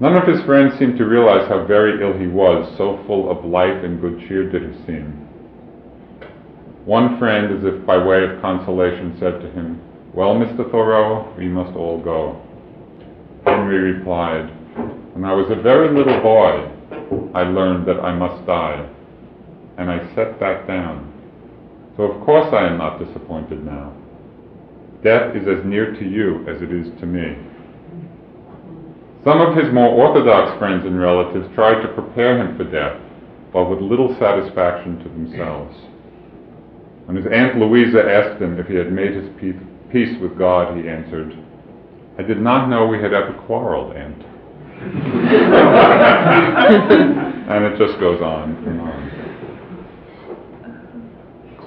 None 0.00 0.16
of 0.16 0.26
his 0.26 0.42
friends 0.46 0.78
seemed 0.78 0.96
to 0.96 1.04
realize 1.04 1.46
how 1.48 1.66
very 1.66 2.02
ill 2.02 2.18
he 2.18 2.26
was, 2.26 2.66
so 2.78 3.02
full 3.06 3.30
of 3.30 3.44
life 3.44 3.84
and 3.84 4.00
good 4.00 4.26
cheer 4.26 4.50
did 4.50 4.62
he 4.62 4.86
seem. 4.86 5.12
One 6.86 7.18
friend, 7.18 7.54
as 7.58 7.64
if 7.64 7.84
by 7.84 7.98
way 7.98 8.24
of 8.24 8.40
consolation, 8.40 9.16
said 9.20 9.42
to 9.42 9.50
him, 9.50 9.82
Well, 10.14 10.34
Mr. 10.34 10.70
Thoreau, 10.70 11.34
we 11.36 11.48
must 11.48 11.76
all 11.76 12.00
go. 12.00 12.40
Henry 13.44 13.92
replied, 13.92 14.48
when 15.12 15.24
I 15.24 15.34
was 15.34 15.50
a 15.50 15.60
very 15.60 15.94
little 15.94 16.20
boy, 16.22 16.70
I 17.34 17.42
learned 17.42 17.86
that 17.86 18.00
I 18.00 18.14
must 18.14 18.46
die, 18.46 18.88
and 19.76 19.90
I 19.90 19.98
set 20.14 20.40
that 20.40 20.66
down. 20.66 21.12
So 21.98 22.04
of 22.04 22.24
course 22.24 22.46
I 22.54 22.66
am 22.68 22.78
not 22.78 22.98
disappointed 22.98 23.62
now. 23.62 23.92
Death 25.02 25.34
is 25.34 25.48
as 25.48 25.64
near 25.64 25.94
to 25.94 26.04
you 26.04 26.46
as 26.46 26.60
it 26.60 26.70
is 26.70 26.88
to 27.00 27.06
me. 27.06 27.34
Some 29.24 29.40
of 29.40 29.56
his 29.56 29.72
more 29.72 29.88
orthodox 29.88 30.58
friends 30.58 30.84
and 30.84 31.00
relatives 31.00 31.48
tried 31.54 31.80
to 31.82 31.88
prepare 31.94 32.38
him 32.38 32.54
for 32.56 32.64
death, 32.64 33.00
but 33.52 33.70
with 33.70 33.80
little 33.80 34.14
satisfaction 34.18 34.98
to 34.98 35.08
themselves. 35.08 35.74
When 37.06 37.16
his 37.16 37.24
Aunt 37.32 37.56
Louisa 37.58 38.02
asked 38.02 38.42
him 38.42 38.58
if 38.58 38.66
he 38.66 38.74
had 38.74 38.92
made 38.92 39.14
his 39.14 39.30
peace 39.90 40.18
with 40.20 40.36
God, 40.38 40.76
he 40.76 40.86
answered, 40.88 41.34
I 42.18 42.22
did 42.22 42.40
not 42.40 42.68
know 42.68 42.86
we 42.86 43.00
had 43.00 43.14
ever 43.14 43.32
quarreled, 43.46 43.96
Aunt. 43.96 44.22
and 47.50 47.64
it 47.64 47.78
just 47.78 47.98
goes 48.00 48.20
on 48.20 48.56
and 48.66 48.80
on. 48.80 49.10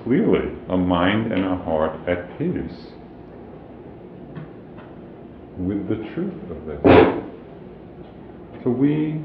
Clearly, 0.03 0.51
a 0.69 0.77
mind 0.77 1.31
and 1.31 1.45
a 1.45 1.55
heart 1.57 1.95
at 2.07 2.37
peace 2.37 2.93
with 5.57 5.87
the 5.87 5.95
truth 6.13 6.51
of 6.51 6.65
this. 6.65 6.81
So 8.63 8.69
we 8.69 9.21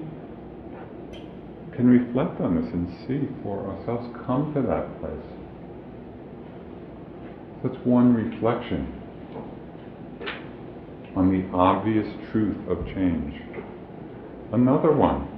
can 1.74 1.86
reflect 1.88 2.40
on 2.40 2.56
this 2.56 2.72
and 2.72 2.88
see 3.06 3.28
for 3.42 3.66
ourselves, 3.70 4.08
come 4.26 4.52
to 4.54 4.62
that 4.62 5.00
place. 5.00 5.28
That's 7.62 7.86
one 7.86 8.14
reflection 8.14 8.94
on 11.16 11.30
the 11.30 11.48
obvious 11.56 12.06
truth 12.32 12.56
of 12.68 12.84
change. 12.86 13.34
Another 14.52 14.92
one. 14.92 15.28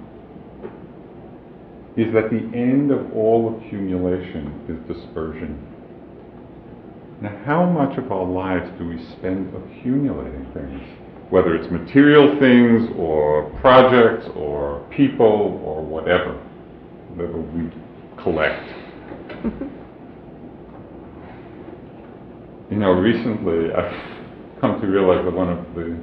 is 1.97 2.13
that 2.15 2.31
the 2.31 2.39
end 2.57 2.91
of 2.91 3.13
all 3.15 3.59
accumulation 3.59 4.65
is 4.69 4.97
dispersion. 4.97 5.70
Now, 7.21 7.39
how 7.45 7.67
much 7.67 7.99
of 7.99 8.11
our 8.11 8.25
lives 8.25 8.71
do 8.79 8.89
we 8.89 8.99
spend 9.13 9.55
accumulating 9.55 10.47
things? 10.55 10.81
Whether 11.29 11.55
it's 11.55 11.71
material 11.71 12.41
things 12.41 12.89
or 12.97 13.51
projects 13.61 14.27
or 14.35 14.87
people 14.91 15.61
or 15.63 15.85
whatever 15.85 16.41
that 17.19 17.31
we 17.31 17.71
collect. 18.23 18.67
you 22.71 22.79
know, 22.79 22.93
recently 22.93 23.71
I've 23.75 23.93
come 24.59 24.81
to 24.81 24.87
realize 24.87 25.23
that 25.23 25.35
one 25.35 25.51
of 25.51 25.75
the 25.75 25.99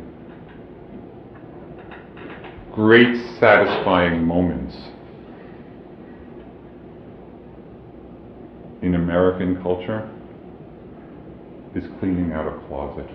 great 2.75 3.17
satisfying 3.39 4.23
moments 4.23 4.75
in 8.83 8.93
American 8.93 9.59
culture 9.63 10.07
is 11.77 11.85
cleaning 11.99 12.33
out 12.33 12.47
a 12.47 12.57
closet. 12.67 13.07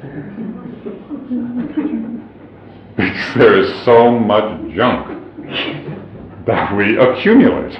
because 2.96 3.34
there 3.36 3.58
is 3.58 3.84
so 3.84 4.10
much 4.10 4.74
junk 4.74 5.18
that 6.46 6.74
we 6.76 6.98
accumulate. 6.98 7.78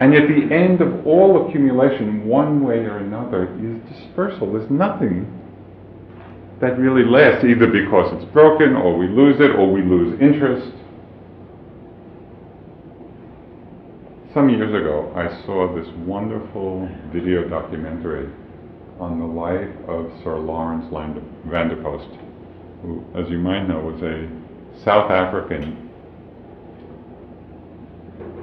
And 0.00 0.12
yet, 0.12 0.28
the 0.28 0.54
end 0.54 0.80
of 0.80 1.06
all 1.06 1.48
accumulation, 1.48 2.26
one 2.26 2.62
way 2.62 2.78
or 2.78 2.98
another, 2.98 3.48
is 3.58 3.96
dispersal. 3.96 4.52
There's 4.52 4.70
nothing 4.70 5.34
that 6.60 6.78
really 6.78 7.04
lasts, 7.04 7.44
either 7.44 7.66
because 7.66 8.12
it's 8.12 8.30
broken, 8.32 8.76
or 8.76 8.96
we 8.96 9.08
lose 9.08 9.40
it, 9.40 9.50
or 9.50 9.70
we 9.70 9.82
lose 9.82 10.20
interest. 10.20 10.72
Some 14.38 14.50
years 14.50 14.72
ago, 14.72 15.12
I 15.16 15.44
saw 15.46 15.74
this 15.74 15.88
wonderful 16.06 16.88
video 17.12 17.48
documentary 17.48 18.32
on 19.00 19.18
the 19.18 19.26
life 19.26 19.68
of 19.88 20.12
Sir 20.22 20.38
Laurens 20.38 20.88
van 20.92 21.68
der 21.68 21.82
Post, 21.82 22.08
who, 22.80 23.04
as 23.16 23.28
you 23.28 23.38
might 23.38 23.66
know, 23.66 23.80
was 23.80 24.00
a 24.00 24.28
South 24.84 25.10
African, 25.10 25.90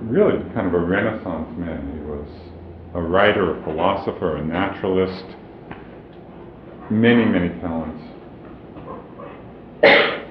really 0.01 0.37
kind 0.53 0.67
of 0.67 0.73
a 0.73 0.79
Renaissance 0.79 1.57
man. 1.57 1.89
He 1.93 2.01
was 2.01 2.27
a 2.93 3.01
writer, 3.01 3.57
a 3.57 3.63
philosopher, 3.63 4.35
a 4.35 4.43
naturalist, 4.43 5.23
many, 6.89 7.23
many 7.23 7.57
talents. 7.61 8.03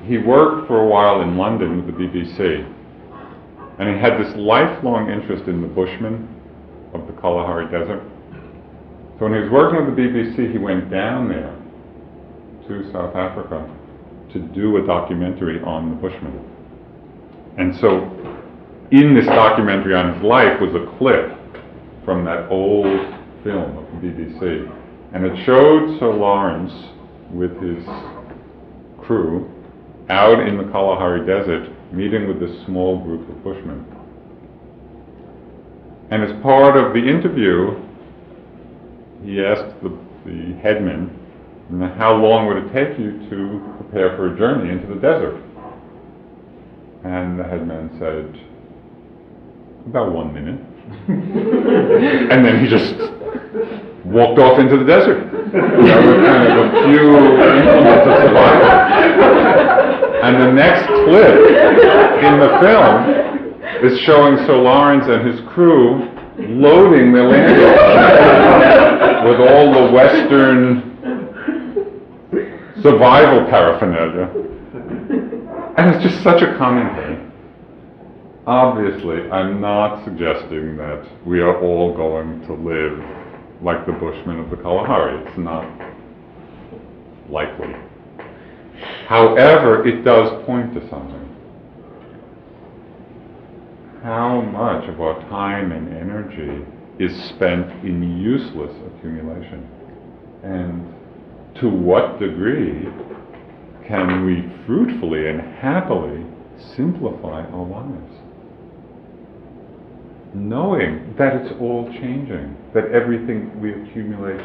He 0.05 0.19
worked 0.19 0.69
for 0.69 0.81
a 0.81 0.87
while 0.87 1.23
in 1.23 1.39
London 1.39 1.87
with 1.87 1.87
the 1.87 2.03
BBC 2.03 2.71
and 3.79 3.89
he 3.89 4.01
had 4.01 4.19
this 4.19 4.35
lifelong 4.37 5.11
interest 5.11 5.49
in 5.49 5.61
the 5.61 5.69
Bushmen 5.69 6.29
of 6.95 7.07
the 7.07 7.13
Kalahari 7.15 7.67
Desert. 7.67 8.03
So 9.19 9.27
when 9.27 9.35
he 9.35 9.41
was 9.41 9.51
working 9.51 9.85
with 9.85 9.97
the 9.97 10.03
BBC, 10.03 10.53
he 10.53 10.59
went 10.59 10.91
down 10.91 11.29
there 11.29 11.55
to 12.69 12.93
South 12.93 13.15
Africa 13.15 13.69
to 14.33 14.39
do 14.39 14.77
a 14.79 14.87
documentary 14.87 15.61
on 15.63 15.91
the 15.91 15.97
Bushmen. 15.97 16.45
And 17.59 17.75
so 17.81 18.11
in 18.91 19.15
this 19.15 19.27
documentary 19.27 19.95
on 19.95 20.15
his 20.15 20.23
life 20.23 20.61
was 20.61 20.75
a 20.75 20.99
clip 20.99 21.39
from 22.05 22.25
that 22.25 22.49
old 22.51 22.87
film 23.43 23.79
of 23.79 23.87
the 24.01 24.09
BBC. 24.09 24.71
And 25.15 25.25
it 25.25 25.45
showed 25.45 25.99
Sir 25.99 26.13
Laurens 26.13 26.73
with 27.31 27.61
his 27.63 27.85
crew 29.05 29.51
out 30.11 30.41
in 30.41 30.59
the 30.59 30.65
Kalahari 30.65 31.27
Desert 31.27 31.71
meeting 31.93 32.29
with 32.29 32.41
this 32.41 32.65
small 32.67 32.99
group 33.03 33.29
of 33.29 33.45
Bushmen. 33.45 33.85
And 36.11 36.23
as 36.23 36.43
part 36.43 36.77
of 36.77 36.93
the 36.93 37.01
interview, 37.01 37.81
he 39.25 39.43
asked 39.43 39.75
the, 39.83 39.91
the 40.25 40.55
headman, 40.63 41.19
how 41.97 42.15
long 42.15 42.47
would 42.47 42.59
it 42.59 42.73
take 42.73 42.99
you 42.99 43.19
to 43.31 43.75
prepare 43.79 44.17
for 44.17 44.35
a 44.35 44.39
journey 44.39 44.71
into 44.71 44.87
the 44.87 45.01
desert? 45.01 45.43
And 47.05 47.39
the 47.39 47.45
headman 47.45 47.91
said, 47.99 48.39
about 49.87 50.13
one 50.13 50.33
minute. 50.33 50.61
and 51.09 52.45
then 52.45 52.63
he 52.63 52.69
just 52.69 52.95
walked 54.05 54.39
off 54.39 54.59
into 54.59 54.77
the 54.77 54.85
desert. 54.85 55.31
That 55.53 55.79
was 55.79 55.91
kind 55.91 56.53
of 56.53 56.59
a 56.59 56.85
few 56.85 57.17
implements 57.17 58.07
of 58.07 58.17
survival. 58.23 59.24
And 60.25 60.41
the 60.41 60.53
next 60.53 60.87
clip 60.87 61.37
in 62.25 62.41
the 62.41 62.49
film 62.63 63.85
is 63.85 64.01
showing 64.01 64.39
Sir 64.47 64.57
Laurens 64.57 65.07
and 65.07 65.27
his 65.29 65.41
crew 65.51 66.09
loading 66.39 67.13
the 67.13 67.23
Land 67.23 67.61
with 69.29 69.39
all 69.39 69.71
the 69.75 69.93
Western 69.93 70.83
survival 72.83 73.45
paraphernalia. 73.51 74.31
And 75.77 75.95
it's 75.95 76.03
just 76.03 76.23
such 76.23 76.41
a 76.41 76.57
common 76.57 76.95
thing. 76.97 77.33
Obviously, 78.47 79.31
I'm 79.31 79.61
not 79.61 80.05
suggesting 80.05 80.79
that 80.79 81.07
we 81.27 81.41
are 81.41 81.61
all 81.61 81.95
going 81.95 82.41
to 82.47 82.55
live 82.55 82.99
like 83.63 83.85
the 83.85 83.93
Bushmen 83.93 84.41
of 84.41 84.49
the 84.49 84.57
Kalahari. 84.57 85.23
It's 85.27 85.37
not 85.37 85.67
likely. 87.29 87.75
However, 89.07 89.87
it 89.87 90.05
does 90.05 90.45
point 90.47 90.75
to 90.75 90.81
something. 90.89 91.25
How 94.03 94.41
much 94.41 94.89
of 94.89 95.01
our 95.01 95.21
time 95.29 95.73
and 95.73 95.97
energy 95.97 96.65
is 96.99 97.13
spent 97.31 97.85
in 97.85 98.21
useless 98.21 98.75
accumulation? 98.87 99.69
And 100.43 100.95
to 101.61 101.69
what 101.69 102.19
degree 102.19 102.89
can 103.87 104.25
we 104.27 104.51
fruitfully 104.67 105.29
and 105.29 105.41
happily 105.41 106.25
simplify 106.77 107.43
our 107.47 107.67
lives? 107.67 108.13
Knowing 110.35 111.15
that 111.17 111.37
it's 111.37 111.55
all 111.61 111.87
changing, 111.93 112.57
that 112.75 112.87
everything 112.87 113.61
we 113.61 113.73
accumulate 113.73 114.45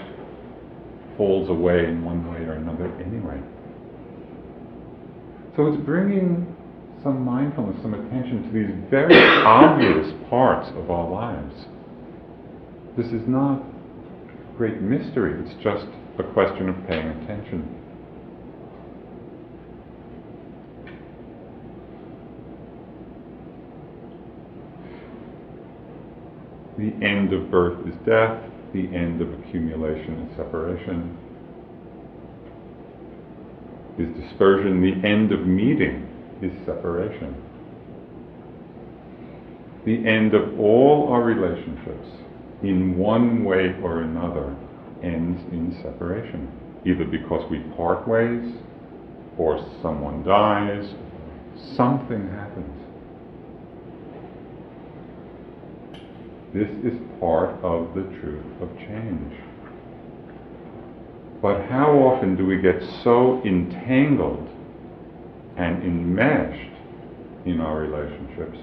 falls 1.17 1.49
away 1.49 1.86
in 1.86 2.05
one 2.05 2.32
way 2.32 2.39
or 2.45 2.53
another 2.53 2.86
anyway. 3.01 3.41
So 5.56 5.68
it's 5.68 5.84
bringing 5.84 6.56
some 7.04 7.24
mindfulness, 7.24 7.82
some 7.82 7.93
attention 7.93 8.43
to 8.43 8.52
these 8.52 8.89
very 8.89 9.18
obvious 9.45 10.14
parts 10.30 10.70
of 10.76 10.91
our 10.91 11.10
lives. 11.10 11.54
This 12.97 13.08
is 13.08 13.28
not 13.28 13.64
great 14.58 14.82
mystery, 14.82 15.41
it's 15.41 15.64
just 15.64 15.86
a 16.18 16.24
question 16.34 16.68
of 16.68 16.76
paying 16.88 17.08
attention. 17.08 17.76
The 26.78 27.06
end 27.06 27.34
of 27.34 27.50
birth 27.50 27.88
is 27.88 27.95
death, 28.06 28.41
the 28.74 28.88
end 28.95 29.22
of 29.22 29.32
accumulation 29.39 30.28
is 30.28 30.38
separation 30.38 31.18
is 34.00 34.30
dispersion. 34.30 34.82
The 34.82 35.08
end 35.08 35.32
of 35.32 35.45
meeting 35.45 36.08
is 36.41 36.52
separation. 36.66 37.36
The 39.86 40.08
end 40.08 40.34
of 40.34 40.60
all 40.60 41.10
our 41.12 41.24
relationships, 41.24 42.08
in 42.64 42.97
one 42.97 43.43
way 43.43 43.76
or 43.82 44.02
another, 44.02 44.56
ends 45.04 45.41
in 45.52 45.78
separation. 45.84 46.52
Either 46.86 47.06
because 47.06 47.50
we 47.52 47.60
part 47.76 48.08
ways, 48.08 48.54
or 49.38 49.66
someone 49.82 50.24
dies, 50.24 50.93
something 51.76 52.30
happens. 52.30 52.76
This 56.54 56.70
is 56.84 57.00
part 57.20 57.52
of 57.64 57.93
the 57.95 58.04
truth 58.20 58.45
of 58.62 58.70
change. 58.80 59.34
But 61.42 61.66
how 61.70 61.92
often 62.00 62.36
do 62.36 62.46
we 62.46 62.58
get 62.62 62.82
so 63.04 63.42
entangled 63.46 64.48
and 65.56 65.82
enmeshed 65.84 66.72
in 67.46 67.62
our 67.62 67.80
relationships 67.80 68.58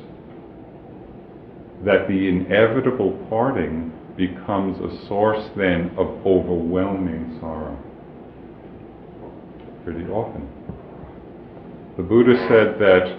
that 1.84 2.06
the 2.06 2.28
inevitable 2.28 3.12
parting 3.30 3.92
becomes 4.16 4.78
a 4.80 5.06
source 5.06 5.48
then 5.56 5.90
of 5.96 6.26
overwhelming 6.26 7.38
sorrow? 7.40 7.78
Pretty 9.84 10.04
often. 10.10 10.46
The 11.96 12.02
Buddha 12.02 12.36
said 12.48 12.78
that 12.78 13.18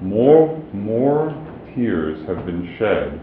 more, 0.00 0.62
more 0.72 1.34
tears 1.74 2.24
have 2.28 2.46
been 2.46 2.76
shed 2.78 3.20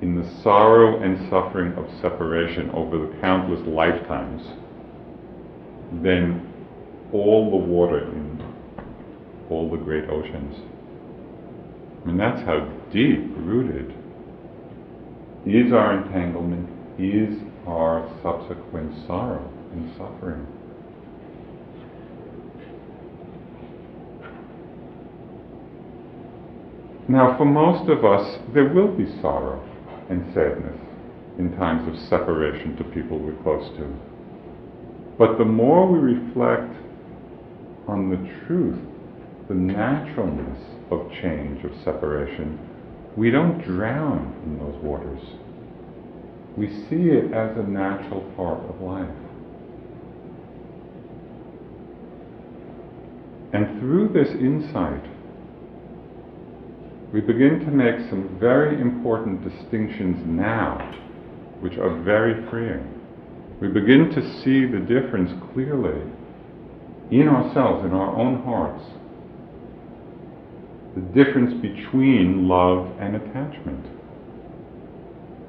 in 0.00 0.14
the 0.14 0.42
sorrow 0.42 1.02
and 1.02 1.28
suffering 1.28 1.72
of 1.74 1.88
separation 2.00 2.70
over 2.70 2.98
the 2.98 3.20
countless 3.20 3.60
lifetimes 3.66 4.42
than 6.02 6.52
all 7.12 7.50
the 7.50 7.56
water 7.56 8.04
in 8.12 8.38
all 9.50 9.70
the 9.70 9.76
great 9.76 10.08
oceans. 10.08 10.54
I 12.02 12.06
mean, 12.06 12.16
that's 12.16 12.42
how 12.42 12.60
deep 12.92 13.32
rooted 13.36 13.92
is 15.46 15.72
our 15.72 16.02
entanglement, 16.02 16.68
is 16.98 17.38
our 17.66 18.08
subsequent 18.22 19.06
sorrow 19.06 19.50
and 19.72 19.90
suffering. 19.96 20.46
Now, 27.08 27.36
for 27.38 27.46
most 27.46 27.88
of 27.88 28.04
us, 28.04 28.38
there 28.52 28.68
will 28.68 28.94
be 28.94 29.06
sorrow 29.22 29.67
and 30.10 30.24
sadness 30.34 30.78
in 31.38 31.56
times 31.56 31.86
of 31.88 32.08
separation 32.08 32.76
to 32.76 32.84
people 32.84 33.18
we're 33.18 33.40
close 33.42 33.68
to. 33.76 33.86
But 35.18 35.38
the 35.38 35.44
more 35.44 35.86
we 35.90 35.98
reflect 35.98 36.74
on 37.86 38.10
the 38.10 38.46
truth, 38.46 38.78
the 39.48 39.54
naturalness 39.54 40.58
of 40.90 41.10
change, 41.22 41.64
of 41.64 41.72
separation, 41.84 42.58
we 43.16 43.30
don't 43.30 43.62
drown 43.64 44.34
in 44.44 44.58
those 44.58 44.82
waters. 44.82 45.22
We 46.56 46.68
see 46.88 47.10
it 47.10 47.32
as 47.32 47.56
a 47.56 47.62
natural 47.62 48.22
part 48.36 48.58
of 48.68 48.80
life. 48.80 49.08
And 53.52 53.80
through 53.80 54.08
this 54.12 54.28
insight, 54.34 55.04
we 57.12 57.20
begin 57.22 57.60
to 57.60 57.70
make 57.70 58.08
some 58.10 58.36
very 58.38 58.80
important 58.80 59.42
distinctions 59.42 60.18
now, 60.26 60.76
which 61.60 61.78
are 61.78 62.02
very 62.02 62.48
freeing. 62.50 62.86
We 63.60 63.68
begin 63.68 64.10
to 64.10 64.42
see 64.42 64.66
the 64.66 64.80
difference 64.80 65.30
clearly 65.52 66.02
in 67.10 67.28
ourselves, 67.28 67.84
in 67.86 67.92
our 67.92 68.14
own 68.14 68.42
hearts, 68.42 68.84
the 70.94 71.00
difference 71.24 71.54
between 71.62 72.46
love 72.46 72.92
and 73.00 73.16
attachment. 73.16 73.86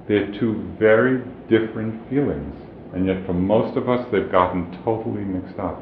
They're 0.08 0.32
two 0.40 0.76
very 0.80 1.24
different 1.50 2.10
feelings, 2.10 2.56
and 2.94 3.06
yet 3.06 3.26
for 3.26 3.34
most 3.34 3.76
of 3.76 3.90
us, 3.90 4.08
they've 4.12 4.32
gotten 4.32 4.82
totally 4.84 5.26
mixed 5.26 5.60
up. 5.60 5.82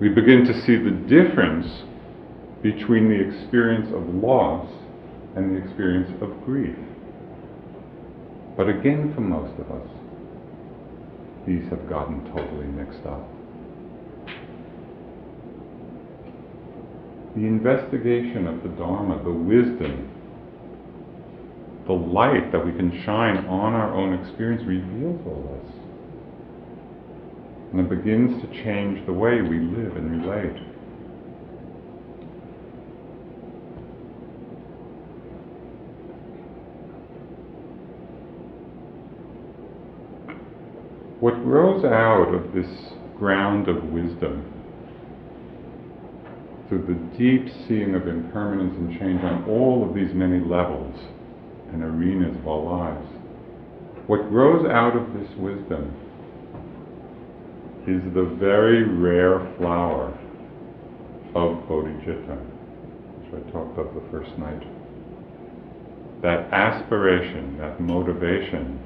We 0.00 0.08
begin 0.08 0.44
to 0.46 0.60
see 0.62 0.76
the 0.76 0.90
difference 0.90 1.84
between 2.62 3.08
the 3.08 3.20
experience 3.20 3.88
of 3.92 4.14
loss 4.14 4.70
and 5.36 5.56
the 5.56 5.64
experience 5.64 6.10
of 6.22 6.44
grief. 6.44 6.76
But 8.56 8.68
again, 8.68 9.12
for 9.14 9.20
most 9.20 9.58
of 9.58 9.70
us, 9.70 9.88
these 11.46 11.68
have 11.70 11.88
gotten 11.88 12.24
totally 12.32 12.66
mixed 12.66 13.04
up. 13.06 13.28
The 17.34 17.46
investigation 17.46 18.46
of 18.46 18.62
the 18.62 18.68
Dharma, 18.68 19.22
the 19.24 19.32
wisdom, 19.32 20.10
the 21.86 21.94
light 21.94 22.52
that 22.52 22.64
we 22.64 22.72
can 22.72 23.02
shine 23.04 23.38
on 23.46 23.72
our 23.72 23.92
own 23.94 24.12
experience 24.22 24.62
reveals 24.66 25.20
all 25.26 25.58
this. 25.64 25.74
And 27.72 27.80
it 27.80 27.88
begins 27.88 28.40
to 28.42 28.48
change 28.62 29.04
the 29.06 29.12
way 29.12 29.40
we 29.40 29.58
live 29.58 29.96
and 29.96 30.22
relate. 30.22 30.71
What 41.22 41.44
grows 41.44 41.84
out 41.84 42.34
of 42.34 42.52
this 42.52 42.66
ground 43.16 43.68
of 43.68 43.84
wisdom, 43.92 44.42
through 46.68 46.84
the 46.88 47.16
deep 47.16 47.46
seeing 47.68 47.94
of 47.94 48.08
impermanence 48.08 48.74
and 48.76 48.98
change 48.98 49.22
on 49.22 49.48
all 49.48 49.88
of 49.88 49.94
these 49.94 50.12
many 50.12 50.40
levels 50.40 50.98
and 51.72 51.84
arenas 51.84 52.36
of 52.36 52.48
our 52.48 52.64
lives, 52.64 53.06
what 54.08 54.30
grows 54.30 54.68
out 54.68 54.96
of 54.96 55.14
this 55.14 55.30
wisdom 55.36 55.94
is 57.86 58.02
the 58.14 58.24
very 58.40 58.82
rare 58.82 59.38
flower 59.58 60.08
of 61.36 61.68
bodhicitta, 61.68 62.36
which 63.20 63.46
I 63.46 63.50
talked 63.52 63.78
of 63.78 63.94
the 63.94 64.10
first 64.10 64.36
night. 64.38 64.66
That 66.20 66.52
aspiration, 66.52 67.58
that 67.58 67.80
motivation 67.80 68.80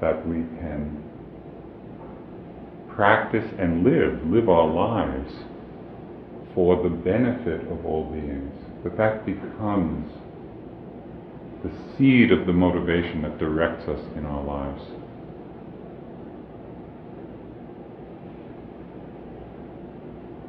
that 0.00 0.26
we 0.26 0.36
can 0.58 1.09
practice 2.94 3.50
and 3.58 3.84
live, 3.84 4.24
live 4.26 4.48
our 4.48 4.66
lives 4.66 5.32
for 6.54 6.82
the 6.82 6.90
benefit 6.90 7.62
of 7.70 7.84
all 7.84 8.10
beings, 8.10 8.52
that 8.84 8.96
that 8.96 9.24
becomes 9.24 10.10
the 11.62 11.70
seed 11.96 12.32
of 12.32 12.46
the 12.46 12.52
motivation 12.52 13.22
that 13.22 13.38
directs 13.38 13.86
us 13.88 14.00
in 14.16 14.24
our 14.24 14.42
lives. 14.42 14.82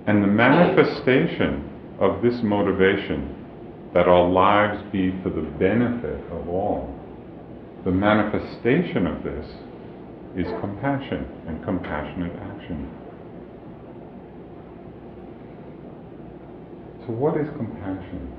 And 0.08 0.24
the 0.24 0.28
manifestation 0.28 1.70
of 2.00 2.22
this 2.22 2.42
motivation, 2.42 3.36
that 3.94 4.08
our 4.08 4.28
lives 4.28 4.82
be 4.92 5.12
for 5.22 5.30
the 5.30 5.42
benefit 5.42 6.20
of 6.32 6.48
all, 6.50 6.98
the 7.84 7.92
manifestation 7.92 9.06
of 9.06 9.24
this 9.24 9.46
is 10.36 10.48
compassion 10.62 11.26
and 11.48 11.64
compassionate 11.64 12.36
action. 12.38 12.90
So, 17.06 17.14
what 17.14 17.36
is 17.38 17.48
compassion? 17.58 18.32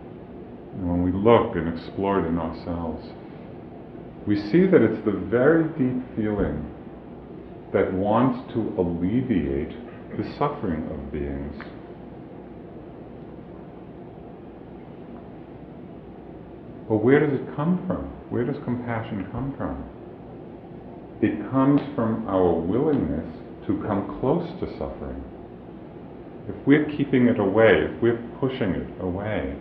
And 0.74 0.89
when 0.89 1.02
we 1.02 1.12
look 1.12 1.55
and 1.56 1.77
explore 1.77 2.20
it 2.20 2.28
in 2.28 2.39
ourselves, 2.39 3.06
we 4.27 4.36
see 4.36 4.66
that 4.66 4.81
it's 4.81 5.05
the 5.05 5.12
very 5.12 5.64
deep 5.77 6.16
feeling 6.16 6.70
that 7.73 7.93
wants 7.93 8.52
to 8.55 8.74
alleviate 8.78 9.77
the 10.16 10.24
suffering 10.39 10.89
of 10.90 11.12
beings. 11.12 11.62
But 16.89 16.98
where 16.98 17.20
does 17.20 17.40
it 17.40 17.56
come 17.56 17.85
from? 17.86 18.05
Where 18.31 18.44
does 18.44 18.62
compassion 18.64 19.27
come 19.32 19.55
from? 19.56 20.01
It 21.23 21.51
comes 21.53 21.81
from 21.94 22.27
our 22.27 22.53
willingness 22.53 23.24
to 23.69 23.81
come 23.86 24.19
close 24.20 24.49
to 24.59 24.66
suffering. 24.73 25.23
If 26.49 26.66
we're 26.66 26.85
keeping 26.97 27.28
it 27.28 27.39
away, 27.39 27.86
if 27.89 28.03
we're 28.03 28.20
pushing 28.40 28.70
it 28.70 29.01
away, 29.01 29.57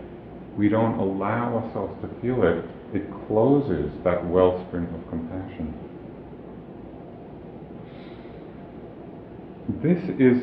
we 0.58 0.68
don't 0.68 0.98
allow 0.98 1.56
ourselves 1.56 1.94
to 2.02 2.20
feel 2.20 2.42
it, 2.42 2.64
it 2.92 3.06
closes 3.28 3.92
that 4.02 4.26
wellspring 4.26 4.86
of 4.86 5.08
compassion. 5.08 5.72
This 9.80 10.02
is 10.18 10.42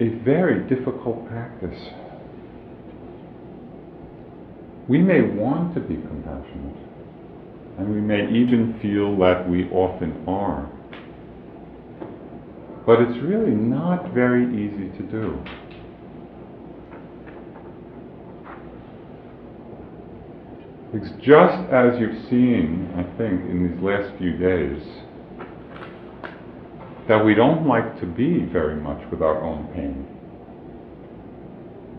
a 0.00 0.22
very 0.24 0.68
difficult 0.68 1.26
practice. 1.28 1.78
We 4.88 4.98
may 4.98 5.22
want 5.22 5.74
to 5.74 5.80
be 5.80 5.94
compassionate. 5.94 6.87
And 7.78 7.94
we 7.94 8.00
may 8.00 8.28
even 8.28 8.78
feel 8.82 9.16
that 9.18 9.48
we 9.48 9.70
often 9.70 10.24
are. 10.26 10.68
But 12.84 13.00
it's 13.02 13.22
really 13.22 13.54
not 13.54 14.12
very 14.12 14.46
easy 14.46 14.88
to 14.98 15.02
do. 15.04 15.38
It's 20.94 21.10
just 21.22 21.70
as 21.70 22.00
you've 22.00 22.28
seen, 22.30 22.90
I 22.96 23.04
think, 23.18 23.42
in 23.48 23.70
these 23.70 23.80
last 23.82 24.16
few 24.18 24.36
days, 24.38 24.82
that 27.06 27.24
we 27.24 27.34
don't 27.34 27.66
like 27.66 28.00
to 28.00 28.06
be 28.06 28.46
very 28.50 28.76
much 28.76 28.98
with 29.10 29.22
our 29.22 29.44
own 29.44 29.68
pain. 29.74 30.06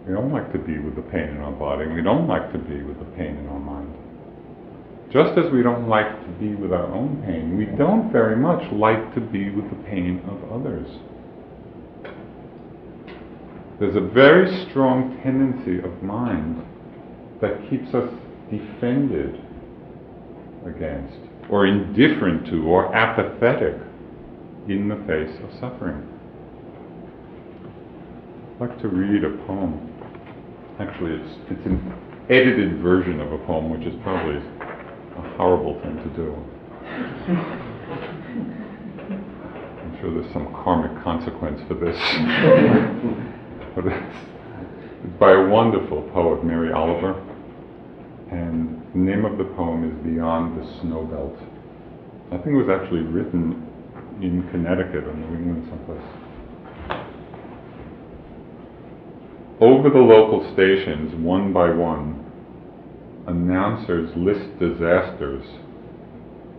We 0.07 0.13
don't 0.13 0.33
like 0.33 0.51
to 0.53 0.59
be 0.59 0.79
with 0.79 0.95
the 0.95 1.03
pain 1.03 1.29
in 1.29 1.37
our 1.37 1.51
body. 1.51 1.87
We 1.87 2.01
don't 2.01 2.27
like 2.27 2.51
to 2.51 2.57
be 2.57 2.81
with 2.81 2.99
the 2.99 3.05
pain 3.15 3.37
in 3.37 3.47
our 3.47 3.59
mind. 3.59 4.08
Just 5.11 5.39
as 5.39 5.51
we 5.51 5.63
don't 5.63 5.87
like 5.87 6.23
to 6.23 6.31
be 6.39 6.53
with 6.53 6.71
our 6.71 6.85
own 6.85 7.23
pain, 7.25 7.57
we 7.57 7.65
don't 7.65 8.11
very 8.11 8.35
much 8.35 8.71
like 8.71 9.15
to 9.15 9.21
be 9.21 9.49
with 9.49 9.67
the 9.71 9.83
pain 9.87 10.21
of 10.27 10.51
others. 10.51 10.87
There's 13.79 13.95
a 13.95 14.01
very 14.01 14.69
strong 14.69 15.19
tendency 15.23 15.79
of 15.79 16.03
mind 16.03 16.63
that 17.41 17.67
keeps 17.69 17.91
us 17.95 18.07
defended 18.51 19.41
against, 20.67 21.17
or 21.49 21.65
indifferent 21.65 22.45
to, 22.47 22.67
or 22.67 22.93
apathetic 22.93 23.81
in 24.67 24.89
the 24.89 24.97
face 25.07 25.35
of 25.43 25.51
suffering. 25.59 26.05
I'd 28.55 28.69
like 28.69 28.81
to 28.81 28.89
read 28.89 29.23
a 29.23 29.31
poem. 29.47 29.89
Actually, 30.79 31.13
it's, 31.13 31.39
it's 31.49 31.65
an 31.65 31.93
edited 32.29 32.79
version 32.79 33.19
of 33.21 33.31
a 33.31 33.37
poem, 33.39 33.69
which 33.69 33.87
is 33.87 33.95
probably 34.03 34.39
a 35.19 35.37
horrible 35.37 35.79
thing 35.81 35.97
to 35.97 36.09
do. 36.15 36.35
I'm 39.79 39.97
sure 39.99 40.13
there's 40.13 40.31
some 40.33 40.53
karmic 40.63 41.03
consequence 41.03 41.61
for 41.67 41.73
this. 41.75 41.97
but 43.75 43.85
It's 45.03 45.17
by 45.19 45.31
a 45.31 45.47
wonderful 45.47 46.01
poet, 46.13 46.43
Mary 46.43 46.71
Oliver, 46.73 47.13
and 48.31 48.81
the 48.93 48.99
name 48.99 49.23
of 49.25 49.37
the 49.37 49.45
poem 49.55 49.89
is 49.89 49.95
Beyond 50.03 50.61
the 50.61 50.65
Snow 50.81 51.05
Belt. 51.05 51.37
I 52.31 52.37
think 52.43 52.55
it 52.55 52.65
was 52.65 52.69
actually 52.69 53.01
written 53.01 53.65
in 54.21 54.47
Connecticut 54.51 55.05
or 55.05 55.13
New 55.13 55.37
England 55.37 55.67
someplace. 55.69 56.03
Over 59.61 59.89
the 59.89 59.99
local 59.99 60.51
stations, 60.53 61.15
one 61.15 61.53
by 61.53 61.69
one, 61.69 62.18
announcers 63.29 64.09
list 64.15 64.59
disasters 64.59 65.45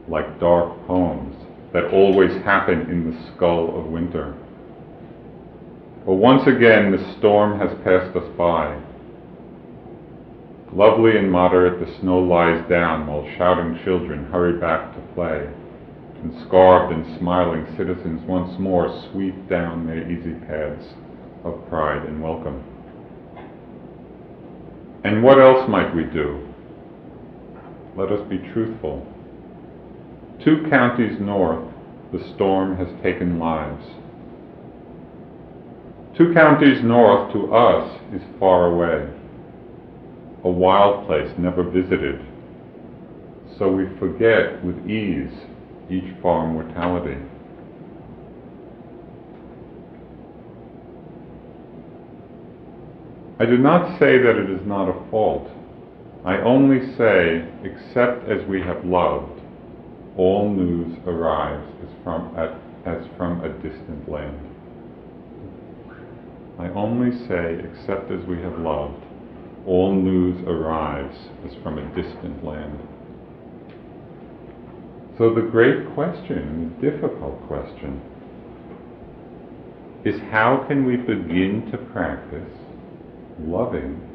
like 0.08 0.38
dark 0.38 0.86
poems 0.86 1.34
that 1.72 1.92
always 1.92 2.30
happen 2.44 2.88
in 2.90 3.10
the 3.10 3.32
skull 3.32 3.78
of 3.78 3.86
winter. 3.86 4.34
But 6.06 6.14
once 6.14 6.46
again, 6.46 6.92
the 6.92 7.16
storm 7.18 7.58
has 7.58 7.76
passed 7.84 8.16
us 8.16 8.28
by. 8.38 8.80
Lovely 10.72 11.16
and 11.16 11.30
moderate, 11.30 11.84
the 11.84 12.00
snow 12.00 12.20
lies 12.20 12.66
down 12.68 13.06
while 13.06 13.28
shouting 13.36 13.78
children 13.84 14.26
hurry 14.26 14.58
back 14.58 14.94
to 14.94 15.14
play, 15.14 15.48
and 16.22 16.46
scarved 16.46 16.92
and 16.92 17.18
smiling 17.18 17.66
citizens 17.76 18.20
once 18.28 18.58
more 18.60 19.08
sweep 19.10 19.48
down 19.48 19.86
their 19.86 20.08
easy 20.10 20.34
paths 20.46 20.94
of 21.44 21.68
pride 21.68 22.04
and 22.06 22.22
welcome. 22.22 22.62
And 25.02 25.22
what 25.22 25.40
else 25.40 25.68
might 25.68 25.94
we 25.94 26.04
do? 26.04 26.49
Let 28.00 28.12
us 28.12 28.26
be 28.30 28.38
truthful. 28.38 29.06
Two 30.42 30.66
counties 30.70 31.20
north, 31.20 31.70
the 32.14 32.32
storm 32.34 32.78
has 32.78 32.88
taken 33.02 33.38
lives. 33.38 33.84
Two 36.16 36.32
counties 36.32 36.82
north 36.82 37.30
to 37.34 37.54
us 37.54 38.00
is 38.14 38.22
far 38.38 38.72
away, 38.72 39.06
a 40.44 40.48
wild 40.48 41.06
place 41.06 41.30
never 41.36 41.62
visited. 41.62 42.24
So 43.58 43.70
we 43.70 43.84
forget 43.98 44.64
with 44.64 44.78
ease 44.88 45.34
each 45.90 46.14
far 46.22 46.46
mortality. 46.46 47.20
I 53.38 53.44
do 53.44 53.58
not 53.58 53.98
say 53.98 54.16
that 54.16 54.36
it 54.38 54.48
is 54.48 54.66
not 54.66 54.88
a 54.88 55.10
fault. 55.10 55.50
I 56.24 56.36
only 56.38 56.94
say, 56.96 57.48
except 57.64 58.28
as 58.28 58.46
we 58.46 58.60
have 58.60 58.84
loved, 58.84 59.40
all 60.18 60.50
news 60.50 60.98
arrives 61.06 61.66
as 61.82 61.88
from, 62.04 62.36
at, 62.36 62.60
as 62.84 63.06
from 63.16 63.42
a 63.42 63.48
distant 63.62 64.06
land. 64.06 64.38
I 66.58 66.68
only 66.70 67.16
say, 67.26 67.58
except 67.64 68.10
as 68.10 68.22
we 68.26 68.36
have 68.42 68.58
loved, 68.58 69.02
all 69.66 69.94
news 69.94 70.44
arrives 70.46 71.16
as 71.46 71.54
from 71.62 71.78
a 71.78 71.94
distant 71.94 72.44
land. 72.44 72.78
So 75.16 75.34
the 75.34 75.40
great 75.40 75.94
question, 75.94 76.76
the 76.80 76.90
difficult 76.90 77.46
question, 77.46 78.02
is 80.04 80.20
how 80.30 80.64
can 80.68 80.84
we 80.84 80.96
begin 80.96 81.70
to 81.70 81.78
practice 81.78 82.52
loving 83.38 84.09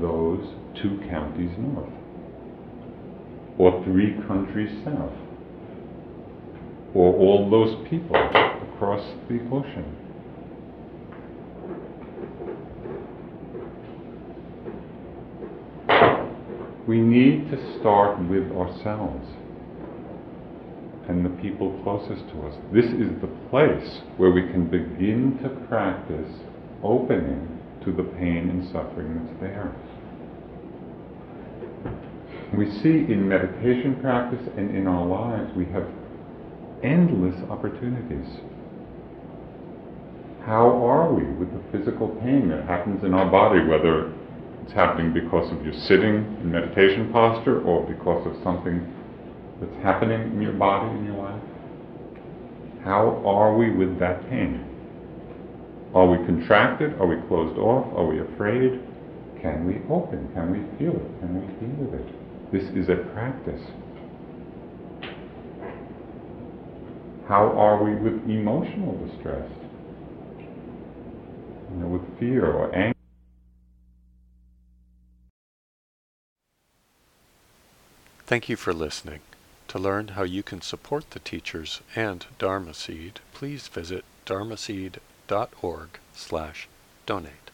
those 0.00 0.54
two 0.80 1.00
counties 1.08 1.50
north, 1.58 1.92
or 3.58 3.82
three 3.84 4.14
countries 4.26 4.70
south, 4.84 5.12
or 6.94 7.14
all 7.14 7.50
those 7.50 7.88
people 7.88 8.16
across 8.16 9.04
the 9.28 9.40
ocean. 9.52 9.96
We 16.86 17.00
need 17.00 17.50
to 17.50 17.78
start 17.80 18.18
with 18.28 18.50
ourselves 18.52 19.26
and 21.08 21.24
the 21.24 21.30
people 21.42 21.78
closest 21.82 22.28
to 22.28 22.46
us. 22.46 22.54
This 22.72 22.84
is 22.84 23.10
the 23.20 23.30
place 23.50 24.00
where 24.18 24.30
we 24.30 24.42
can 24.42 24.66
begin 24.66 25.38
to 25.42 25.48
practice 25.66 26.30
opening 26.82 27.58
to 27.84 27.92
the 27.92 28.02
pain 28.02 28.50
and 28.50 28.64
suffering 28.66 29.24
that's 29.24 29.40
there. 29.40 29.74
We 32.56 32.70
see 32.80 33.12
in 33.12 33.28
meditation 33.28 33.98
practice 34.00 34.40
and 34.56 34.74
in 34.74 34.86
our 34.86 35.04
lives, 35.04 35.50
we 35.54 35.66
have 35.66 35.86
endless 36.82 37.36
opportunities. 37.50 38.26
How 40.46 40.70
are 40.82 41.12
we 41.12 41.24
with 41.24 41.52
the 41.52 41.62
physical 41.70 42.08
pain 42.22 42.48
that 42.48 42.64
happens 42.64 43.04
in 43.04 43.12
our 43.12 43.30
body, 43.30 43.60
whether 43.66 44.12
it's 44.62 44.72
happening 44.72 45.12
because 45.12 45.52
of 45.52 45.64
you 45.64 45.72
sitting 45.74 46.14
in 46.40 46.50
meditation 46.50 47.12
posture 47.12 47.60
or 47.62 47.86
because 47.86 48.26
of 48.26 48.42
something 48.42 48.80
that's 49.60 49.82
happening 49.82 50.22
in 50.32 50.40
your 50.40 50.54
body, 50.54 50.88
in 50.96 51.04
your 51.04 51.22
life? 51.22 51.42
How 52.82 53.22
are 53.26 53.54
we 53.58 53.70
with 53.70 53.98
that 53.98 54.26
pain? 54.30 54.64
Are 55.94 56.06
we 56.06 56.16
contracted? 56.24 56.94
Are 56.98 57.06
we 57.06 57.16
closed 57.28 57.58
off? 57.58 57.92
Are 57.94 58.06
we 58.06 58.20
afraid? 58.20 58.80
Can 59.42 59.66
we 59.66 59.82
open? 59.92 60.30
Can 60.32 60.50
we 60.50 60.78
feel 60.78 60.96
it? 60.96 61.20
Can 61.20 61.34
we 61.34 61.66
be 61.66 61.72
with 61.82 62.00
it? 62.00 62.17
This 62.50 62.64
is 62.70 62.88
a 62.88 62.96
practice. 63.12 63.60
How 67.28 67.46
are 67.48 67.84
we 67.84 67.94
with 67.94 68.24
emotional 68.24 68.96
distress? 69.06 69.50
You 70.38 71.76
know, 71.76 71.86
with 71.88 72.18
fear 72.18 72.46
or 72.46 72.74
anger? 72.74 72.94
Thank 78.24 78.48
you 78.48 78.56
for 78.56 78.72
listening. 78.72 79.20
To 79.68 79.78
learn 79.78 80.08
how 80.08 80.22
you 80.22 80.42
can 80.42 80.62
support 80.62 81.10
the 81.10 81.18
teachers 81.18 81.82
and 81.94 82.24
Dharma 82.38 82.72
Seed, 82.72 83.20
please 83.34 83.68
visit 83.68 84.06
dharmaseed.org 84.24 85.88
slash 86.14 86.68
donate. 87.04 87.47